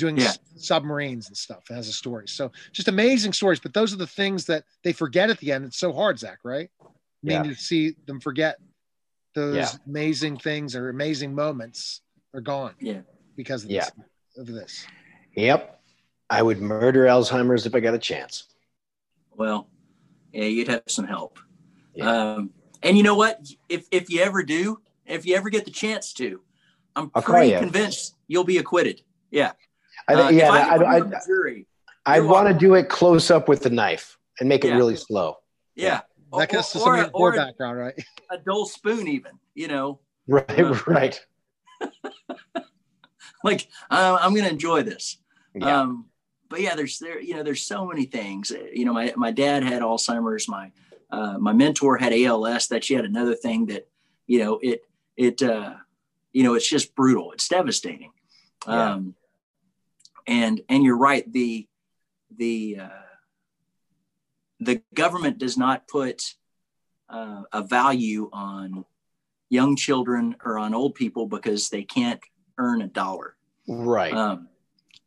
doing 0.00 0.16
yeah. 0.16 0.32
submarines 0.56 1.28
and 1.28 1.36
stuff. 1.36 1.62
It 1.70 1.74
has 1.74 1.88
a 1.88 1.92
story. 1.92 2.26
So 2.26 2.50
just 2.72 2.88
amazing 2.88 3.32
stories. 3.32 3.60
But 3.60 3.74
those 3.74 3.92
are 3.92 3.96
the 3.96 4.06
things 4.06 4.46
that 4.46 4.64
they 4.82 4.92
forget 4.92 5.30
at 5.30 5.38
the 5.38 5.52
end. 5.52 5.64
It's 5.64 5.78
so 5.78 5.92
hard, 5.92 6.18
Zack. 6.18 6.38
Right? 6.42 6.70
I 6.82 6.86
mean, 7.22 7.44
yeah. 7.44 7.50
to 7.50 7.54
see 7.54 7.94
them 8.06 8.18
forget 8.18 8.56
those 9.34 9.56
yeah. 9.56 9.68
amazing 9.86 10.38
things 10.38 10.74
or 10.74 10.88
amazing 10.88 11.34
moments 11.34 12.00
are 12.34 12.40
gone. 12.40 12.74
Yeah. 12.80 13.02
Because 13.36 13.64
of, 13.64 13.70
yeah. 13.70 13.88
this, 14.36 14.38
of 14.38 14.46
this. 14.46 14.86
Yep. 15.36 15.80
I 16.28 16.42
would 16.42 16.60
murder 16.60 17.04
Alzheimer's 17.06 17.66
if 17.66 17.74
I 17.74 17.80
got 17.80 17.94
a 17.94 17.98
chance. 17.98 18.44
Well, 19.36 19.68
yeah, 20.32 20.44
you'd 20.44 20.68
have 20.68 20.82
some 20.86 21.06
help. 21.06 21.38
Yeah. 21.94 22.34
Um, 22.34 22.50
and 22.82 22.96
you 22.96 23.02
know 23.02 23.16
what? 23.16 23.40
If 23.68 23.86
if 23.90 24.10
you 24.10 24.22
ever 24.22 24.42
do, 24.42 24.80
if 25.06 25.26
you 25.26 25.34
ever 25.34 25.50
get 25.50 25.64
the 25.64 25.70
chance 25.70 26.12
to, 26.14 26.40
I'm 26.94 27.10
I'll 27.14 27.22
pretty 27.22 27.56
convinced 27.56 28.16
you'll 28.28 28.44
be 28.44 28.58
acquitted. 28.58 29.02
Yeah. 29.30 29.52
I, 30.10 30.22
uh, 30.22 30.30
yeah. 30.30 30.50
I, 30.50 30.76
I, 30.76 30.96
I, 30.96 31.00
jury, 31.26 31.66
I 32.06 32.20
want 32.20 32.48
to 32.48 32.54
do 32.54 32.74
it 32.74 32.88
close 32.88 33.30
up 33.30 33.48
with 33.48 33.62
the 33.62 33.70
knife 33.70 34.18
and 34.38 34.48
make 34.48 34.64
yeah. 34.64 34.72
it 34.72 34.76
really 34.76 34.96
slow. 34.96 35.36
Yeah. 35.74 36.00
That 36.36 36.50
gets 36.50 36.72
to 36.72 36.78
some 36.78 36.98
of 36.98 37.10
your 37.12 37.32
background, 37.32 37.78
right? 37.78 37.94
A 38.30 38.38
dull 38.38 38.66
spoon, 38.66 39.08
even, 39.08 39.32
you 39.54 39.68
know. 39.68 40.00
Right, 40.28 40.60
uh, 40.60 40.78
right. 40.86 41.20
like 43.44 43.66
uh, 43.90 44.18
I'm 44.20 44.32
going 44.32 44.44
to 44.44 44.50
enjoy 44.50 44.84
this. 44.84 45.16
Yeah. 45.54 45.80
Um, 45.80 46.06
but 46.48 46.60
yeah, 46.60 46.76
there's 46.76 47.00
there, 47.00 47.20
you 47.20 47.34
know, 47.34 47.42
there's 47.42 47.62
so 47.62 47.84
many 47.84 48.04
things. 48.04 48.52
You 48.72 48.84
know, 48.84 48.92
my 48.92 49.12
my 49.16 49.32
dad 49.32 49.64
had 49.64 49.82
Alzheimer's. 49.82 50.46
My 50.46 50.70
uh, 51.10 51.38
my 51.38 51.52
mentor 51.52 51.96
had 51.96 52.12
ALS. 52.12 52.68
That's 52.68 52.90
yet 52.90 53.04
another 53.04 53.34
thing 53.34 53.66
that 53.66 53.88
you 54.28 54.38
know 54.38 54.60
it 54.62 54.82
it 55.16 55.42
uh, 55.42 55.74
you 56.32 56.44
know 56.44 56.54
it's 56.54 56.68
just 56.68 56.94
brutal. 56.94 57.32
It's 57.32 57.48
devastating. 57.48 58.12
Yeah. 58.68 58.92
Um, 58.92 59.14
and 60.26 60.60
and 60.68 60.84
you're 60.84 60.98
right. 60.98 61.30
The 61.30 61.66
the 62.36 62.78
uh, 62.80 62.88
the 64.60 64.82
government 64.94 65.38
does 65.38 65.56
not 65.56 65.88
put 65.88 66.34
uh, 67.08 67.42
a 67.52 67.62
value 67.62 68.30
on 68.32 68.84
young 69.48 69.76
children 69.76 70.36
or 70.44 70.58
on 70.58 70.74
old 70.74 70.94
people 70.94 71.26
because 71.26 71.68
they 71.68 71.82
can't 71.82 72.20
earn 72.58 72.82
a 72.82 72.86
dollar. 72.86 73.34
Right. 73.68 74.12
Um, 74.12 74.48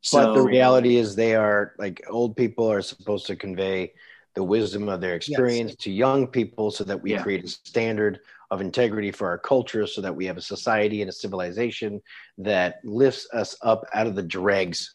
so, 0.02 0.18
but 0.18 0.34
the 0.34 0.42
reality 0.42 0.98
is, 0.98 1.16
they 1.16 1.36
are 1.36 1.74
like 1.78 2.04
old 2.10 2.36
people 2.36 2.70
are 2.70 2.82
supposed 2.82 3.26
to 3.28 3.36
convey 3.36 3.94
the 4.36 4.44
wisdom 4.44 4.90
of 4.90 5.00
their 5.00 5.16
experience 5.16 5.72
yes. 5.72 5.78
to 5.78 5.92
young 5.92 6.28
people 6.28 6.72
so 6.72 6.84
that 6.84 7.02
we 7.02 7.12
yeah. 7.12 7.22
create 7.22 7.44
a 7.44 7.48
standard 7.48 8.20
of 8.52 8.62
integrity 8.62 9.12
for 9.12 9.28
our 9.28 9.38
culture 9.38 9.88
so 9.88 10.02
that 10.02 10.16
we 10.16 10.26
have 10.26 10.38
a 10.38 10.42
society 10.42 11.02
and 11.02 11.10
a 11.10 11.14
civilization 11.14 12.02
that 12.38 12.80
lifts 12.84 13.28
us 13.34 13.56
up 13.62 13.86
out 13.94 14.08
of 14.08 14.16
the 14.16 14.24
dregs 14.24 14.94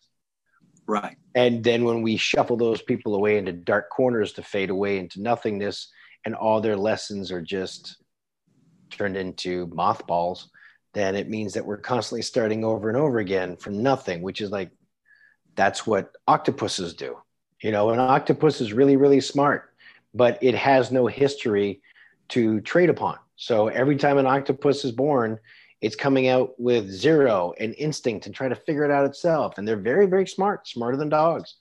Right. 0.88 1.16
And 1.34 1.62
then 1.62 1.84
when 1.84 2.00
we 2.02 2.16
shuffle 2.16 2.56
those 2.56 2.80
people 2.80 3.14
away 3.14 3.36
into 3.36 3.52
dark 3.52 3.90
corners 3.90 4.32
to 4.32 4.42
fade 4.42 4.70
away 4.70 4.98
into 4.98 5.20
nothingness, 5.20 5.92
and 6.24 6.34
all 6.34 6.60
their 6.60 6.76
lessons 6.76 7.30
are 7.30 7.42
just 7.42 8.02
turned 8.90 9.16
into 9.16 9.66
mothballs, 9.66 10.50
then 10.94 11.14
it 11.14 11.28
means 11.28 11.54
that 11.54 11.64
we're 11.64 11.76
constantly 11.76 12.22
starting 12.22 12.64
over 12.64 12.88
and 12.88 12.96
over 12.96 13.18
again 13.18 13.56
from 13.56 13.82
nothing, 13.82 14.22
which 14.22 14.40
is 14.40 14.50
like 14.50 14.70
that's 15.54 15.86
what 15.86 16.16
octopuses 16.26 16.94
do. 16.94 17.18
You 17.62 17.70
know, 17.70 17.90
an 17.90 18.00
octopus 18.00 18.60
is 18.60 18.72
really, 18.72 18.96
really 18.96 19.20
smart, 19.20 19.70
but 20.14 20.38
it 20.40 20.54
has 20.54 20.90
no 20.90 21.06
history 21.06 21.82
to 22.30 22.60
trade 22.62 22.90
upon. 22.90 23.18
So 23.36 23.68
every 23.68 23.96
time 23.96 24.18
an 24.18 24.26
octopus 24.26 24.84
is 24.84 24.92
born, 24.92 25.38
it's 25.80 25.96
coming 25.96 26.28
out 26.28 26.58
with 26.58 26.90
zero 26.90 27.54
and 27.58 27.74
instinct 27.78 28.26
and 28.26 28.34
trying 28.34 28.50
to 28.50 28.56
figure 28.56 28.84
it 28.84 28.90
out 28.90 29.06
itself. 29.06 29.58
And 29.58 29.66
they're 29.66 29.76
very, 29.76 30.06
very 30.06 30.26
smart, 30.26 30.66
smarter 30.66 30.96
than 30.96 31.08
dogs. 31.08 31.54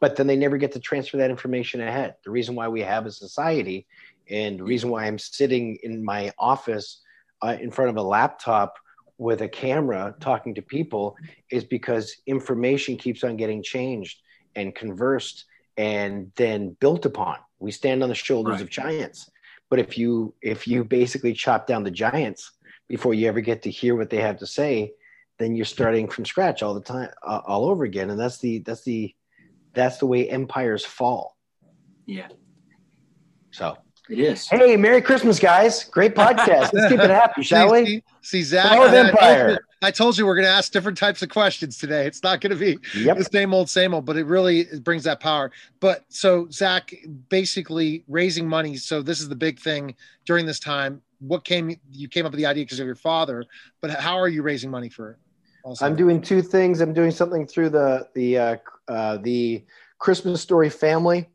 But 0.00 0.16
then 0.16 0.26
they 0.26 0.36
never 0.36 0.58
get 0.58 0.72
to 0.72 0.80
transfer 0.80 1.16
that 1.18 1.30
information 1.30 1.80
ahead. 1.80 2.16
The 2.24 2.30
reason 2.30 2.54
why 2.54 2.68
we 2.68 2.80
have 2.82 3.06
a 3.06 3.12
society 3.12 3.86
and 4.28 4.58
the 4.58 4.64
reason 4.64 4.90
why 4.90 5.04
I'm 5.04 5.18
sitting 5.18 5.78
in 5.82 6.04
my 6.04 6.32
office 6.38 7.02
uh, 7.42 7.56
in 7.60 7.70
front 7.70 7.90
of 7.90 7.96
a 7.96 8.02
laptop 8.02 8.76
with 9.18 9.40
a 9.40 9.48
camera 9.48 10.14
talking 10.20 10.54
to 10.54 10.62
people 10.62 11.16
is 11.50 11.64
because 11.64 12.16
information 12.26 12.96
keeps 12.96 13.24
on 13.24 13.36
getting 13.36 13.62
changed 13.62 14.20
and 14.54 14.74
conversed 14.74 15.44
and 15.76 16.32
then 16.36 16.76
built 16.80 17.06
upon. 17.06 17.36
We 17.58 17.70
stand 17.70 18.02
on 18.02 18.08
the 18.08 18.14
shoulders 18.14 18.54
right. 18.54 18.62
of 18.62 18.70
giants. 18.70 19.30
But 19.68 19.78
if 19.78 19.98
you 19.98 20.34
if 20.42 20.66
you 20.68 20.84
basically 20.84 21.32
chop 21.32 21.66
down 21.66 21.82
the 21.82 21.90
giants, 21.90 22.52
before 22.88 23.14
you 23.14 23.28
ever 23.28 23.40
get 23.40 23.62
to 23.62 23.70
hear 23.70 23.96
what 23.96 24.10
they 24.10 24.20
have 24.20 24.38
to 24.38 24.46
say 24.46 24.92
then 25.38 25.54
you're 25.54 25.64
starting 25.64 26.08
from 26.08 26.24
scratch 26.24 26.62
all 26.62 26.74
the 26.74 26.80
time 26.80 27.10
uh, 27.22 27.40
all 27.46 27.66
over 27.66 27.84
again 27.84 28.10
and 28.10 28.18
that's 28.18 28.38
the 28.38 28.58
that's 28.60 28.82
the 28.82 29.14
that's 29.72 29.98
the 29.98 30.06
way 30.06 30.28
empires 30.28 30.84
fall 30.84 31.36
yeah 32.06 32.28
so 33.50 33.76
it 34.08 34.20
is. 34.20 34.48
Hey, 34.48 34.76
Merry 34.76 35.02
Christmas, 35.02 35.40
guys! 35.40 35.82
Great 35.82 36.14
podcast. 36.14 36.72
Let's 36.72 36.88
keep 36.88 37.00
it 37.00 37.10
happy, 37.10 37.42
shall 37.42 37.74
see, 37.74 37.82
we? 37.82 38.02
See, 38.22 38.42
Zack. 38.42 38.66
I, 38.66 38.96
Empire. 38.96 39.58
I, 39.82 39.90
told 39.90 40.16
you 40.16 40.26
we're 40.26 40.36
going 40.36 40.46
to 40.46 40.50
ask 40.52 40.70
different 40.70 40.96
types 40.96 41.22
of 41.22 41.28
questions 41.28 41.76
today. 41.76 42.06
It's 42.06 42.22
not 42.22 42.40
going 42.40 42.56
to 42.56 42.56
be 42.56 42.78
yep. 42.96 43.18
the 43.18 43.24
same 43.24 43.52
old, 43.52 43.68
same 43.68 43.94
old, 43.94 44.04
but 44.04 44.16
it 44.16 44.26
really 44.26 44.60
it 44.60 44.84
brings 44.84 45.02
that 45.04 45.18
power. 45.18 45.50
But 45.80 46.04
so, 46.08 46.46
Zack, 46.52 46.94
basically 47.28 48.04
raising 48.06 48.48
money. 48.48 48.76
So 48.76 49.02
this 49.02 49.20
is 49.20 49.28
the 49.28 49.34
big 49.34 49.58
thing 49.58 49.96
during 50.24 50.46
this 50.46 50.60
time 50.60 51.02
what 51.18 51.44
came 51.44 51.76
you 51.90 52.08
came 52.08 52.26
up 52.26 52.32
with 52.32 52.38
the 52.38 52.46
idea 52.46 52.64
because 52.64 52.80
of 52.80 52.86
your 52.86 52.94
father 52.94 53.44
but 53.80 53.90
how 53.90 54.18
are 54.18 54.28
you 54.28 54.42
raising 54.42 54.70
money 54.70 54.88
for 54.88 55.12
it 55.12 55.16
also? 55.64 55.84
i'm 55.86 55.96
doing 55.96 56.20
two 56.20 56.42
things 56.42 56.80
i'm 56.80 56.92
doing 56.92 57.10
something 57.10 57.46
through 57.46 57.68
the 57.68 58.06
the 58.14 58.38
uh, 58.38 58.56
uh, 58.88 59.16
the 59.18 59.64
christmas 59.98 60.40
story 60.40 60.68
family 60.68 61.28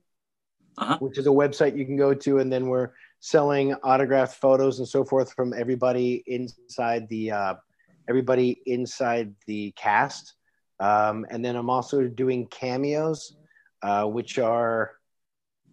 uh-huh. 0.77 0.97
which 0.99 1.17
is 1.17 1.27
a 1.27 1.29
website 1.29 1.77
you 1.77 1.85
can 1.85 1.97
go 1.97 2.13
to 2.13 2.39
and 2.39 2.51
then 2.51 2.67
we're 2.67 2.91
selling 3.19 3.73
autographed 3.75 4.35
photos 4.35 4.79
and 4.79 4.87
so 4.87 5.03
forth 5.03 5.33
from 5.33 5.53
everybody 5.53 6.23
inside 6.27 7.07
the 7.09 7.31
uh, 7.31 7.53
everybody 8.09 8.61
inside 8.65 9.33
the 9.47 9.71
cast 9.75 10.33
um, 10.79 11.25
and 11.29 11.43
then 11.43 11.55
i'm 11.55 11.69
also 11.69 12.07
doing 12.07 12.45
cameos 12.47 13.35
uh, 13.83 14.05
which 14.05 14.37
are 14.37 14.91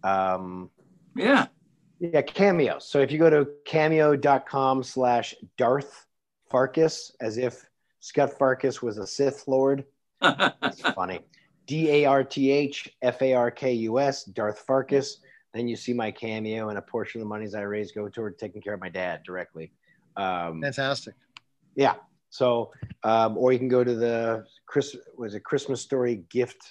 um, 0.03 0.69
yeah 1.15 1.47
yeah, 1.99 2.21
Cameo. 2.21 2.79
So 2.79 2.99
if 2.99 3.11
you 3.11 3.19
go 3.19 3.29
to 3.29 3.47
cameo.com 3.65 4.83
slash 4.83 5.35
Darth 5.57 6.05
Farkus, 6.51 7.11
as 7.21 7.37
if 7.37 7.65
Scut 7.99 8.37
Farkus 8.37 8.81
was 8.81 8.97
a 8.97 9.05
Sith 9.05 9.47
Lord. 9.47 9.85
It's 10.21 10.81
funny. 10.95 11.19
D 11.67 11.89
A 11.91 12.05
R 12.05 12.23
T 12.23 12.51
H 12.51 12.89
F 13.01 13.21
A 13.21 13.33
R 13.33 13.51
K 13.51 13.73
U 13.73 13.99
S, 13.99 14.23
Darth 14.23 14.65
Farkus. 14.67 15.17
Then 15.53 15.67
you 15.67 15.75
see 15.75 15.93
my 15.93 16.11
cameo, 16.11 16.69
and 16.69 16.77
a 16.77 16.81
portion 16.81 17.21
of 17.21 17.25
the 17.25 17.29
monies 17.29 17.55
I 17.55 17.61
raise 17.61 17.91
go 17.91 18.07
toward 18.07 18.37
taking 18.37 18.61
care 18.61 18.73
of 18.73 18.79
my 18.79 18.89
dad 18.89 19.21
directly. 19.25 19.71
Um, 20.15 20.61
Fantastic. 20.61 21.15
Yeah. 21.75 21.95
So, 22.29 22.71
um, 23.03 23.37
or 23.37 23.51
you 23.51 23.59
can 23.59 23.67
go 23.67 23.83
to 23.83 23.95
the 23.95 24.45
Chris 24.67 24.95
was 25.17 25.33
a 25.33 25.39
Christmas 25.39 25.81
story 25.81 26.23
gift, 26.29 26.61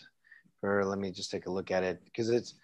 or 0.62 0.84
let 0.84 0.98
me 0.98 1.10
just 1.10 1.30
take 1.30 1.46
a 1.46 1.50
look 1.50 1.70
at 1.70 1.82
it 1.82 2.00
because 2.04 2.30
it's 2.30 2.54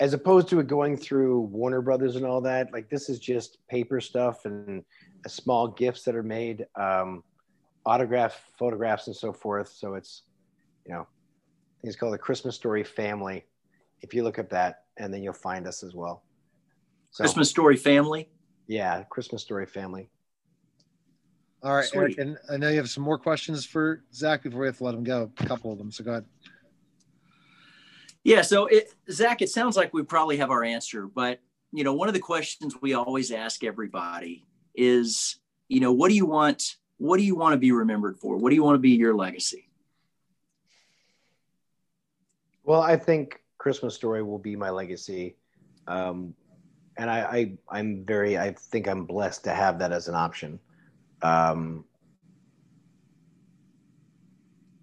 as 0.00 0.12
opposed 0.12 0.48
to 0.48 0.60
it 0.60 0.66
going 0.66 0.96
through 0.96 1.40
Warner 1.40 1.80
Brothers 1.80 2.16
and 2.16 2.24
all 2.24 2.40
that, 2.42 2.72
like 2.72 2.88
this 2.88 3.08
is 3.08 3.18
just 3.18 3.58
paper 3.68 4.00
stuff 4.00 4.44
and 4.44 4.84
small 5.26 5.68
gifts 5.68 6.02
that 6.04 6.14
are 6.16 6.22
made. 6.22 6.66
Um, 6.74 7.22
autograph 7.86 8.44
photographs 8.58 9.06
and 9.06 9.16
so 9.16 9.32
forth. 9.32 9.68
So 9.68 9.94
it's, 9.94 10.22
you 10.86 10.92
know, 10.92 11.06
it's 11.82 11.96
called 11.96 12.14
the 12.14 12.18
Christmas 12.18 12.56
Story 12.56 12.82
Family. 12.82 13.44
If 14.00 14.14
you 14.14 14.22
look 14.24 14.38
at 14.38 14.50
that, 14.50 14.84
and 14.96 15.12
then 15.12 15.22
you'll 15.22 15.32
find 15.32 15.66
us 15.66 15.82
as 15.82 15.94
well. 15.94 16.22
So, 17.10 17.24
Christmas 17.24 17.50
Story 17.50 17.76
Family. 17.76 18.28
Yeah, 18.66 19.02
Christmas 19.04 19.42
Story 19.42 19.66
Family. 19.66 20.08
All 21.62 21.74
right, 21.74 21.84
Sweet. 21.84 22.00
Eric, 22.00 22.18
and 22.18 22.38
I 22.50 22.56
know 22.56 22.68
you 22.68 22.76
have 22.76 22.90
some 22.90 23.02
more 23.02 23.18
questions 23.18 23.64
for 23.64 24.04
Zack 24.12 24.42
before 24.42 24.60
we 24.60 24.66
have 24.66 24.78
to 24.78 24.84
let 24.84 24.94
him 24.94 25.04
go. 25.04 25.30
A 25.38 25.46
couple 25.46 25.72
of 25.72 25.78
them, 25.78 25.90
so 25.90 26.04
go 26.04 26.10
ahead. 26.12 26.24
Yeah, 28.24 28.40
so 28.40 28.66
it, 28.66 28.94
Zack, 29.10 29.42
it 29.42 29.50
sounds 29.50 29.76
like 29.76 29.92
we 29.92 30.02
probably 30.02 30.38
have 30.38 30.50
our 30.50 30.64
answer, 30.64 31.06
but 31.06 31.40
you 31.72 31.84
know, 31.84 31.92
one 31.92 32.08
of 32.08 32.14
the 32.14 32.20
questions 32.20 32.74
we 32.80 32.94
always 32.94 33.30
ask 33.30 33.62
everybody 33.62 34.46
is, 34.74 35.38
you 35.68 35.80
know, 35.80 35.92
what 35.92 36.08
do 36.08 36.14
you 36.14 36.24
want? 36.24 36.76
What 36.96 37.18
do 37.18 37.24
you 37.24 37.34
want 37.34 37.52
to 37.52 37.58
be 37.58 37.72
remembered 37.72 38.16
for? 38.18 38.36
What 38.36 38.50
do 38.50 38.56
you 38.56 38.62
want 38.62 38.76
to 38.76 38.80
be 38.80 38.90
your 38.90 39.14
legacy? 39.14 39.68
Well, 42.62 42.80
I 42.80 42.96
think 42.96 43.42
Christmas 43.58 43.94
Story 43.94 44.22
will 44.22 44.38
be 44.38 44.56
my 44.56 44.70
legacy, 44.70 45.36
um, 45.86 46.34
and 46.96 47.10
I, 47.10 47.20
I, 47.20 47.58
I'm 47.68 48.04
very, 48.06 48.38
I 48.38 48.52
think 48.52 48.88
I'm 48.88 49.04
blessed 49.04 49.44
to 49.44 49.50
have 49.50 49.80
that 49.80 49.92
as 49.92 50.08
an 50.08 50.14
option. 50.14 50.60
Um, 51.20 51.84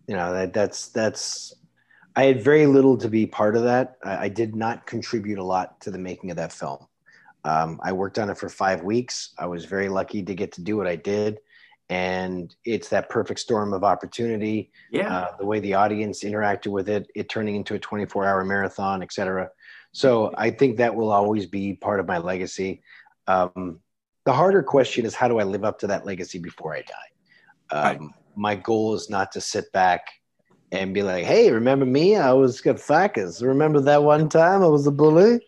you 0.08 0.16
know 0.16 0.34
that 0.34 0.52
that's 0.52 0.90
that's 0.90 1.56
I 2.16 2.26
had 2.26 2.44
very 2.44 2.66
little 2.66 2.98
to 2.98 3.08
be 3.08 3.26
part 3.26 3.56
of 3.56 3.64
that. 3.64 3.96
I, 4.04 4.26
I 4.26 4.30
did 4.30 4.56
not 4.56 4.86
contribute 4.86 5.40
a 5.40 5.44
lot 5.44 5.80
to 5.82 5.92
the 5.92 5.98
making 5.98 6.32
of 6.32 6.38
that 6.38 6.52
film. 6.52 6.88
Um, 7.44 7.80
I 7.84 7.92
worked 7.94 8.20
on 8.20 8.30
it 8.30 8.38
for 8.38 8.50
five 8.50 8.84
weeks. 8.84 9.34
I 9.38 9.48
was 9.48 9.66
very 9.66 9.90
lucky 9.90 10.22
to 10.24 10.36
get 10.36 10.52
to 10.54 10.62
do 10.62 10.78
what 10.78 10.88
I 10.88 10.96
did, 10.96 11.40
and 11.90 12.54
it's 12.66 12.90
that 12.90 13.10
perfect 13.10 13.40
storm 13.40 13.74
of 13.74 13.84
opportunity. 13.84 14.72
Yeah, 14.92 15.12
uh, 15.14 15.38
the 15.38 15.46
way 15.46 15.60
the 15.60 15.74
audience 15.74 16.24
interacted 16.24 16.68
with 16.68 16.88
it, 16.90 17.10
it 17.16 17.30
turning 17.30 17.56
into 17.56 17.76
a 17.76 17.80
24-hour 17.80 18.44
marathon, 18.46 19.02
etc. 19.02 19.50
So 19.92 20.34
I 20.38 20.52
think 20.52 20.78
that 20.78 20.94
will 20.94 21.12
always 21.12 21.48
be 21.48 21.74
part 21.74 22.00
of 22.00 22.08
my 22.08 22.20
legacy. 22.20 22.84
Um, 23.28 23.80
the 24.26 24.34
harder 24.34 24.62
question 24.62 25.06
is 25.06 25.16
how 25.16 25.28
do 25.28 25.40
I 25.40 25.44
live 25.44 25.64
up 25.64 25.80
to 25.80 25.88
that 25.88 26.06
legacy 26.06 26.38
before 26.38 26.76
I 26.76 26.82
die? 26.82 27.76
Um, 27.76 27.84
right. 27.84 28.10
My 28.36 28.56
goal 28.56 28.94
is 28.94 29.10
not 29.10 29.32
to 29.32 29.42
sit 29.42 29.72
back 29.72 30.06
and 30.72 30.94
be 30.94 31.04
like, 31.04 31.26
"Hey, 31.26 31.52
remember 31.52 31.86
me? 31.86 32.16
I 32.16 32.34
was 32.34 32.58
Scut 32.58 32.78
Farkus. 32.78 33.44
Remember 33.46 33.80
that 33.82 34.04
one 34.04 34.30
time 34.30 34.64
I 34.64 34.68
was 34.68 34.88
a 34.88 34.92
bully 34.92 35.40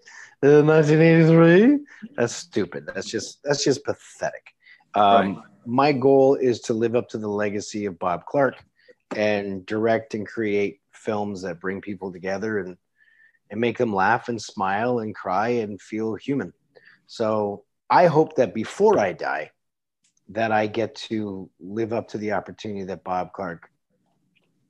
in 0.41 0.67
1983?" 0.67 1.80
That's 2.15 2.36
stupid. 2.36 2.88
That's 2.93 3.09
just 3.09 3.39
that's 3.43 3.63
just 3.63 3.84
pathetic. 3.84 4.53
Um, 4.95 5.36
right. 5.36 5.38
My 5.65 5.91
goal 5.93 6.36
is 6.36 6.59
to 6.61 6.74
live 6.74 6.95
up 6.95 7.07
to 7.09 7.17
the 7.17 7.30
legacy 7.30 7.86
of 7.86 7.97
Bob 7.97 8.26
Clark 8.26 8.55
and 9.15 9.65
direct 9.65 10.13
and 10.13 10.28
create 10.28 10.82
films 10.91 11.41
that 11.43 11.59
bring 11.59 11.82
people 11.82 12.11
together 12.11 12.59
and 12.59 12.78
and 13.49 13.61
make 13.61 13.78
them 13.78 13.93
laugh 13.93 14.30
and 14.30 14.41
smile 14.41 14.99
and 14.99 15.13
cry 15.13 15.49
and 15.49 15.82
feel 15.82 16.15
human. 16.15 16.51
So 17.05 17.65
I 17.89 18.07
hope 18.07 18.36
that 18.36 18.55
before 18.55 18.97
I 18.97 19.13
die, 19.13 19.51
that 20.30 20.51
I 20.51 20.67
get 20.67 20.95
to 20.95 21.49
live 21.59 21.93
up 21.93 22.07
to 22.09 22.17
the 22.17 22.32
opportunity 22.32 22.84
that 22.86 23.03
Bob 23.03 23.34
Clark 23.34 23.69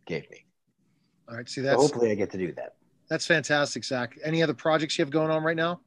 gave 0.06 0.30
me. 0.30 0.45
All 1.30 1.38
right. 1.38 1.47
See, 1.47 1.62
that. 1.62 1.74
so 1.74 1.82
hopefully 1.82 2.12
I 2.12 2.16
get 2.16 2.32
to 2.32 2.38
do 2.38 2.51
that. 2.54 2.76
That's 3.10 3.26
fantastic, 3.26 3.84
Zack. 3.84 4.18
Any 4.24 4.41
other 4.41 4.54
projects 4.54 4.97
you 4.97 5.04
have 5.04 5.12
going 5.12 5.30
on 5.30 5.43
right 5.43 5.58
now 5.58 5.80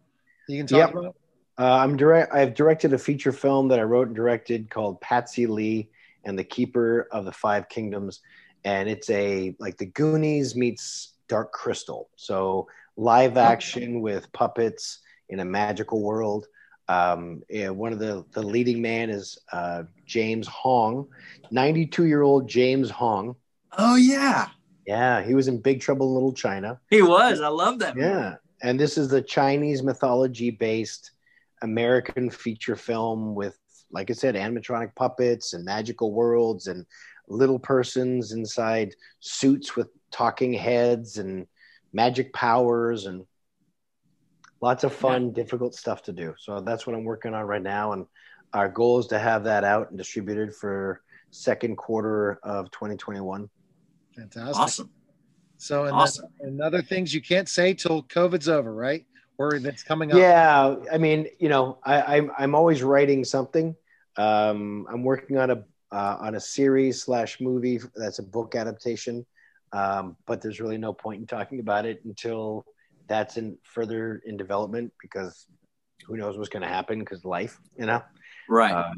you 0.49 0.59
can 0.59 0.67
talk 0.67 0.79
yep. 0.79 0.91
about? 0.91 1.17
Uh, 1.59 1.83
I'm 1.83 1.97
direct. 1.97 2.35
I've 2.35 2.55
directed 2.55 2.93
a 2.93 2.99
feature 2.99 3.33
film 3.33 3.69
that 3.69 3.79
I 3.79 3.83
wrote 3.83 4.09
and 4.09 4.17
directed 4.17 4.71
called 4.71 5.01
Patsy 5.01 5.47
Lee 5.47 5.89
and 6.25 6.39
the 6.39 6.45
Keeper 6.45 7.09
of 7.11 7.25
the 7.25 7.33
Five 7.33 7.69
Kingdoms, 7.69 8.21
and 8.65 8.89
it's 8.89 9.09
a 9.11 9.55
like 9.59 9.79
the 9.79 9.87
Goonies 9.87 10.55
meets 10.55 11.15
Dark 11.29 11.53
Crystal. 11.53 12.11
So 12.17 12.69
live 12.97 13.37
action 13.37 14.03
with 14.03 14.31
puppets 14.33 15.01
in 15.29 15.41
a 15.41 15.45
magical 15.45 16.03
world. 16.03 16.47
Um, 16.89 17.43
yeah, 17.49 17.71
one 17.71 17.93
of 17.93 17.99
the 17.99 18.25
the 18.33 18.43
leading 18.43 18.83
man 18.83 19.09
is 19.09 19.39
uh, 19.51 19.85
James 20.05 20.47
Hong, 20.47 21.09
92 21.51 22.05
year 22.05 22.23
old 22.23 22.49
James 22.49 22.91
Hong. 22.91 23.35
Oh 23.77 23.97
yeah, 23.97 24.49
yeah. 24.87 25.23
He 25.23 25.35
was 25.35 25.49
in 25.49 25.61
Big 25.61 25.81
Trouble 25.81 26.09
in 26.09 26.15
Little 26.15 26.33
China. 26.33 26.81
He 26.91 27.03
was. 27.03 27.41
I 27.41 27.49
love 27.49 27.79
that. 27.81 27.97
Yeah, 27.97 28.37
and 28.63 28.79
this 28.79 28.97
is 28.99 29.09
the 29.09 29.23
Chinese 29.23 29.83
mythology 29.83 30.51
based 30.51 31.13
American 31.63 32.31
feature 32.31 32.77
film 32.77 33.35
with, 33.35 33.59
like 33.91 34.11
I 34.11 34.15
said, 34.15 34.35
animatronic 34.35 34.95
puppets 34.95 35.53
and 35.53 35.65
magical 35.65 36.13
worlds 36.13 36.67
and 36.67 36.87
little 37.29 37.59
persons 37.59 38.33
inside 38.33 38.95
suits 39.21 39.77
with 39.77 39.89
talking 40.11 40.53
heads 40.53 41.19
and 41.19 41.47
magic 41.93 42.33
powers 42.33 43.07
and 43.07 43.25
lots 44.61 44.85
of 44.85 44.95
fun, 44.95 45.27
yeah. 45.27 45.33
difficult 45.33 45.75
stuff 45.75 46.03
to 46.03 46.13
do. 46.13 46.35
So 46.39 46.61
that's 46.61 46.87
what 46.87 46.95
I'm 46.95 47.05
working 47.05 47.35
on 47.35 47.45
right 47.45 47.63
now, 47.63 47.93
and 47.93 48.07
our 48.53 48.69
goal 48.69 48.99
is 48.99 49.07
to 49.09 49.19
have 49.19 49.45
that 49.45 49.65
out 49.65 49.91
and 49.91 49.99
distributed 49.99 50.55
for 50.55 51.03
second 51.31 51.77
quarter 51.77 52.39
of 52.43 52.71
2021. 52.71 53.49
Fantastic. 54.17 54.57
Awesome. 54.57 54.91
So, 55.59 55.85
and, 55.85 55.95
awesome. 55.95 56.27
and 56.41 56.61
other 56.61 56.83
things 56.83 57.15
you 57.15 57.21
can't 57.21 57.49
say 57.49 57.75
till 57.75 58.03
COVID's 58.05 58.49
over, 58.49 58.75
right? 58.75 59.05
Or 59.39 59.59
that's 59.59 59.83
coming 59.83 60.13
up. 60.13 60.19
Yeah, 60.19 60.77
I 60.93 60.99
mean, 60.99 61.29
you 61.39 61.49
know, 61.49 61.79
I, 61.85 62.17
I'm 62.17 62.31
I'm 62.39 62.55
always 62.55 62.83
writing 62.83 63.23
something. 63.25 63.77
Um, 64.17 64.87
I'm 64.91 65.03
working 65.03 65.37
on 65.37 65.51
a 65.51 65.65
uh, 65.93 66.17
on 66.21 66.35
a 66.35 66.41
series 66.41 67.03
slash 67.03 67.41
movie 67.41 67.81
that's 67.95 68.19
a 68.19 68.23
book 68.23 68.55
adaptation, 68.55 69.27
um, 69.73 70.17
but 70.27 70.41
there's 70.41 70.59
really 70.59 70.79
no 70.79 70.95
point 70.95 71.21
in 71.21 71.27
talking 71.27 71.61
about 71.61 71.85
it 71.85 72.03
until 72.05 72.65
that's 73.09 73.37
in 73.37 73.59
further 73.63 74.23
in 74.25 74.39
development 74.39 74.93
because 75.01 75.47
who 76.07 76.17
knows 76.17 76.39
what's 76.39 76.49
going 76.49 76.63
to 76.63 76.69
happen 76.69 76.99
because 77.01 77.25
life, 77.25 77.61
you 77.79 77.87
know. 77.87 78.03
Right. 78.49 78.73
Uh, 78.73 78.95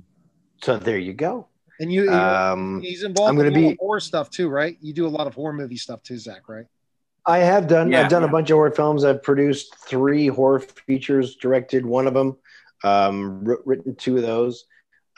so 0.62 0.78
there 0.78 0.98
you 0.98 1.14
go. 1.14 1.48
And 1.80 1.92
you, 1.92 2.10
um, 2.10 2.80
he's 2.80 3.04
involved. 3.04 3.30
I'm 3.30 3.36
going 3.36 3.52
to 3.52 3.54
be 3.54 3.76
horror 3.78 4.00
stuff 4.00 4.30
too, 4.30 4.48
right? 4.48 4.76
You 4.80 4.92
do 4.92 5.06
a 5.06 5.08
lot 5.08 5.26
of 5.26 5.34
horror 5.34 5.52
movie 5.52 5.76
stuff 5.76 6.02
too, 6.02 6.18
Zack, 6.18 6.48
right? 6.48 6.66
I 7.24 7.38
have 7.38 7.68
done. 7.68 7.92
Yeah, 7.92 8.02
I've 8.02 8.10
done 8.10 8.24
a 8.24 8.28
bunch 8.28 8.50
of 8.50 8.54
horror 8.54 8.70
films. 8.70 9.04
I've 9.04 9.22
produced 9.22 9.76
three 9.86 10.28
horror 10.28 10.60
features, 10.60 11.36
directed 11.36 11.84
one 11.84 12.06
of 12.06 12.14
them, 12.14 12.36
um, 12.82 13.44
written 13.44 13.94
two 13.94 14.16
of 14.16 14.22
those. 14.22 14.64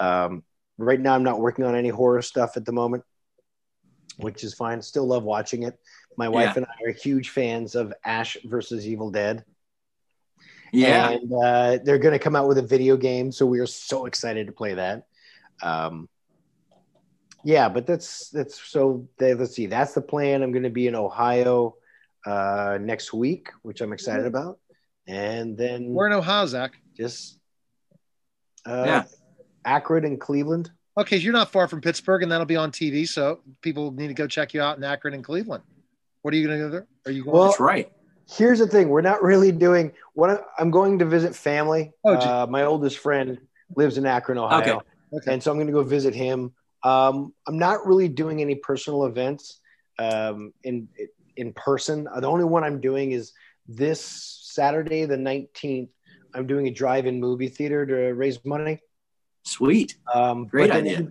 Um, 0.01 0.43
right 0.77 1.01
now, 1.01 1.15
I'm 1.15 1.23
not 1.23 1.41
working 1.41 1.65
on 1.65 1.75
any 1.75 1.89
horror 1.89 2.21
stuff 2.21 2.57
at 2.57 2.65
the 2.65 2.73
moment, 2.73 3.05
which 4.17 4.43
is 4.43 4.55
fine. 4.55 4.83
Still 4.83 5.07
love 5.07 5.23
watching 5.23 5.63
it. 5.63 5.79
My 6.17 6.29
wife 6.29 6.57
yeah. 6.57 6.65
and 6.65 6.67
I 6.67 6.89
are 6.89 6.93
huge 6.93 7.31
fans 7.31 7.75
of 7.75 7.95
Ash 8.05 8.37
versus 8.45 8.87
Evil 8.87 9.11
Dead. 9.11 9.45
Yeah, 10.73 11.11
and 11.11 11.33
uh, 11.33 11.79
they're 11.85 11.99
going 11.99 12.13
to 12.13 12.19
come 12.19 12.37
out 12.37 12.49
with 12.49 12.59
a 12.59 12.63
video 12.63 12.97
game, 12.97 13.33
so 13.33 13.47
we 13.47 13.61
are 13.61 13.67
so 13.67 14.07
excited 14.07 14.47
to 14.49 14.53
play 14.53 14.75
that. 14.75 15.07
Um, 15.63 16.09
yeah, 17.45 17.69
but 17.69 17.87
that's 17.87 18.31
that's 18.31 18.61
so. 18.61 19.09
They, 19.19 19.35
let's 19.35 19.55
see, 19.55 19.67
that's 19.67 19.95
the 19.95 20.03
plan. 20.03 20.43
I'm 20.43 20.53
going 20.53 20.65
to 20.65 20.71
be 20.71 20.87
in 20.87 20.95
Ohio 20.95 21.77
uh, 22.27 22.79
next 22.81 23.13
week, 23.13 23.51
which 23.63 23.81
I'm 23.81 23.93
excited 23.93 24.27
mm-hmm. 24.27 24.37
about, 24.37 24.59
and 25.07 25.57
then 25.57 25.87
we're 25.89 26.07
in 26.07 26.13
Ohio, 26.13 26.47
Zack. 26.47 26.73
Just 26.97 27.39
uh, 28.67 28.85
yeah, 28.87 29.05
Akron 29.65 30.05
and 30.05 30.21
Cleveland. 30.21 30.71
Okay, 30.99 31.19
so 31.19 31.23
you're 31.23 31.33
not 31.33 31.51
far 31.51 31.69
from 31.69 31.81
Pittsburgh, 31.81 32.23
and 32.23 32.31
that'll 32.31 32.47
be 32.47 32.57
on 32.57 32.73
TV, 32.73 33.09
so 33.09 33.41
people 33.63 33.93
need 33.93 34.09
to 34.09 34.15
go 34.15 34.27
check 34.27 34.53
you 34.53 34.61
out 34.61 34.77
in 34.77 34.85
Akron 34.85 35.15
and 35.15 35.25
Cleveland. 35.25 35.63
What 36.23 36.35
are 36.35 36.37
you 36.37 36.47
going 36.47 36.59
to 36.59 36.65
do 36.67 36.71
there? 36.71 36.87
Are 37.07 37.13
you 37.13 37.25
going? 37.25 37.37
Well, 37.37 37.47
That's 37.47 37.61
right. 37.61 37.91
Here's 38.29 38.59
the 38.59 38.67
thing: 38.67 38.89
we're 38.89 39.01
not 39.01 39.23
really 39.23 39.51
doing 39.51 39.93
what 40.15 40.45
I'm 40.59 40.71
going 40.71 40.99
to 40.99 41.05
visit 41.05 41.35
family. 41.35 41.93
Oh, 42.05 42.15
uh, 42.15 42.47
my 42.49 42.65
oldest 42.65 42.99
friend 42.99 43.39
lives 43.77 43.99
in 43.99 44.07
Akron, 44.07 44.39
Ohio, 44.39 44.61
okay. 44.61 44.87
Okay. 45.13 45.33
and 45.33 45.43
so 45.43 45.51
I'm 45.51 45.57
going 45.57 45.67
to 45.67 45.73
go 45.73 45.83
visit 45.83 46.15
him. 46.15 46.53
Um, 46.83 47.35
I'm 47.47 47.59
not 47.59 47.87
really 47.87 48.09
doing 48.09 48.41
any 48.41 48.55
personal 48.55 49.07
events 49.07 49.61
um, 49.99 50.53
in 50.65 50.89
in 51.37 51.53
person. 51.53 52.05
The 52.05 52.27
only 52.27 52.45
one 52.45 52.65
I'm 52.65 52.81
doing 52.81 53.13
is 53.13 53.33
this 53.69 54.01
Saturday, 54.43 55.05
the 55.05 55.17
19th. 55.17 55.89
I'm 56.35 56.47
doing 56.47 56.69
a 56.69 56.71
drive-in 56.71 57.19
movie 57.19 57.49
theater 57.49 57.85
to 57.87 58.15
raise 58.15 58.45
money. 58.45 58.81
Sweet. 59.45 59.97
Um, 60.13 60.47
Great 60.47 60.71
idea. 60.71 61.09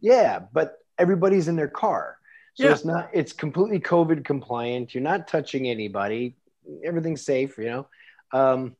yeah, 0.00 0.40
but 0.52 0.78
everybody's 0.98 1.48
in 1.48 1.56
their 1.56 1.68
car. 1.68 2.18
So 2.54 2.64
yeah. 2.64 2.72
it's 2.72 2.84
not 2.84 3.10
it's 3.12 3.32
completely 3.32 3.80
COVID 3.80 4.24
compliant. 4.24 4.94
You're 4.94 5.02
not 5.02 5.28
touching 5.28 5.66
anybody. 5.68 6.36
Everything's 6.84 7.24
safe, 7.24 7.56
you 7.58 7.64
know. 7.64 7.86
Um, 8.32 8.76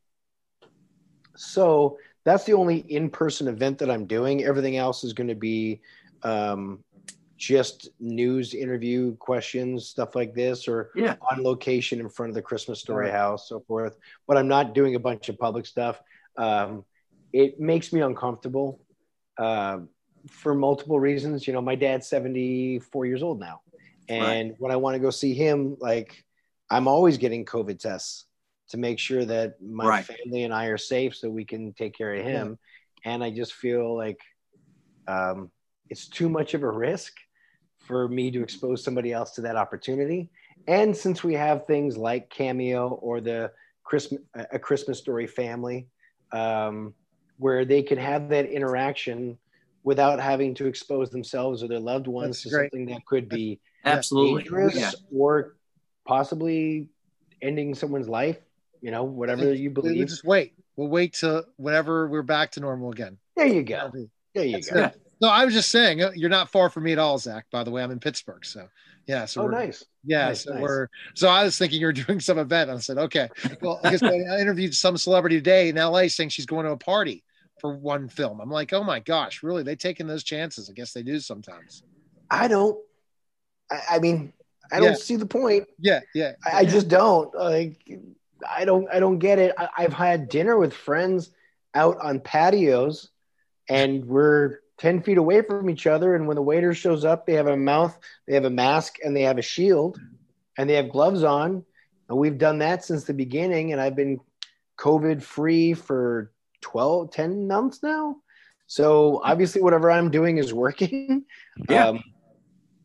so 1.37 1.99
that's 2.25 2.45
the 2.45 2.53
only 2.53 2.79
in-person 2.79 3.49
event 3.49 3.79
that 3.79 3.91
I'm 3.91 4.07
doing. 4.07 4.45
Everything 4.45 4.77
else 4.77 5.05
is 5.05 5.13
going 5.13 5.29
to 5.29 5.35
be 5.35 5.81
um, 6.25 6.83
just 7.37 7.89
news 7.99 8.55
interview 8.55 9.17
questions, 9.17 9.89
stuff 9.89 10.15
like 10.15 10.35
this, 10.35 10.69
or 10.69 10.91
yeah. 10.95 11.17
on 11.31 11.43
location 11.43 12.01
in 12.01 12.09
front 12.09 12.31
of 12.31 12.35
the 12.35 12.43
Christmas 12.43 12.81
Story 12.81 13.07
right. 13.07 13.15
house, 13.15 13.49
so 13.49 13.61
forth. 13.61 13.97
But 14.27 14.37
I'm 14.37 14.49
not 14.49 14.75
doing 14.75 14.95
a 14.95 15.01
bunch 15.01 15.29
of 15.29 15.39
public 15.39 15.67
stuff. 15.67 16.01
Um, 16.37 16.85
it 17.33 17.59
makes 17.59 17.93
me 17.93 18.01
uncomfortable. 18.01 18.81
Uh, 19.39 19.81
for 20.29 20.55
multiple 20.55 21.01
reasons. 21.01 21.47
You 21.47 21.53
know, 21.53 21.61
my 21.61 21.75
dad's 21.75 22.07
74 22.07 23.07
years 23.07 23.23
old 23.23 23.41
now. 23.41 23.61
And 24.09 24.51
right. 24.51 24.61
when 24.61 24.73
I 24.73 24.77
want 24.77 24.95
to 24.95 24.99
go 24.99 25.11
see 25.11 25.35
him, 25.35 25.77
like 25.81 26.25
I'm 26.71 26.89
always 26.89 27.19
getting 27.19 27.45
COVID 27.45 27.79
tests 27.79 28.27
to 28.71 28.77
make 28.77 28.99
sure 28.99 29.25
that 29.25 29.61
my 29.63 29.87
right. 29.87 30.05
family 30.05 30.45
and 30.45 30.53
I 30.53 30.67
are 30.67 30.79
safe 30.79 31.15
so 31.15 31.31
we 31.31 31.45
can 31.45 31.73
take 31.75 31.97
care 31.97 32.15
of 32.15 32.25
him. 32.25 32.59
Yeah. 33.05 33.13
And 33.13 33.25
I 33.25 33.31
just 33.31 33.55
feel 33.55 33.97
like 33.97 34.21
um, 35.07 35.51
it's 35.91 36.09
too 36.09 36.29
much 36.29 36.55
of 36.55 36.63
a 36.63 36.71
risk 36.71 37.13
for 37.79 38.09
me 38.09 38.31
to 38.31 38.43
expose 38.43 38.83
somebody 38.83 39.13
else 39.13 39.33
to 39.33 39.41
that 39.43 39.57
opportunity. 39.57 40.31
And 40.69 40.97
since 40.97 41.25
we 41.25 41.35
have 41.35 41.67
things 41.67 41.97
like 41.97 42.31
Cameo 42.31 42.89
or 43.03 43.21
the 43.21 43.51
Christmas, 43.85 44.21
a 44.35 44.59
Christmas 44.59 44.99
Story 44.99 45.27
family, 45.27 45.89
um, 46.33 46.95
where 47.39 47.65
they 47.65 47.83
can 47.83 47.99
have 47.99 48.29
that 48.29 48.47
interaction 48.47 49.37
without 49.85 50.21
having 50.21 50.55
to 50.55 50.67
expose 50.67 51.11
themselves 51.11 51.63
or 51.63 51.69
their 51.69 51.81
loved 51.81 52.07
ones 52.07 52.37
That's 52.37 52.43
to 52.43 52.49
great. 52.51 52.73
something 52.73 52.87
that 52.95 53.05
could 53.07 53.29
be 53.29 53.61
absolutely 53.85 54.45
dangerous 54.45 54.77
yeah. 54.77 54.91
or 55.13 55.57
possibly 56.07 56.89
ending 57.41 57.75
someone's 57.75 58.09
life. 58.09 58.39
You 58.81 58.91
know, 58.91 59.05
whatever 59.05 59.53
you 59.53 59.71
believe. 59.71 59.97
We'll 59.97 60.07
just 60.07 60.25
wait. 60.25 60.55
We'll 60.77 60.89
wait 60.89 61.15
till 61.15 61.45
whenever 61.57 62.09
we're 62.09 62.23
back 62.23 62.53
to 62.53 62.61
normal 62.61 62.91
again. 62.91 63.19
There 63.37 63.47
you 63.47 63.63
go. 63.63 63.93
There 64.35 64.45
you 64.45 64.53
That's 64.53 64.71
go. 64.71 64.85
It. 64.85 65.01
No, 65.23 65.29
I 65.29 65.45
was 65.45 65.55
just 65.55 65.71
saying 65.71 66.03
uh, 66.03 66.11
you're 66.17 66.29
not 66.29 66.51
far 66.51 66.69
from 66.69 66.83
me 66.83 66.93
at 66.93 66.99
all, 66.99 67.17
Zack. 67.17 67.47
By 67.53 67.63
the 67.63 67.71
way, 67.71 67.81
I'm 67.81 67.93
in 67.93 68.01
Pittsburgh, 68.01 68.45
so 68.45 68.69
yeah. 69.07 69.25
So 69.25 69.43
oh, 69.43 69.47
nice. 69.47 69.85
Yeah, 70.05 70.27
nice, 70.27 70.43
so 70.43 70.53
nice. 70.53 70.61
we're 70.61 70.89
so 71.15 71.29
I 71.29 71.45
was 71.45 71.57
thinking 71.57 71.81
you're 71.81 71.93
doing 71.93 72.19
some 72.19 72.39
event. 72.39 72.71
I 72.71 72.79
said, 72.79 72.99
okay. 72.99 73.29
Well, 73.61 73.81
I 73.85 73.93
guess 73.93 74.03
I 74.03 74.15
interviewed 74.41 74.75
some 74.75 74.97
celebrity 74.97 75.37
today 75.37 75.69
in 75.69 75.77
LA 75.77 76.09
saying 76.09 76.31
she's 76.31 76.45
going 76.45 76.67
to 76.67 76.73
a 76.73 76.77
party 76.77 77.23
for 77.61 77.73
one 77.77 78.09
film. 78.09 78.41
I'm 78.41 78.51
like, 78.51 78.73
oh 78.73 78.83
my 78.83 78.99
gosh, 78.99 79.45
really? 79.45 79.63
They 79.63 79.77
taking 79.77 80.09
those 80.09 80.25
chances? 80.25 80.69
I 80.69 80.73
guess 80.73 80.93
they 80.93 81.05
do 81.05 81.21
sometimes. 81.21 81.85
I 82.29 82.49
don't. 82.49 82.77
I, 83.71 83.81
I 83.93 83.99
mean, 84.01 84.33
I 84.73 84.81
don't 84.81 84.91
yeah. 84.91 84.95
see 84.97 85.15
the 85.15 85.27
point. 85.27 85.69
Yeah, 85.79 86.01
yeah. 86.17 86.33
I, 86.45 86.59
I, 86.59 86.65
just 86.65 86.89
don't 86.89 87.33
like. 87.33 87.89
I 88.49 88.65
don't. 88.65 88.89
I 88.93 88.99
don't 88.99 89.21
get 89.21 89.39
it. 89.39 89.55
I, 89.57 89.69
I've 89.79 89.93
had 89.93 90.29
dinner 90.29 90.59
with 90.59 90.75
friends 90.75 91.31
out 91.77 91.99
on 92.01 92.19
patios, 92.19 93.11
and 93.69 94.05
we're 94.05 94.62
10 94.83 95.01
feet 95.05 95.17
away 95.17 95.41
from 95.43 95.71
each 95.71 95.87
other. 95.87 96.17
And 96.17 96.27
when 96.27 96.35
the 96.35 96.43
waiter 96.43 96.75
shows 96.75 97.05
up, 97.05 97.25
they 97.25 97.35
have 97.35 97.47
a 97.47 97.57
mouth, 97.57 97.97
they 98.27 98.35
have 98.35 98.45
a 98.45 98.51
mask, 98.51 98.97
and 99.05 99.17
they 99.17 99.23
have 99.23 99.39
a 99.39 99.43
shield, 99.43 100.01
and 100.59 100.69
they 100.69 100.75
have 100.75 100.91
gloves 100.91 101.23
on. 101.23 101.65
And 102.09 102.19
we've 102.19 102.37
done 102.37 102.59
that 102.59 102.85
since 102.85 103.05
the 103.05 103.15
beginning. 103.15 103.71
And 103.71 103.81
I've 103.81 103.95
been 103.95 104.19
COVID 104.81 105.23
free 105.23 105.75
for 105.75 106.33
12, 106.63 107.13
10 107.13 107.47
months 107.47 107.81
now. 107.85 108.17
So 108.67 109.21
obviously, 109.23 109.63
whatever 109.63 109.89
I'm 109.89 110.11
doing 110.11 110.39
is 110.39 110.53
working. 110.53 111.27
Yeah. 111.69 111.91
Um, 111.91 112.03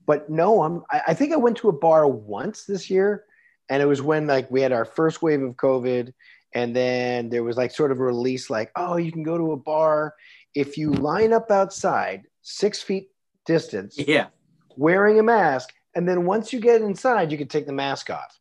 but 0.06 0.30
no, 0.30 0.62
I'm. 0.62 0.84
I, 0.92 1.02
I 1.08 1.14
think 1.16 1.34
I 1.34 1.38
went 1.38 1.58
to 1.58 1.70
a 1.70 1.74
bar 1.74 2.08
once 2.08 2.66
this 2.66 2.92
year, 2.92 3.26
and 3.70 3.82
it 3.82 3.88
was 3.88 4.04
when 4.04 4.28
like 4.28 4.52
we 4.52 4.62
had 4.62 4.72
our 4.72 4.86
first 4.86 5.24
wave 5.24 5.42
of 5.42 5.56
COVID, 5.56 6.14
and 6.54 6.76
then 6.76 7.30
there 7.30 7.44
was 7.44 7.58
like 7.58 7.72
sort 7.72 7.92
of 7.92 8.00
a 8.00 8.04
release, 8.04 8.50
like, 8.50 8.72
oh, 8.76 8.98
you 8.98 9.12
can 9.12 9.24
go 9.24 9.38
to 9.38 9.52
a 9.52 9.58
bar 9.58 10.16
if 10.56 10.78
you 10.78 10.92
line 10.92 11.34
up 11.34 11.52
outside 11.52 12.24
six 12.42 12.82
feet 12.82 13.10
distance, 13.46 13.96
yeah, 13.98 14.28
wearing 14.76 15.20
a 15.20 15.24
mask, 15.24 15.74
and 15.96 16.08
then 16.08 16.26
once 16.26 16.52
you 16.52 16.60
get 16.60 16.82
inside, 16.82 17.32
you 17.32 17.38
can 17.38 17.48
take 17.48 17.66
the 17.66 17.74
mask 17.74 18.10
off. 18.10 18.40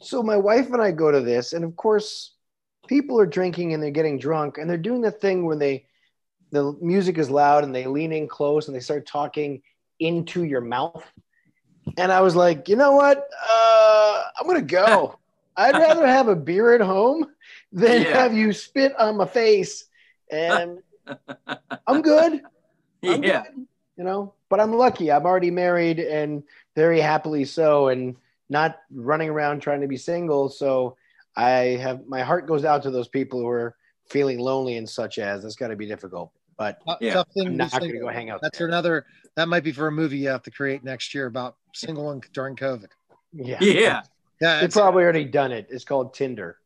So 0.00 0.22
my 0.22 0.36
wife 0.36 0.70
and 0.72 0.80
I 0.80 0.90
go 0.90 1.10
to 1.10 1.20
this, 1.20 1.52
and 1.52 1.64
of 1.64 1.76
course, 1.76 2.34
people 2.90 3.20
are 3.20 3.26
drinking 3.26 3.72
and 3.72 3.80
they're 3.82 3.92
getting 3.92 4.18
drunk 4.18 4.58
and 4.58 4.68
they're 4.68 4.76
doing 4.76 5.00
the 5.00 5.12
thing 5.12 5.46
when 5.46 5.60
they 5.60 5.86
the 6.50 6.76
music 6.80 7.18
is 7.18 7.30
loud 7.30 7.62
and 7.62 7.72
they 7.72 7.86
lean 7.86 8.12
in 8.12 8.26
close 8.26 8.66
and 8.66 8.74
they 8.74 8.80
start 8.80 9.06
talking 9.06 9.62
into 10.00 10.42
your 10.42 10.60
mouth. 10.60 11.04
And 11.96 12.10
i 12.10 12.20
was 12.20 12.34
like 12.34 12.68
you 12.68 12.74
know 12.74 12.92
what? 12.92 13.28
Uh, 13.48 14.22
i'm 14.38 14.46
gonna 14.46 14.60
go 14.62 15.19
i'd 15.60 15.74
rather 15.74 16.06
have 16.06 16.28
a 16.28 16.36
beer 16.36 16.74
at 16.74 16.80
home 16.80 17.26
than 17.72 18.02
yeah. 18.02 18.08
have 18.08 18.34
you 18.34 18.52
spit 18.52 18.94
on 18.98 19.16
my 19.16 19.26
face 19.26 19.86
and 20.30 20.78
i'm 21.86 22.02
good 22.02 22.42
I'm 23.04 23.22
yeah 23.22 23.42
good, 23.44 23.66
you 23.96 24.04
know 24.04 24.34
but 24.48 24.60
i'm 24.60 24.72
lucky 24.72 25.10
i'm 25.10 25.24
already 25.24 25.50
married 25.50 25.98
and 25.98 26.42
very 26.76 27.00
happily 27.00 27.44
so 27.44 27.88
and 27.88 28.16
not 28.48 28.78
running 28.92 29.28
around 29.30 29.60
trying 29.60 29.80
to 29.80 29.88
be 29.88 29.96
single 29.96 30.48
so 30.48 30.96
I 31.36 31.78
have 31.80 32.06
my 32.06 32.22
heart 32.22 32.46
goes 32.46 32.64
out 32.64 32.82
to 32.82 32.90
those 32.90 33.08
people 33.08 33.40
who 33.40 33.48
are 33.48 33.76
feeling 34.08 34.38
lonely 34.38 34.76
and 34.76 34.88
such 34.88 35.18
as 35.18 35.42
that's 35.42 35.56
got 35.56 35.68
to 35.68 35.76
be 35.76 35.86
difficult. 35.86 36.32
But 36.58 36.78
yeah, 37.00 37.22
I'm 37.38 37.56
not 37.56 37.70
going 37.70 37.92
to 37.92 37.98
go 37.98 38.08
hang 38.08 38.28
out. 38.28 38.40
That's 38.42 38.58
there. 38.58 38.66
another. 38.66 39.06
That 39.36 39.48
might 39.48 39.64
be 39.64 39.72
for 39.72 39.86
a 39.86 39.92
movie 39.92 40.18
you 40.18 40.28
have 40.28 40.42
to 40.42 40.50
create 40.50 40.84
next 40.84 41.14
year 41.14 41.26
about 41.26 41.56
single 41.74 42.10
and 42.10 42.22
during 42.32 42.56
COVID. 42.56 42.88
Yeah, 43.32 43.58
yeah, 43.62 44.02
yeah. 44.40 44.60
They've 44.60 44.70
probably 44.70 45.04
already 45.04 45.24
done 45.24 45.52
it. 45.52 45.68
It's 45.70 45.84
called 45.84 46.14
Tinder. 46.14 46.58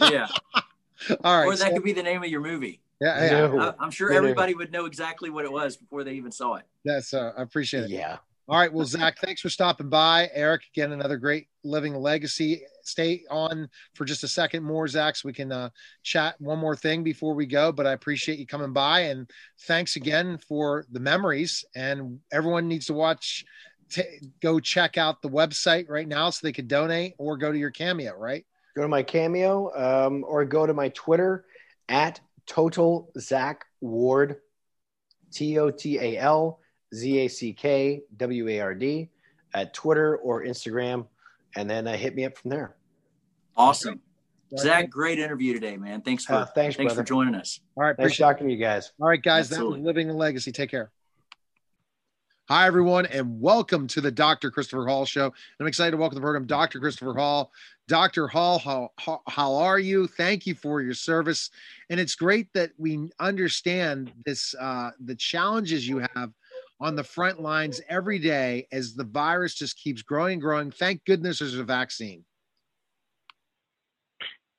yeah. 0.00 0.26
All 1.24 1.38
right. 1.38 1.46
Or 1.46 1.56
that 1.56 1.68
so, 1.68 1.72
could 1.74 1.84
be 1.84 1.92
the 1.92 2.02
name 2.02 2.22
of 2.22 2.28
your 2.28 2.40
movie. 2.40 2.80
Yeah, 3.00 3.24
yeah. 3.24 3.46
No, 3.48 3.74
I, 3.78 3.84
am 3.84 3.90
sure 3.90 4.12
everybody 4.12 4.54
would 4.54 4.72
know 4.72 4.86
exactly 4.86 5.28
what 5.28 5.44
it 5.44 5.52
was 5.52 5.76
before 5.76 6.04
they 6.04 6.14
even 6.14 6.32
saw 6.32 6.54
it. 6.54 6.64
That's 6.84 7.12
uh, 7.12 7.32
I 7.36 7.42
appreciate 7.42 7.84
it. 7.84 7.90
Yeah. 7.90 8.18
All 8.46 8.58
right. 8.58 8.72
Well, 8.72 8.84
Zack, 8.84 9.18
thanks 9.20 9.40
for 9.40 9.48
stopping 9.48 9.88
by. 9.88 10.28
Eric, 10.34 10.64
again, 10.74 10.92
another 10.92 11.16
great 11.16 11.48
living 11.64 11.94
legacy. 11.94 12.62
Stay 12.82 13.24
on 13.30 13.70
for 13.94 14.04
just 14.04 14.22
a 14.22 14.28
second 14.28 14.62
more, 14.62 14.86
Zack, 14.86 15.16
so 15.16 15.26
we 15.26 15.32
can 15.32 15.50
uh, 15.50 15.70
chat 16.02 16.38
one 16.40 16.58
more 16.58 16.76
thing 16.76 17.02
before 17.02 17.34
we 17.34 17.46
go. 17.46 17.72
But 17.72 17.86
I 17.86 17.92
appreciate 17.92 18.38
you 18.38 18.46
coming 18.46 18.74
by 18.74 19.00
and 19.00 19.30
thanks 19.62 19.96
again 19.96 20.36
for 20.46 20.84
the 20.92 21.00
memories. 21.00 21.64
And 21.74 22.20
everyone 22.30 22.68
needs 22.68 22.84
to 22.86 22.92
watch, 22.92 23.46
t- 23.90 24.30
go 24.40 24.60
check 24.60 24.98
out 24.98 25.22
the 25.22 25.28
website 25.28 25.88
right 25.88 26.06
now 26.06 26.30
so 26.30 26.46
they 26.46 26.52
could 26.52 26.68
donate 26.68 27.14
or 27.18 27.36
go 27.36 27.52
to 27.52 27.58
your 27.58 27.70
Cameo, 27.70 28.16
right? 28.16 28.44
Go 28.76 28.82
to 28.82 28.88
my 28.88 29.02
Cameo 29.02 29.70
um, 29.74 30.24
or 30.26 30.44
go 30.44 30.66
to 30.66 30.74
my 30.74 30.88
Twitter 30.90 31.44
at 31.88 32.20
Total 32.46 33.10
Zack 33.18 33.64
Ward, 33.80 34.36
T 35.32 35.58
O 35.58 35.70
T 35.70 35.98
A 35.98 36.18
L 36.18 36.60
Z 36.94 37.18
A 37.18 37.28
C 37.28 37.52
K 37.52 38.02
W 38.16 38.48
A 38.48 38.60
R 38.60 38.74
D 38.74 39.10
at 39.54 39.72
Twitter 39.72 40.16
or 40.16 40.44
Instagram, 40.44 41.06
and 41.56 41.70
then 41.70 41.86
uh, 41.86 41.96
hit 41.96 42.14
me 42.14 42.24
up 42.24 42.36
from 42.36 42.50
there. 42.50 42.76
Awesome. 43.56 44.00
Zack, 44.58 44.90
great 44.90 45.18
interview 45.18 45.52
today, 45.52 45.76
man. 45.76 46.02
Thanks 46.02 46.24
for 46.24 46.34
uh, 46.34 46.46
thanks, 46.46 46.76
thanks 46.76 46.94
for 46.94 47.02
joining 47.02 47.34
us. 47.34 47.60
All 47.76 47.84
right, 47.84 47.96
thanks 47.96 48.16
talking 48.16 48.46
to 48.46 48.52
you 48.52 48.60
guys. 48.60 48.92
All 49.00 49.08
right, 49.08 49.20
guys, 49.20 49.50
Absolutely. 49.50 49.78
that 49.78 49.80
was 49.80 49.86
living 49.86 50.10
a 50.10 50.14
legacy. 50.14 50.52
Take 50.52 50.70
care. 50.70 50.90
Hi, 52.50 52.66
everyone, 52.66 53.06
and 53.06 53.40
welcome 53.40 53.86
to 53.86 54.02
the 54.02 54.10
Dr. 54.10 54.50
Christopher 54.50 54.86
Hall 54.86 55.06
Show. 55.06 55.32
I'm 55.58 55.66
excited 55.66 55.92
to 55.92 55.96
welcome 55.96 56.16
the 56.16 56.20
program, 56.20 56.46
Dr. 56.46 56.78
Christopher 56.78 57.14
Hall. 57.14 57.50
Dr. 57.88 58.28
Hall, 58.28 58.58
how, 58.58 58.90
how, 58.98 59.22
how 59.26 59.54
are 59.54 59.78
you? 59.78 60.06
Thank 60.06 60.46
you 60.46 60.54
for 60.54 60.82
your 60.82 60.92
service. 60.92 61.48
And 61.88 61.98
it's 61.98 62.14
great 62.14 62.52
that 62.52 62.72
we 62.76 63.10
understand 63.18 64.12
this, 64.26 64.54
uh, 64.60 64.90
the 65.02 65.14
challenges 65.14 65.88
you 65.88 66.04
have 66.14 66.32
on 66.80 66.96
the 66.96 67.02
front 67.02 67.40
lines 67.40 67.80
every 67.88 68.18
day 68.18 68.66
as 68.70 68.94
the 68.94 69.04
virus 69.04 69.54
just 69.54 69.78
keeps 69.78 70.02
growing 70.02 70.34
and 70.34 70.42
growing. 70.42 70.70
Thank 70.70 71.02
goodness 71.06 71.38
there's 71.38 71.54
a 71.54 71.64
vaccine. 71.64 72.26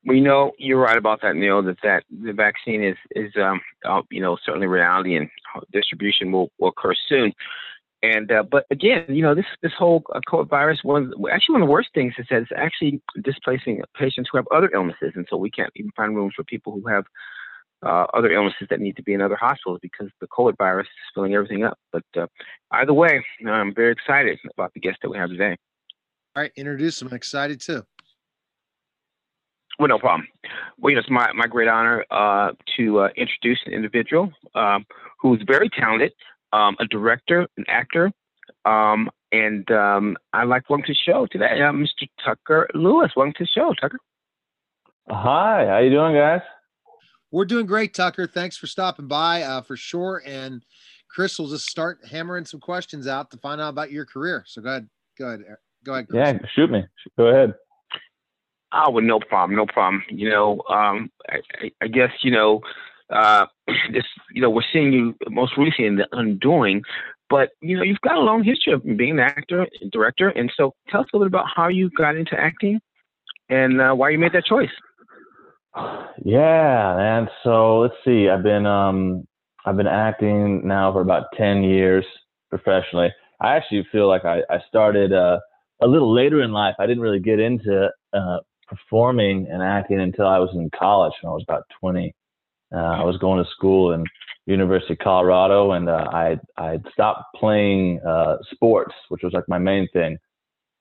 We 0.08 0.22
know 0.22 0.54
you're 0.58 0.82
right 0.82 0.98
about 0.98 1.22
that, 1.22 1.36
Neil. 1.36 1.62
That 1.62 1.78
that 1.84 2.04
the 2.10 2.32
vaccine 2.32 2.84
is 2.84 2.98
is 3.16 3.32
um 3.42 3.60
uh, 3.84 4.04
you 4.12 4.22
know 4.22 4.38
certainly 4.46 4.68
reality 4.68 5.16
and 5.16 5.28
distribution 5.74 6.32
will, 6.32 6.52
will 6.60 6.70
occur 6.70 6.94
soon. 7.10 7.34
And 8.14 8.32
uh, 8.32 8.44
but 8.44 8.66
again, 8.70 9.06
you 9.10 9.22
know 9.22 9.34
this 9.34 9.46
this 9.62 9.72
whole 9.78 10.04
uh, 10.14 10.20
COVID 10.28 10.50
virus 10.50 10.80
one 10.84 11.12
actually 11.32 11.54
one 11.54 11.62
of 11.62 11.68
the 11.68 11.72
worst 11.72 11.90
things 11.94 12.14
is 12.18 12.26
that 12.30 12.42
it's 12.44 12.52
actually 12.56 13.02
displacing 13.24 13.82
patients 13.98 14.30
who 14.32 14.38
have 14.38 14.48
other 14.54 14.70
illnesses, 14.74 15.14
and 15.16 15.26
so 15.30 15.38
we 15.38 15.50
can't 15.50 15.72
even 15.76 15.92
find 15.96 16.16
rooms 16.16 16.34
for 16.36 16.44
people 16.44 16.74
who 16.74 16.88
have 16.88 17.06
uh, 17.84 18.06
other 18.14 18.32
illnesses 18.32 18.68
that 18.70 18.80
need 18.80 18.96
to 18.98 19.04
be 19.04 19.14
in 19.14 19.22
other 19.22 19.36
hospitals 19.36 19.80
because 19.82 20.10
the 20.22 20.28
COVID 20.28 20.58
virus 20.58 20.88
is 20.88 21.12
filling 21.14 21.34
everything 21.34 21.64
up. 21.64 21.78
But 21.92 22.04
uh, 22.18 22.28
either 22.72 22.94
way, 22.94 23.24
I'm 23.48 23.74
very 23.74 23.92
excited 23.92 24.38
about 24.54 24.74
the 24.74 24.80
guest 24.80 24.98
that 25.02 25.10
we 25.10 25.18
have 25.18 25.30
today. 25.30 25.58
All 26.36 26.44
right, 26.44 26.52
introduce 26.56 27.02
him. 27.02 27.08
I'm 27.10 27.16
excited 27.16 27.62
too. 27.62 27.84
Well, 29.80 29.90
no 29.90 30.00
problem. 30.00 30.28
Well, 30.78 30.92
you 30.92 30.96
know, 30.96 31.02
it's 31.02 31.10
my, 31.10 31.32
my 31.34 31.48
great 31.48 31.68
honor 31.68 32.06
uh, 32.12 32.52
to 32.78 33.00
uh, 33.00 33.10
introduce 33.18 33.60
an 33.66 33.74
individual 33.74 34.32
um, 34.54 34.86
who's 35.20 35.42
very 35.46 35.70
talented, 35.70 36.14
um, 36.54 36.76
a 36.80 36.86
director, 36.86 37.48
an 37.58 37.66
actor, 37.68 38.12
um, 38.66 39.10
and 39.32 39.70
um, 39.72 40.18
I'd 40.34 40.48
like 40.48 40.64
to 40.64 40.68
welcome 40.72 40.86
to 40.88 40.94
the 40.94 41.12
show 41.12 41.28
today, 41.32 41.62
uh, 41.62 41.72
Mr. 41.72 42.08
Tucker 42.24 42.68
Lewis. 42.74 43.12
Welcome 43.16 43.34
to 43.38 43.44
the 43.44 43.48
show, 43.48 43.74
Tucker. 43.80 44.00
Hi, 45.10 45.66
how 45.68 45.80
you 45.80 45.90
doing, 45.90 46.16
guys? 46.16 46.42
We're 47.32 47.46
doing 47.46 47.66
great, 47.66 47.94
Tucker. 47.94 48.28
Thanks 48.28 48.58
for 48.58 48.68
stopping 48.68 49.08
by 49.08 49.42
uh, 49.42 49.62
for 49.62 49.76
sure. 49.76 50.24
And 50.26 50.64
Chris 51.10 51.38
will 51.38 51.50
just 51.50 51.70
start 51.70 52.00
hammering 52.10 52.46
some 52.46 52.60
questions 52.60 53.08
out 53.08 53.30
to 53.32 53.38
find 53.38 53.60
out 53.60 53.70
about 53.70 53.92
your 53.92 54.06
career. 54.06 54.44
So 54.48 54.62
go 54.62 54.70
ahead. 54.70 54.90
Go 55.18 55.28
ahead. 55.28 55.42
Go 55.86 55.94
ahead. 55.94 56.10
Chris. 56.10 56.20
Yeah, 56.26 56.38
shoot 56.56 56.72
me. 56.72 56.84
Go 57.18 57.28
ahead. 57.28 57.54
Oh, 58.74 58.92
well, 58.92 59.04
no 59.04 59.20
problem. 59.20 59.56
No 59.56 59.66
problem. 59.66 60.04
You 60.10 60.30
know, 60.30 60.62
um, 60.70 61.12
I, 61.30 61.72
I, 61.82 61.88
guess, 61.88 62.12
you 62.24 62.32
know, 62.32 62.62
uh, 63.12 63.46
this, 63.94 64.06
you 64.32 64.42
know, 64.42 64.50
we're 64.50 64.64
seeing 64.72 64.92
you 64.92 65.16
most 65.30 65.58
recently 65.58 65.88
in 65.88 65.96
The 65.98 66.08
Undoing, 66.12 66.82
but 67.30 67.50
you 67.62 67.78
know, 67.78 67.84
you've 67.84 68.02
got 68.02 68.16
a 68.16 68.22
long 68.22 68.44
history 68.44 68.74
of 68.74 68.84
being 68.98 69.12
an 69.12 69.20
actor, 69.20 69.68
and 69.82 69.92
director, 69.92 70.30
and 70.30 70.52
so 70.56 70.74
tell 70.90 71.02
us 71.02 71.08
a 71.14 71.18
little 71.18 71.30
bit 71.30 71.36
about 71.36 71.48
how 71.54 71.68
you 71.68 71.90
got 71.98 72.16
into 72.16 72.40
acting 72.40 72.80
and 73.50 73.82
uh, 73.82 73.94
why 73.94 74.10
you 74.10 74.20
made 74.20 74.34
that 74.34 74.46
choice. 74.46 74.70
Yeah, 76.24 76.96
man. 76.98 77.28
So 77.44 77.80
let's 77.80 77.96
see. 78.06 78.30
I've 78.30 78.44
been 78.44 78.66
um 78.66 79.28
I've 79.66 79.76
been 79.76 79.88
acting 79.88 80.66
now 80.66 80.94
for 80.94 81.02
about 81.02 81.26
ten 81.38 81.64
years 81.64 82.06
professionally. 82.50 83.10
I 83.42 83.56
actually 83.56 83.86
feel 83.92 84.08
like 84.08 84.24
I, 84.24 84.40
I 84.50 84.60
started 84.68 85.12
uh, 85.12 85.40
a 85.82 85.88
little 85.88 86.14
later 86.14 86.42
in 86.42 86.52
life. 86.52 86.76
I 86.80 86.86
didn't 86.86 87.04
really 87.04 87.20
get 87.20 87.40
into 87.40 87.90
uh, 88.14 88.38
performing 88.68 89.48
and 89.52 89.62
acting 89.62 90.00
until 90.00 90.28
I 90.28 90.40
was 90.40 90.50
in 90.54 90.70
college 90.78 91.14
when 91.22 91.32
I 91.32 91.34
was 91.34 91.44
about 91.48 91.64
20. 91.82 92.14
Uh, 92.74 92.78
I 92.78 93.04
was 93.04 93.18
going 93.18 93.44
to 93.44 93.50
school 93.52 93.94
in 93.94 94.04
University 94.46 94.94
of 94.94 95.00
Colorado, 95.00 95.72
and 95.72 95.90
uh, 95.90 96.08
I 96.12 96.38
I 96.58 96.80
stopped 96.92 97.24
playing 97.36 98.00
uh, 98.02 98.38
sports, 98.52 98.94
which 99.10 99.24
was 99.24 99.34
like 99.34 99.48
my 99.48 99.58
main 99.58 99.88
thing. 99.94 100.18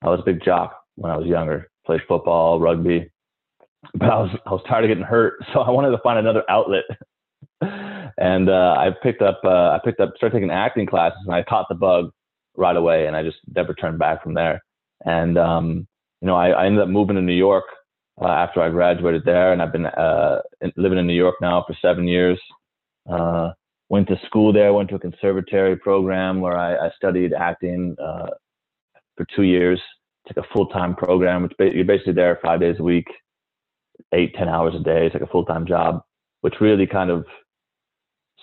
I 0.03 0.09
was 0.09 0.21
a 0.21 0.25
big 0.25 0.45
jock 0.45 0.79
when 0.97 1.11
I 1.11 1.17
was 1.17 1.27
younger. 1.27 1.71
Played 1.87 2.01
football, 2.09 2.61
rugby, 2.61 3.11
but 3.95 4.11
I 4.11 4.19
was 4.19 4.31
I 4.47 4.51
was 4.51 4.63
tired 4.69 4.85
of 4.85 4.89
getting 4.89 5.05
hurt, 5.05 5.35
so 5.53 5.61
I 5.61 5.71
wanted 5.71 5.91
to 5.91 5.99
find 6.03 6.19
another 6.19 6.45
outlet. 6.49 6.85
and 7.61 8.49
uh, 8.49 8.75
I 8.79 8.91
picked 9.03 9.23
up 9.23 9.41
uh, 9.45 9.71
I 9.71 9.81
picked 9.85 10.01
up 10.01 10.13
started 10.17 10.37
taking 10.37 10.51
acting 10.51 10.87
classes, 10.87 11.21
and 11.27 11.35
I 11.35 11.43
caught 11.43 11.67
the 11.69 11.75
bug 11.75 12.11
right 12.57 12.77
away, 12.77 13.07
and 13.07 13.17
I 13.17 13.23
just 13.23 13.39
never 13.55 13.75
turned 13.75 13.99
back 13.99 14.23
from 14.23 14.35
there. 14.35 14.63
And 15.05 15.39
um, 15.39 15.87
you 16.21 16.27
know, 16.27 16.37
I, 16.37 16.51
I 16.51 16.67
ended 16.67 16.83
up 16.83 16.89
moving 16.89 17.17
to 17.17 17.23
New 17.23 17.35
York 17.35 17.65
uh, 18.21 18.29
after 18.29 18.61
I 18.61 18.71
graduated 18.71 19.25
there, 19.25 19.53
and 19.53 19.61
I've 19.61 19.73
been 19.73 19.87
uh, 19.87 20.41
living 20.77 20.99
in 20.99 21.07
New 21.07 21.15
York 21.15 21.37
now 21.41 21.65
for 21.67 21.77
seven 21.83 22.07
years. 22.07 22.41
Uh, 23.11 23.53
went 23.89 24.09
to 24.09 24.17
school 24.27 24.53
there, 24.53 24.73
went 24.73 24.89
to 24.91 24.95
a 24.97 25.01
conservatory 25.01 25.77
program 25.77 26.41
where 26.41 26.57
I, 26.57 26.87
I 26.87 26.91
studied 26.97 27.33
acting 27.33 27.97
uh, 28.03 28.29
for 29.17 29.27
two 29.35 29.43
years. 29.43 29.81
It's 30.25 30.37
like 30.37 30.47
a 30.47 30.55
full 30.55 30.67
time 30.69 30.95
program. 30.95 31.43
Which 31.43 31.53
you're 31.59 31.85
basically 31.85 32.15
there 32.15 32.39
five 32.43 32.61
days 32.61 32.77
a 32.79 32.83
week, 32.83 33.07
eight 34.13 34.35
ten 34.39 34.49
hours 34.49 34.75
a 34.75 34.83
day. 34.83 35.07
It's 35.07 35.15
like 35.15 35.23
a 35.23 35.29
full 35.29 35.45
time 35.45 35.67
job, 35.67 36.03
which 36.41 36.55
really 36.61 36.87
kind 36.87 37.11
of 37.11 37.27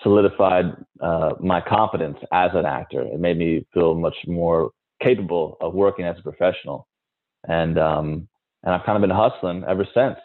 solidified 0.02 0.66
uh, 1.00 1.30
my 1.40 1.60
confidence 1.60 2.18
as 2.32 2.50
an 2.54 2.66
actor. 2.66 3.02
It 3.02 3.20
made 3.20 3.38
me 3.38 3.66
feel 3.74 3.94
much 3.94 4.16
more 4.26 4.70
capable 5.02 5.56
of 5.60 5.74
working 5.74 6.04
as 6.04 6.16
a 6.18 6.22
professional, 6.22 6.86
and 7.48 7.78
um, 7.78 8.28
and 8.62 8.74
I've 8.74 8.84
kind 8.84 8.96
of 8.96 9.02
been 9.02 9.16
hustling 9.16 9.64
ever 9.68 9.86
since. 9.94 10.18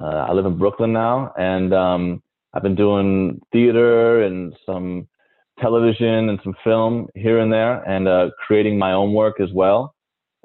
Uh, 0.00 0.26
I 0.28 0.32
live 0.32 0.46
in 0.46 0.58
Brooklyn 0.58 0.92
now, 0.92 1.32
and 1.36 1.74
um, 1.74 2.22
I've 2.54 2.62
been 2.62 2.76
doing 2.76 3.40
theater 3.52 4.22
and 4.22 4.54
some 4.64 5.08
television 5.60 6.28
and 6.28 6.38
some 6.44 6.54
film 6.62 7.08
here 7.14 7.40
and 7.40 7.52
there, 7.52 7.82
and 7.82 8.06
uh, 8.06 8.30
creating 8.46 8.78
my 8.78 8.92
own 8.92 9.12
work 9.12 9.40
as 9.40 9.50
well. 9.52 9.94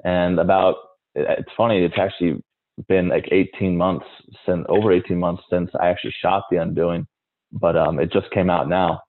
And 0.04 0.38
about 0.38 0.76
it's 1.14 1.50
funny, 1.56 1.84
it's 1.84 1.98
actually 1.98 2.42
been 2.88 3.08
like 3.08 3.28
18 3.30 3.76
months 3.76 4.06
since 4.44 4.66
over 4.68 4.92
18 4.92 5.18
months 5.18 5.42
since 5.48 5.70
I 5.80 5.88
actually 5.88 6.14
shot 6.20 6.44
The 6.50 6.56
Undoing, 6.56 7.06
but 7.52 7.76
um, 7.76 8.00
it 8.00 8.12
just 8.12 8.30
came 8.32 8.50
out 8.50 8.68
now. 8.68 9.00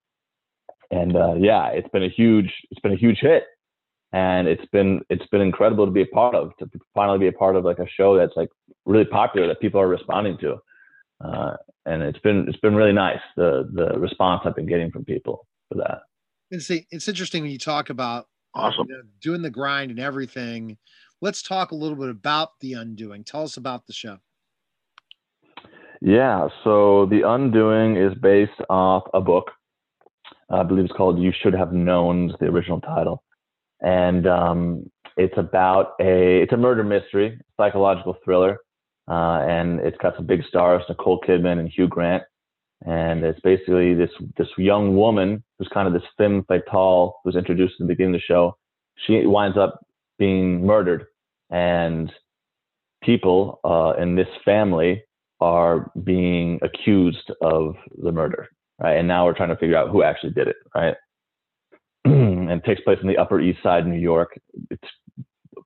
And 0.91 1.18
uh, 1.18 1.34
yeah, 1.36 1.70
it's 1.70 1.89
been 1.89 2.03
a 2.03 2.09
huge 2.09 2.53
it's 2.70 2.80
been 2.82 2.93
a 2.93 2.97
huge 2.97 3.18
hit 3.20 3.43
and 4.16 4.47
it's 4.47 4.66
been 4.72 5.01
it's 5.09 5.28
been 5.28 5.41
incredible 5.41 5.86
to 5.86 5.91
be 5.91 6.01
a 6.01 6.07
part 6.07 6.36
of 6.36 6.55
to 6.57 6.70
finally 6.93 7.20
be 7.20 7.28
a 7.28 7.34
part 7.34 7.57
of 7.57 7.66
like 7.66 7.80
a 7.80 7.88
show 7.97 8.18
that's 8.18 8.36
like 8.38 8.49
really 8.86 9.03
popular 9.03 9.45
that 9.47 9.59
people 9.59 9.80
are 9.80 9.89
responding 9.89 10.38
to 10.38 10.55
uh, 11.24 11.55
and 11.86 12.01
it's 12.01 12.20
been 12.20 12.47
it's 12.47 12.59
been 12.59 12.76
really 12.76 12.93
nice 12.93 13.20
the 13.36 13.70
the 13.74 13.99
response 13.99 14.41
I've 14.45 14.55
been 14.55 14.66
getting 14.66 14.89
from 14.89 15.03
people 15.03 15.45
for 15.70 15.76
that. 15.76 16.03
And 16.51 16.61
see, 16.61 16.88
it's 16.91 17.07
interesting 17.07 17.43
when 17.43 17.51
you 17.51 17.57
talk 17.57 17.89
about 17.89 18.28
awesome 18.53 18.88
you 18.89 18.95
know, 18.95 19.03
doing 19.22 19.41
the 19.41 19.49
grind 19.49 19.91
and 19.91 19.99
everything. 19.99 20.78
Let's 21.22 21.41
talk 21.41 21.72
a 21.72 21.76
little 21.76 21.97
bit 21.97 22.09
about 22.09 22.59
the 22.61 22.74
Undoing. 22.74 23.24
Tell 23.24 23.43
us 23.43 23.57
about 23.57 23.88
the 23.88 23.93
show. 23.93 24.18
Yeah, 26.01 26.49
so 26.63 27.07
the 27.07 27.28
Undoing 27.28 27.97
is 27.97 28.13
based 28.22 28.61
off 28.70 29.03
a 29.13 29.22
book. 29.22 29.51
I 30.49 30.63
believe 30.63 30.86
it's 30.86 30.93
called 30.93 31.20
"You 31.20 31.32
Should 31.41 31.53
Have 31.53 31.74
Known," 31.74 32.34
the 32.39 32.45
original 32.45 32.80
title 32.80 33.24
and 33.86 34.28
um, 34.28 34.90
it's 35.16 35.38
about 35.38 35.94
a 36.02 36.42
it's 36.42 36.52
a 36.52 36.58
murder 36.58 36.84
mystery, 36.84 37.40
psychological 37.56 38.18
thriller, 38.26 38.58
uh, 39.08 39.40
and 39.48 39.80
it's 39.80 39.98
got 40.00 40.16
some 40.18 40.26
big 40.26 40.44
stars, 40.50 40.82
Nicole 40.90 41.22
Kidman 41.22 41.60
and 41.60 41.70
Hugh 41.70 41.88
Grant, 41.88 42.24
and 42.86 43.24
it's 43.24 43.40
basically 43.42 43.94
this 43.94 44.10
this 44.38 44.48
young 44.58 44.98
woman 44.98 45.44
who's 45.58 45.70
kind 45.74 45.88
of 45.88 45.94
this 45.94 46.10
femme 46.18 46.44
fatale 46.48 47.18
who's 47.24 47.36
introduced 47.36 47.76
in 47.80 47.86
the 47.86 47.94
beginning 47.94 48.16
of 48.16 48.22
the 48.22 48.26
show. 48.26 48.58
She 49.06 49.26
winds 49.26 49.58
up 49.58 49.86
being 50.18 50.66
murdered, 50.66 51.06
and 51.52 52.12
people 53.04 53.60
uh, 53.64 53.94
in 54.02 54.16
this 54.16 54.28
family 54.44 55.04
are 55.40 55.92
being 56.04 56.60
accused 56.64 57.32
of 57.42 57.76
the 58.02 58.12
murder, 58.12 58.48
right? 58.82 58.98
And 58.98 59.08
now 59.08 59.26
we're 59.26 59.38
trying 59.38 59.50
to 59.50 59.58
figure 59.58 59.78
out 59.78 59.92
who 59.92 60.02
actually 60.02 60.32
did 60.32 60.48
it, 60.48 60.56
right? 60.74 60.96
and 62.49 62.64
takes 62.64 62.82
place 62.82 62.99
in 63.01 63.08
the 63.08 63.18
Upper 63.18 63.39
East 63.39 63.64
Side, 63.64 63.88
New 63.88 63.99
York. 63.99 64.39
It's 64.70 64.88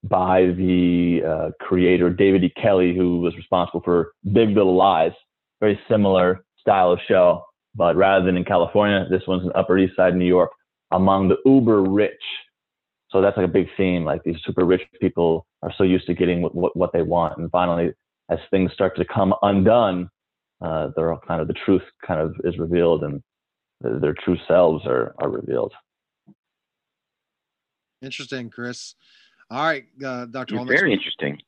by 0.04 0.46
the 0.46 1.22
uh, 1.28 1.50
creator 1.60 2.10
David 2.10 2.46
E. 2.46 2.54
Kelley, 2.62 2.96
who 2.96 3.20
was 3.20 3.36
responsible 3.36 3.82
for 3.84 4.14
Big 4.32 4.50
Little 4.50 4.76
Lies. 4.76 5.12
Very 5.60 5.78
similar 5.90 6.46
style 6.58 6.94
of 6.94 7.00
show, 7.08 7.44
but 7.76 7.98
rather 7.98 8.26
than 8.26 8.38
in 8.38 8.46
California, 8.46 9.06
this 9.10 9.24
one's 9.28 9.44
in 9.44 9.52
Upper 9.54 9.78
East 9.78 9.98
Side, 9.98 10.16
New 10.16 10.26
York, 10.26 10.52
among 10.92 11.28
the 11.28 11.36
uber 11.46 11.84
rich. 11.84 12.14
So 13.12 13.22
that's 13.22 13.36
like 13.36 13.46
a 13.46 13.52
big 13.52 13.68
theme. 13.76 14.06
Like 14.06 14.24
these 14.24 14.38
super 14.46 14.66
rich 14.66 14.84
people 15.02 15.46
are 15.62 15.74
so 15.78 15.84
used 15.84 16.08
to 16.08 16.14
getting 16.14 16.42
what, 16.42 16.56
what, 16.56 16.78
what 16.78 16.94
they 16.94 17.02
want, 17.02 17.38
and 17.38 17.52
finally, 17.52 17.92
as 18.32 18.40
things 18.50 18.72
start 18.72 18.96
to 18.96 19.04
come 19.04 19.34
undone, 19.42 20.10
uh, 20.62 20.90
they're 20.96 21.12
all 21.12 21.22
kind 21.28 21.42
of 21.42 21.48
the 21.50 21.56
truth 21.66 21.82
kind 22.06 22.22
of 22.22 22.34
is 22.46 22.58
revealed, 22.58 23.04
and 23.04 23.22
their 23.82 24.16
true 24.24 24.38
selves 24.48 24.86
are 24.86 25.14
are 25.20 25.30
revealed. 25.30 25.74
Interesting, 28.02 28.50
Chris. 28.50 28.96
All 29.52 29.66
right, 29.66 29.86
uh, 30.06 30.26
Dr. 30.26 30.58
Hall, 30.58 30.66
very 30.66 30.94
interesting. 30.94 31.40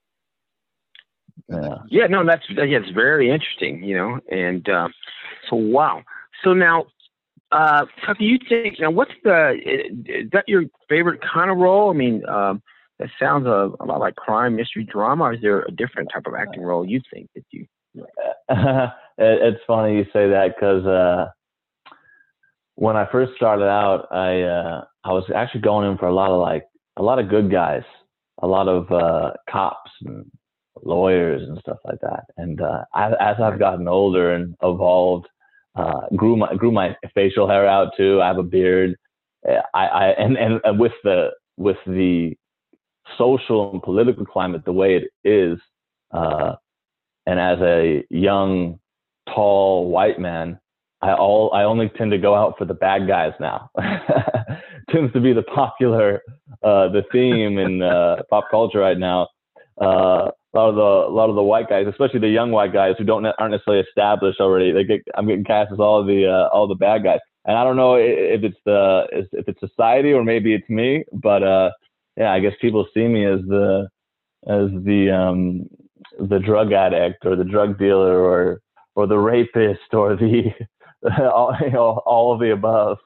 Yeah. 1.48 1.76
yeah, 1.90 2.08
no, 2.08 2.26
that's 2.26 2.44
yeah, 2.50 2.64
it's 2.66 2.92
very 2.92 3.30
interesting, 3.30 3.84
you 3.84 3.96
know, 3.96 4.20
and 4.30 4.68
uh, 4.68 4.88
so 5.50 5.56
wow. 5.56 6.02
So 6.44 6.54
now, 6.54 6.86
uh, 7.52 7.86
how 7.98 8.14
do 8.14 8.26
you 8.26 8.38
think? 8.50 8.80
Now, 8.80 8.92
what's 8.92 9.12
the 9.24 9.54
is 10.06 10.30
that 10.32 10.46
your 10.48 10.64
favorite 10.90 11.20
kind 11.22 11.52
of 11.52 11.58
role? 11.58 11.90
I 11.90 11.94
mean, 11.94 12.26
um, 12.28 12.62
that 13.00 13.10
sounds 13.20 13.46
a, 13.46 13.72
a 13.80 13.86
lot 13.86 14.00
like 14.00 14.16
crime, 14.16 14.56
mystery, 14.56 14.84
drama. 14.84 15.32
Is 15.32 15.42
there 15.42 15.62
a 15.62 15.72
different 15.72 16.10
type 16.14 16.24
of 16.26 16.34
acting 16.36 16.64
role 16.64 16.86
you 16.86 17.02
think 17.14 17.30
that 17.36 17.44
you? 17.52 17.66
it's 19.18 19.62
funny 19.68 19.98
you 19.98 20.06
say 20.14 20.30
that 20.30 20.56
because 20.56 20.86
uh, 20.86 21.28
when 22.82 22.98
I 22.98 23.06
first 23.12 23.34
started 23.36 23.68
out, 23.68 24.08
I 24.12 24.42
uh, 24.42 24.82
I 25.04 25.12
was 25.14 25.26
actually 25.36 25.62
going 25.62 25.88
in 25.88 26.00
for 26.00 26.08
a 26.08 26.14
lot 26.16 26.32
of 26.32 26.42
like 26.42 26.64
a 26.98 27.04
lot 27.04 27.20
of 27.20 27.30
good 27.30 27.52
guys, 27.52 27.84
a 28.42 28.48
lot 28.48 28.68
of 28.68 28.92
uh, 28.92 29.34
cops 29.48 29.92
and 30.04 30.26
lawyers 30.84 31.48
and 31.48 31.60
stuff 31.60 31.78
like 31.86 32.00
that. 32.02 32.24
And 32.38 32.60
uh, 32.60 32.86
I, 32.92 33.10
as 33.20 33.36
I've 33.40 33.60
gotten 33.60 33.88
older 33.88 34.34
and 34.34 34.56
evolved, 34.64 35.28
uh, 35.76 36.08
grew 36.16 36.36
my 36.36 36.56
grew 36.56 36.72
my 36.72 36.96
facial 37.14 37.48
hair 37.48 37.68
out 37.68 37.90
too. 37.96 38.20
I 38.20 38.30
have 38.30 38.40
a 38.40 38.44
beard. 38.44 38.96
I, 39.46 39.86
I 39.86 40.06
and, 40.18 40.36
and 40.36 40.80
with 40.80 40.94
the 41.04 41.28
with 41.58 41.78
the 41.86 42.34
social 43.16 43.74
and 43.74 43.84
political 43.84 44.26
climate 44.26 44.66
the 44.66 44.74
way 44.74 44.96
it 44.96 45.12
is, 45.24 45.60
uh, 46.10 46.56
and 47.28 47.40
as 47.40 47.60
a 47.60 48.04
young, 48.10 48.80
tall 49.28 49.92
white 49.92 50.20
man, 50.20 50.60
I 51.02 51.14
all 51.14 51.52
I 51.54 51.64
only 51.64 51.90
tend 51.98 52.12
to 52.12 52.18
go 52.18 52.36
out 52.36 52.56
for 52.58 52.66
the 52.66 52.74
bad 52.74 53.08
guys 53.08 53.34
now. 53.40 53.70
Tends 54.92 55.12
to 55.14 55.20
be 55.20 55.34
the 55.34 55.44
popular 55.44 56.22
uh, 56.64 56.90
the 56.90 57.04
theme 57.12 57.58
in 57.58 57.82
uh, 57.82 58.18
pop 58.30 58.46
culture 58.52 58.80
right 58.80 58.98
now. 58.98 59.28
Uh, 59.82 60.30
a 60.54 60.58
lot 60.58 60.70
of 60.70 60.76
the 60.76 60.82
a 60.82 61.14
lot 61.14 61.30
of 61.30 61.36
the 61.36 61.44
white 61.44 61.70
guys, 61.70 61.88
especially 61.88 62.20
the 62.20 62.30
young 62.30 62.52
white 62.52 62.74
guys 62.74 62.96
who 62.98 63.04
don't 63.04 63.26
aren't 63.26 63.52
necessarily 63.52 63.84
established 63.84 64.40
already, 64.40 64.72
they 64.72 64.84
get 64.84 65.02
I'm 65.16 65.28
getting 65.28 65.46
cast 65.46 65.72
as 65.72 65.80
all 65.80 66.06
the 66.06 66.28
uh, 66.28 66.54
all 66.54 66.68
the 66.68 66.76
bad 66.76 67.04
guys. 67.04 67.20
And 67.46 67.58
I 67.58 67.64
don't 67.64 67.78
know 67.78 67.96
if 67.96 68.44
it's 68.44 68.58
the 68.66 69.08
if 69.32 69.48
it's 69.48 69.60
society 69.60 70.12
or 70.12 70.24
maybe 70.24 70.54
it's 70.54 70.70
me, 70.70 71.04
but 71.12 71.42
uh, 71.42 71.72
yeah, 72.18 72.32
I 72.32 72.40
guess 72.40 72.54
people 72.62 72.86
see 72.94 73.08
me 73.08 73.26
as 73.26 73.40
the 73.48 73.88
as 74.48 74.70
the 74.84 75.10
um, 75.10 75.68
the 76.20 76.40
drug 76.40 76.74
addict 76.74 77.26
or 77.26 77.36
the 77.36 77.44
drug 77.44 77.80
dealer 77.80 78.20
or 78.22 78.60
or 78.96 79.08
the 79.08 79.18
rapist 79.18 79.94
or 79.94 80.16
the 80.16 80.52
all, 81.20 81.56
you 81.62 81.72
know, 81.72 82.02
all 82.06 82.34
of 82.34 82.40
the 82.40 82.52
above. 82.52 82.98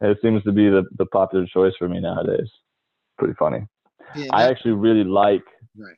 It 0.00 0.18
seems 0.22 0.42
to 0.44 0.52
be 0.52 0.68
the, 0.68 0.84
the 0.96 1.06
popular 1.06 1.46
choice 1.46 1.74
for 1.78 1.88
me 1.88 2.00
nowadays. 2.00 2.48
Pretty 3.18 3.34
funny. 3.38 3.66
Yeah, 4.14 4.28
I 4.32 4.44
actually 4.44 4.72
really 4.72 5.04
like. 5.04 5.42
Right. 5.76 5.96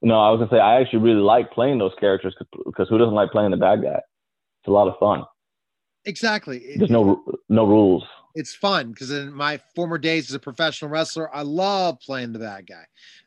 No, 0.00 0.18
I 0.18 0.30
was 0.30 0.38
gonna 0.38 0.50
say 0.50 0.60
I 0.60 0.80
actually 0.80 1.00
really 1.00 1.20
like 1.20 1.52
playing 1.52 1.78
those 1.78 1.92
characters 2.00 2.34
because 2.66 2.88
who 2.88 2.98
doesn't 2.98 3.14
like 3.14 3.30
playing 3.30 3.50
the 3.50 3.56
bad 3.56 3.82
guy? 3.82 3.98
It's 3.98 4.68
a 4.68 4.70
lot 4.70 4.88
of 4.88 4.98
fun. 4.98 5.24
Exactly. 6.06 6.76
There's 6.76 6.90
no 6.90 7.22
no 7.48 7.66
rules. 7.66 8.04
It's 8.34 8.54
fun 8.54 8.92
because 8.92 9.10
in 9.10 9.32
my 9.32 9.60
former 9.74 9.98
days 9.98 10.30
as 10.30 10.34
a 10.34 10.38
professional 10.38 10.90
wrestler, 10.90 11.34
I 11.34 11.42
love 11.42 11.98
playing 12.00 12.32
the 12.32 12.38
bad 12.38 12.66
guy. 12.66 12.84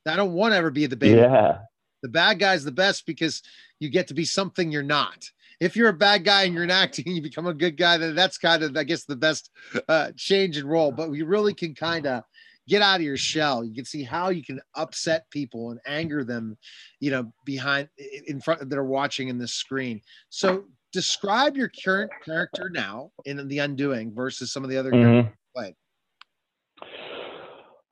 I 0.08 0.16
don't 0.16 0.34
want 0.34 0.54
to 0.54 0.58
ever 0.58 0.72
be 0.72 0.86
the 0.86 0.96
baby. 0.96 1.20
Yeah. 1.20 1.60
The 2.02 2.10
bad 2.10 2.40
guy's 2.40 2.64
the 2.64 2.72
best 2.72 3.06
because 3.06 3.44
you 3.80 3.90
get 3.90 4.08
to 4.08 4.14
be 4.14 4.26
something 4.26 4.72
you're 4.72 4.84
not. 4.84 5.30
If 5.62 5.78
you're 5.78 5.90
a 5.90 5.94
bad 5.94 6.26
guy 6.26 6.44
and 6.44 6.54
you're 6.54 6.64
in 6.64 6.72
acting, 6.72 7.06
you 7.16 7.22
become 7.22 7.48
a 7.48 7.54
good 7.54 7.78
guy. 7.78 7.98
Then 7.98 8.16
that's 8.16 8.38
kind 8.38 8.64
of, 8.64 8.76
I 8.76 8.84
guess, 8.84 9.06
the 9.06 9.16
best 9.16 9.50
uh, 9.88 10.12
change 10.18 10.58
in 10.58 10.68
role. 10.68 10.92
But 10.92 11.10
we 11.10 11.22
really 11.22 11.54
can 11.54 11.74
kind 11.74 12.06
of 12.06 12.24
get 12.68 12.82
out 12.82 12.98
of 12.98 13.06
your 13.06 13.18
shell. 13.18 13.64
You 13.64 13.74
can 13.74 13.86
see 13.86 14.04
how 14.04 14.30
you 14.30 14.44
can 14.44 14.60
upset 14.76 15.30
people 15.30 15.72
and 15.72 15.80
anger 15.86 16.24
them, 16.24 16.58
you 17.00 17.12
know, 17.12 17.32
behind 17.46 17.88
in 18.28 18.42
front 18.42 18.68
that 18.70 18.78
are 18.78 18.84
watching 18.84 19.30
in 19.30 19.38
the 19.38 19.48
screen. 19.48 20.02
So 20.30 20.66
describe 20.92 21.56
your 21.56 21.72
current 21.84 22.12
character 22.26 22.70
now 22.70 23.12
in 23.26 23.48
The 23.48 23.60
Undoing 23.60 24.14
versus 24.14 24.52
some 24.52 24.64
of 24.64 24.70
the 24.70 24.78
other 24.78 24.92
Mhm. 24.92 25.34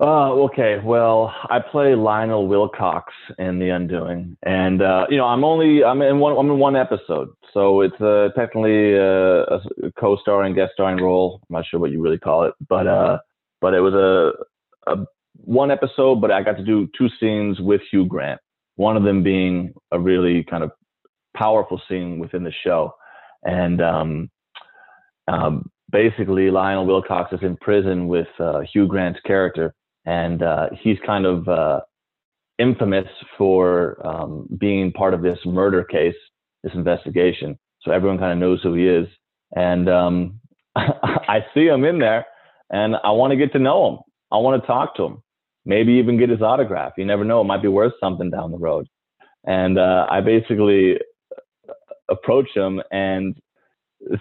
Uh, 0.02 0.32
okay. 0.32 0.78
Well, 0.82 1.34
I 1.50 1.60
play 1.60 1.94
Lionel 1.94 2.48
Wilcox 2.48 3.14
in 3.38 3.60
The 3.60 3.70
Undoing, 3.70 4.38
and 4.44 4.82
uh, 4.82 5.06
you 5.10 5.18
know, 5.18 5.26
I'm 5.26 5.44
only 5.44 5.84
I'm 5.84 6.02
in 6.02 6.20
one 6.20 6.38
I'm 6.38 6.50
in 6.50 6.58
one 6.58 6.78
episode, 6.78 7.30
so 7.54 7.82
it's 7.82 8.00
uh, 8.00 8.30
technically 8.34 8.98
uh, 8.98 9.44
a 9.58 9.92
co-starring, 10.00 10.56
guest 10.56 10.72
starring 10.74 11.04
role. 11.04 11.42
I'm 11.50 11.56
not 11.56 11.66
sure 11.70 11.82
what 11.82 11.92
you 11.92 12.02
really 12.02 12.18
call 12.18 12.46
it, 12.46 12.54
but 12.70 12.88
uh, 12.88 13.18
but 13.60 13.74
it 13.74 13.82
was 13.82 13.94
a, 13.94 14.90
a 14.90 15.06
one 15.34 15.70
episode, 15.70 16.22
but 16.22 16.32
I 16.32 16.44
got 16.44 16.56
to 16.56 16.64
do 16.64 16.88
two 16.98 17.10
scenes 17.20 17.60
with 17.60 17.82
Hugh 17.92 18.06
Grant. 18.06 18.40
One 18.78 18.96
of 18.96 19.04
them 19.04 19.22
being 19.22 19.74
a 19.92 20.00
really 20.00 20.46
kind 20.46 20.64
of 20.64 20.72
powerful 21.36 21.82
scene 21.90 22.20
within 22.20 22.46
the 22.46 22.54
show, 22.64 22.94
and 23.44 23.82
um, 23.82 24.30
um, 25.28 25.70
basically 25.92 26.52
Lionel 26.52 26.86
Wilcox 26.86 27.34
is 27.34 27.40
in 27.42 27.58
prison 27.58 28.08
with 28.08 28.28
uh, 28.40 28.62
Hugh 28.72 28.88
Grant's 28.88 29.20
character 29.26 29.76
and 30.10 30.42
uh, 30.42 30.70
he's 30.82 30.98
kind 31.06 31.28
of 31.28 31.48
uh, 31.48 31.82
infamous 32.58 33.08
for 33.38 33.96
um, 34.06 34.48
being 34.60 34.92
part 34.92 35.14
of 35.14 35.22
this 35.22 35.38
murder 35.46 35.84
case, 35.84 36.16
this 36.64 36.74
investigation. 36.74 37.60
So 37.84 37.92
everyone 37.92 38.18
kind 38.18 38.32
of 38.32 38.40
knows 38.40 38.60
who 38.64 38.74
he 38.74 38.88
is, 38.88 39.08
and 39.56 39.88
um, 39.88 40.40
I 40.76 41.46
see 41.54 41.68
him 41.68 41.86
in 41.86 42.00
there, 42.00 42.26
and 42.72 42.96
I 43.04 43.12
want 43.12 43.32
to 43.32 43.38
get 43.38 43.54
to 43.54 43.60
know 43.60 43.88
him. 43.88 44.00
I 44.32 44.38
want 44.38 44.60
to 44.60 44.68
talk 44.68 44.96
to 44.96 45.04
him, 45.04 45.22
maybe 45.64 45.94
even 45.94 46.18
get 46.18 46.30
his 46.30 46.42
autograph. 46.42 46.94
You 46.98 47.06
never 47.06 47.24
know; 47.24 47.42
it 47.42 47.46
might 47.46 47.62
be 47.62 47.68
worth 47.68 47.94
something 48.00 48.32
down 48.32 48.52
the 48.52 48.58
road. 48.58 48.88
And 49.46 49.78
uh, 49.78 50.08
I 50.10 50.22
basically 50.22 50.98
approach 52.10 52.50
him, 52.56 52.82
and 52.92 53.38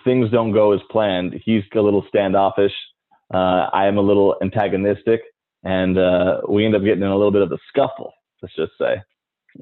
things 0.04 0.30
don't 0.30 0.52
go 0.52 0.72
as 0.72 0.80
planned. 0.90 1.34
He's 1.46 1.62
a 1.74 1.80
little 1.80 2.04
standoffish. 2.10 2.74
Uh, 3.32 3.70
I 3.72 3.86
am 3.86 3.96
a 3.96 4.02
little 4.02 4.36
antagonistic 4.42 5.22
and 5.68 5.98
uh, 5.98 6.40
we 6.48 6.64
end 6.64 6.74
up 6.74 6.82
getting 6.82 7.02
in 7.02 7.10
a 7.10 7.16
little 7.16 7.30
bit 7.30 7.42
of 7.42 7.52
a 7.52 7.58
scuffle. 7.68 8.14
Let's 8.40 8.54
just 8.56 8.72
say 8.80 9.02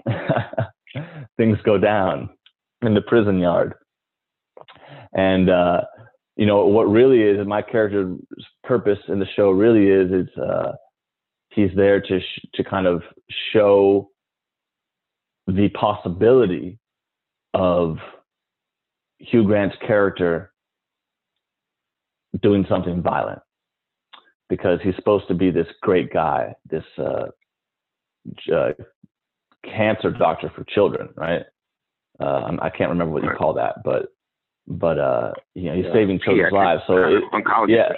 things 1.36 1.58
go 1.64 1.78
down 1.78 2.30
in 2.82 2.94
the 2.94 3.00
prison 3.00 3.40
yard, 3.40 3.74
and 5.12 5.50
uh, 5.50 5.80
you 6.36 6.46
know 6.46 6.64
what 6.64 6.84
really 6.84 7.22
is 7.22 7.44
my 7.44 7.60
character's 7.60 8.20
purpose 8.62 9.00
in 9.08 9.18
the 9.18 9.26
show 9.34 9.50
really 9.50 9.88
is 9.88 10.12
is 10.12 10.38
uh, 10.38 10.72
he's 11.50 11.70
there 11.74 12.00
to 12.00 12.20
sh- 12.20 12.46
to 12.54 12.62
kind 12.62 12.86
of 12.86 13.02
show 13.52 14.08
the 15.48 15.68
possibility 15.70 16.78
of 17.52 17.96
Hugh 19.18 19.42
Grant's 19.42 19.76
character 19.84 20.52
doing 22.40 22.64
something 22.68 23.02
violent 23.02 23.40
because 24.48 24.78
he's 24.82 24.94
supposed 24.96 25.26
to 25.28 25.34
be 25.34 25.50
this 25.50 25.66
great 25.82 26.12
guy, 26.12 26.54
this 26.70 26.84
uh, 26.98 27.26
uh, 28.54 28.72
cancer 29.64 30.10
doctor 30.10 30.50
for 30.54 30.64
children, 30.64 31.08
right? 31.16 31.42
Uh, 32.20 32.56
I 32.62 32.70
can't 32.70 32.90
remember 32.90 33.12
what 33.12 33.22
you 33.24 33.30
call 33.36 33.54
that, 33.54 33.82
but 33.84 34.06
but 34.68 34.98
uh, 34.98 35.32
you 35.54 35.64
know 35.70 35.76
he's 35.76 35.84
Yeah. 35.86 35.92
saving 35.92 36.20
children's 36.20 36.52
lives. 36.52 36.82
So 36.86 36.96
it, 36.96 37.22
oncologist. 37.32 37.68
yeah, 37.68 37.92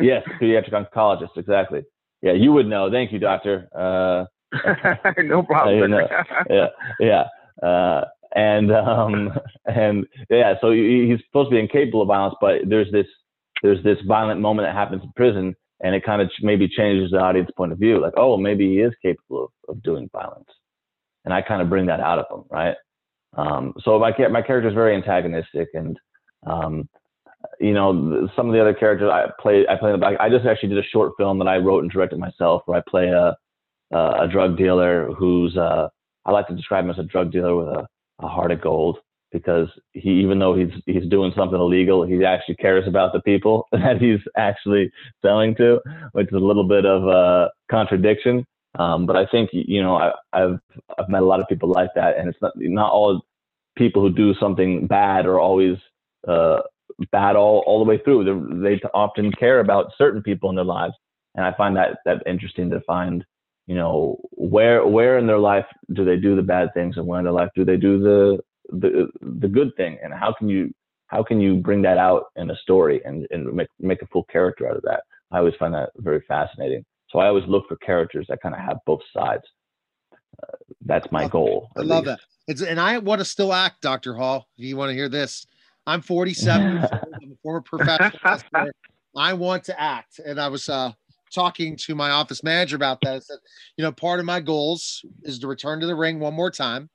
yes, 0.00 0.22
pediatric 0.40 0.72
oncologist, 0.72 1.36
exactly. 1.36 1.82
Yeah, 2.22 2.32
you 2.32 2.52
would 2.52 2.66
know. 2.66 2.90
Thank 2.90 3.12
you, 3.12 3.18
doctor. 3.18 3.68
Uh, 3.74 4.24
no 5.22 5.42
problem. 5.42 5.82
I 5.82 5.86
know. 5.86 6.08
yeah, 6.48 6.66
yeah. 7.00 7.66
Uh, 7.66 8.04
and 8.34 8.72
um, 8.72 9.32
and 9.66 10.06
yeah, 10.30 10.54
so 10.60 10.70
he's 10.72 11.18
supposed 11.26 11.50
to 11.50 11.54
be 11.56 11.60
incapable 11.60 12.02
of 12.02 12.08
violence, 12.08 12.34
but 12.40 12.60
there's 12.66 12.90
this 12.92 13.06
there's 13.62 13.82
this 13.84 13.98
violent 14.06 14.40
moment 14.40 14.66
that 14.68 14.74
happens 14.74 15.02
in 15.02 15.12
prison, 15.16 15.54
and 15.84 15.94
it 15.94 16.02
kind 16.02 16.22
of 16.22 16.30
maybe 16.40 16.66
changes 16.66 17.10
the 17.10 17.18
audience 17.18 17.50
point 17.56 17.70
of 17.70 17.78
view. 17.78 18.00
Like, 18.00 18.14
oh, 18.16 18.38
maybe 18.38 18.68
he 18.70 18.80
is 18.80 18.92
capable 19.02 19.44
of, 19.44 19.76
of 19.76 19.82
doing 19.82 20.08
violence, 20.10 20.48
and 21.24 21.32
I 21.32 21.42
kind 21.42 21.60
of 21.60 21.68
bring 21.68 21.86
that 21.86 22.00
out 22.00 22.18
of 22.18 22.26
him, 22.30 22.44
right? 22.50 22.74
Um, 23.36 23.74
so 23.84 23.98
my 23.98 24.12
my 24.28 24.42
character 24.42 24.68
is 24.68 24.74
very 24.74 24.96
antagonistic, 24.96 25.68
and 25.74 25.96
um, 26.46 26.88
you 27.60 27.74
know 27.74 28.28
some 28.34 28.48
of 28.48 28.54
the 28.54 28.60
other 28.60 28.74
characters 28.74 29.10
I 29.12 29.26
play 29.40 29.66
I 29.68 29.76
play 29.76 29.90
in 29.92 30.00
the 30.00 30.04
back. 30.04 30.16
I 30.18 30.30
just 30.30 30.46
actually 30.46 30.70
did 30.70 30.78
a 30.78 30.88
short 30.88 31.12
film 31.18 31.38
that 31.38 31.48
I 31.48 31.58
wrote 31.58 31.82
and 31.82 31.92
directed 31.92 32.18
myself, 32.18 32.62
where 32.64 32.78
I 32.78 32.82
play 32.88 33.08
a 33.08 33.36
a 33.94 34.26
drug 34.26 34.56
dealer 34.56 35.10
who's 35.12 35.56
uh, 35.56 35.88
I 36.24 36.32
like 36.32 36.48
to 36.48 36.56
describe 36.56 36.84
him 36.84 36.90
as 36.90 36.98
a 36.98 37.02
drug 37.02 37.30
dealer 37.30 37.54
with 37.54 37.68
a, 37.68 37.86
a 38.20 38.28
heart 38.28 38.50
of 38.52 38.62
gold 38.62 38.98
because 39.34 39.68
he 39.92 40.10
even 40.10 40.38
though 40.38 40.54
he's 40.54 40.70
he's 40.86 41.10
doing 41.10 41.32
something 41.36 41.58
illegal, 41.58 42.06
he 42.06 42.24
actually 42.24 42.54
cares 42.54 42.86
about 42.86 43.12
the 43.12 43.20
people 43.20 43.66
that 43.72 44.00
he's 44.00 44.20
actually 44.36 44.90
selling 45.22 45.56
to, 45.56 45.80
which 46.12 46.28
is 46.28 46.34
a 46.34 46.38
little 46.38 46.66
bit 46.66 46.86
of 46.86 47.02
a 47.08 47.50
contradiction. 47.68 48.46
Um, 48.78 49.06
but 49.06 49.16
I 49.16 49.26
think 49.26 49.50
you 49.52 49.82
know 49.82 49.96
I, 49.96 50.12
I've 50.32 50.60
I've 50.96 51.08
met 51.08 51.22
a 51.22 51.26
lot 51.26 51.40
of 51.40 51.48
people 51.48 51.68
like 51.68 51.90
that, 51.96 52.16
and 52.16 52.28
it's 52.28 52.38
not 52.40 52.52
not 52.56 52.92
all 52.92 53.22
people 53.76 54.02
who 54.02 54.14
do 54.14 54.34
something 54.34 54.86
bad 54.86 55.26
are 55.26 55.40
always 55.40 55.78
uh, 56.28 56.60
bad 57.10 57.34
all, 57.34 57.64
all 57.66 57.84
the 57.84 57.90
way 57.90 57.98
through. 58.04 58.24
They're, 58.24 58.62
they 58.62 58.80
often 58.94 59.32
care 59.32 59.58
about 59.58 59.90
certain 59.98 60.22
people 60.22 60.48
in 60.48 60.54
their 60.54 60.64
lives, 60.64 60.94
and 61.34 61.44
I 61.44 61.52
find 61.56 61.76
that 61.76 61.98
that 62.04 62.22
interesting 62.24 62.70
to 62.70 62.80
find 62.82 63.24
you 63.66 63.74
know 63.74 64.20
where 64.30 64.86
where 64.86 65.18
in 65.18 65.26
their 65.26 65.38
life 65.38 65.66
do 65.92 66.04
they 66.04 66.16
do 66.16 66.36
the 66.36 66.42
bad 66.42 66.68
things 66.72 66.96
and 66.96 67.06
where 67.06 67.18
in 67.18 67.24
their 67.24 67.32
life 67.32 67.50
do 67.56 67.64
they 67.64 67.76
do 67.76 67.98
the 67.98 68.38
the 68.70 69.08
the 69.20 69.48
good 69.48 69.70
thing 69.76 69.98
and 70.02 70.12
how 70.12 70.32
can 70.32 70.48
you 70.48 70.72
how 71.06 71.22
can 71.22 71.40
you 71.40 71.56
bring 71.56 71.82
that 71.82 71.98
out 71.98 72.24
in 72.36 72.50
a 72.50 72.56
story 72.56 73.00
and, 73.04 73.26
and 73.30 73.52
make 73.52 73.68
make 73.78 74.02
a 74.02 74.06
full 74.06 74.24
character 74.24 74.68
out 74.68 74.76
of 74.76 74.82
that 74.82 75.02
i 75.32 75.38
always 75.38 75.54
find 75.58 75.74
that 75.74 75.90
very 75.96 76.22
fascinating 76.26 76.84
so 77.10 77.18
i 77.18 77.26
always 77.26 77.44
look 77.46 77.64
for 77.68 77.76
characters 77.76 78.26
that 78.28 78.40
kind 78.40 78.54
of 78.54 78.60
have 78.60 78.78
both 78.86 79.00
sides 79.16 79.44
uh, 80.42 80.56
that's 80.86 81.10
my 81.12 81.28
goal 81.28 81.68
I 81.76 81.82
love 81.82 82.06
least. 82.06 82.18
that. 82.18 82.20
It's 82.46 82.62
and 82.62 82.78
I 82.78 82.98
want 82.98 83.20
to 83.20 83.24
still 83.24 83.52
act, 83.54 83.80
Dr. 83.80 84.14
Hall. 84.14 84.48
If 84.58 84.64
you 84.64 84.76
want 84.76 84.90
to 84.90 84.94
hear 84.94 85.08
this, 85.08 85.46
I'm 85.86 86.02
47 86.02 86.78
old. 86.78 86.90
I'm 86.92 87.32
a 87.32 87.36
former 87.42 87.62
professional. 87.62 88.70
I 89.16 89.32
want 89.32 89.64
to 89.64 89.80
act. 89.80 90.18
And 90.24 90.40
I 90.40 90.48
was 90.48 90.68
uh, 90.68 90.92
talking 91.32 91.76
to 91.76 91.94
my 91.94 92.10
office 92.10 92.42
manager 92.42 92.76
about 92.76 93.00
that. 93.02 93.14
I 93.14 93.18
said, 93.20 93.38
you 93.76 93.84
know, 93.84 93.92
part 93.92 94.20
of 94.20 94.26
my 94.26 94.40
goals 94.40 95.04
is 95.22 95.38
to 95.38 95.46
return 95.46 95.80
to 95.80 95.86
the 95.86 95.94
ring 95.94 96.18
one 96.18 96.34
more 96.34 96.50
time, 96.50 96.90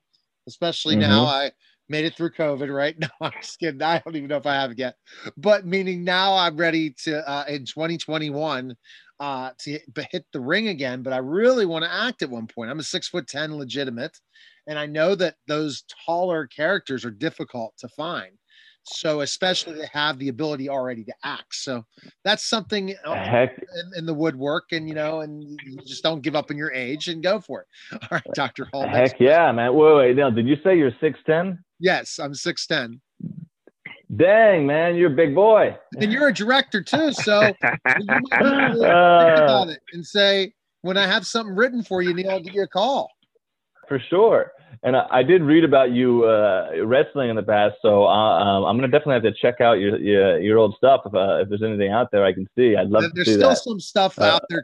especially 0.50 0.98
now 0.98 1.24
Mhm. 1.24 1.26
I 1.26 1.52
made 1.90 2.06
it 2.06 2.18
through 2.18 2.32
COVID, 2.32 2.74
right? 2.76 2.98
No, 3.00 3.08
I'm 3.22 3.32
just 3.42 3.60
kidding. 3.60 3.82
I 3.82 4.00
don't 4.00 4.16
even 4.18 4.30
know 4.30 4.38
if 4.38 4.46
I 4.48 4.56
have 4.56 4.72
it 4.72 4.80
yet. 4.80 4.96
But 5.38 5.66
meaning 5.66 6.04
now 6.04 6.36
I'm 6.36 6.58
ready 6.58 6.92
to 7.06 7.28
uh, 7.30 7.46
in 7.48 7.66
2021 7.66 8.76
uh, 9.20 9.52
to 9.60 9.72
hit, 9.72 9.84
hit 10.12 10.26
the 10.34 10.42
ring 10.42 10.70
again. 10.70 11.04
But 11.04 11.14
I 11.14 11.18
really 11.18 11.66
want 11.66 11.86
to 11.86 11.92
act 11.94 12.22
at 12.24 12.30
one 12.30 12.48
point. 12.48 12.72
I'm 12.72 12.80
a 12.80 12.84
six 12.84 13.08
foot 13.10 13.28
10 13.28 13.56
legitimate. 13.58 14.18
And 14.68 14.80
I 14.80 14.86
know 14.88 15.16
that 15.16 15.36
those 15.48 15.84
taller 16.06 16.48
characters 16.48 17.06
are 17.06 17.12
difficult 17.12 17.76
to 17.80 17.88
find. 17.90 18.39
So, 18.90 19.22
especially 19.22 19.76
to 19.76 19.88
have 19.94 20.18
the 20.20 20.30
ability 20.30 20.70
already 20.70 21.04
to 21.06 21.14
act. 21.24 21.56
So, 21.56 21.86
that's 22.24 22.44
something 22.46 22.90
in, 22.90 23.92
in 23.98 24.06
the 24.06 24.14
woodwork, 24.14 24.66
and 24.72 24.88
you 24.88 24.96
know, 24.96 25.22
and 25.22 25.44
you 25.44 25.78
just 25.86 26.04
don't 26.04 26.22
give 26.22 26.36
up 26.36 26.50
on 26.52 26.58
your 26.58 26.72
age 26.72 27.08
and 27.08 27.22
go 27.24 27.40
for 27.40 27.62
it. 27.62 27.68
All 28.04 28.08
right, 28.12 28.24
Dr. 28.34 28.68
Hall. 28.72 28.88
heck 28.88 29.20
yeah 29.20 29.52
man 29.52 29.74
wait 29.74 29.96
wait 29.96 30.16
now 30.16 30.30
did 30.30 30.48
you 30.48 30.56
say 30.64 30.78
you're 30.78 30.92
6'10 30.92 31.58
Yes, 31.80 32.20
I'm 32.20 32.34
6'10. 32.34 33.00
dang 34.16 34.66
man 34.66 34.96
you're 34.96 35.12
a 35.12 35.16
big 35.16 35.34
boy 35.36 35.76
And 36.00 36.12
you're 36.12 36.28
a 36.30 36.34
director 36.34 36.82
too. 36.84 37.12
So, 37.14 37.54
you 38.00 38.06
might 38.06 38.40
think 38.40 38.82
Uh, 38.82 39.44
about 39.44 39.70
it 39.70 39.80
and 39.94 40.06
say, 40.06 40.54
when 40.82 40.98
I 40.98 41.06
have 41.08 41.26
something 41.28 41.56
written 41.56 41.84
for 41.84 42.02
you, 42.02 42.14
Neil, 42.14 42.32
I'll 42.32 42.40
give 42.42 42.54
you 42.54 42.64
a 42.64 42.68
call. 42.68 43.12
for 43.88 44.00
sure. 44.10 44.52
And 44.82 44.96
I, 44.96 45.06
I 45.12 45.24
did 45.24 45.42
read 45.42 45.64
about 45.64 45.92
you 45.92 46.24
uh, 46.24 46.70
wrestling 46.86 47.30
in 47.30 47.36
the 47.36 47.44
past, 47.44 47.76
so 47.82 48.06
uh, 48.06 48.10
um, 48.10 48.66
I'm 48.66 48.78
gonna 48.78 48.88
definitely 48.88 49.16
have 49.16 49.24
to 49.24 49.34
check 49.34 49.60
out 49.60 49.74
your 49.74 49.98
your, 50.00 50.40
your 50.40 50.58
old 50.58 50.76
stuff 50.78 51.02
if, 51.06 51.14
uh, 51.14 51.42
if 51.42 51.50
there's 51.50 51.64
anything 51.64 51.92
out 51.92 52.12
there 52.12 52.24
I 52.24 52.34
can 52.34 52.48
see. 52.58 52.76
I'd 52.76 52.90
love 52.90 53.04
to 53.04 53.26
see 53.26 53.34
that. 53.34 53.40
There's 53.40 53.60
still 53.60 53.74
some 53.74 53.80
stuff 53.80 54.18
Uh, 54.20 54.24
out 54.24 54.44
there 54.50 54.64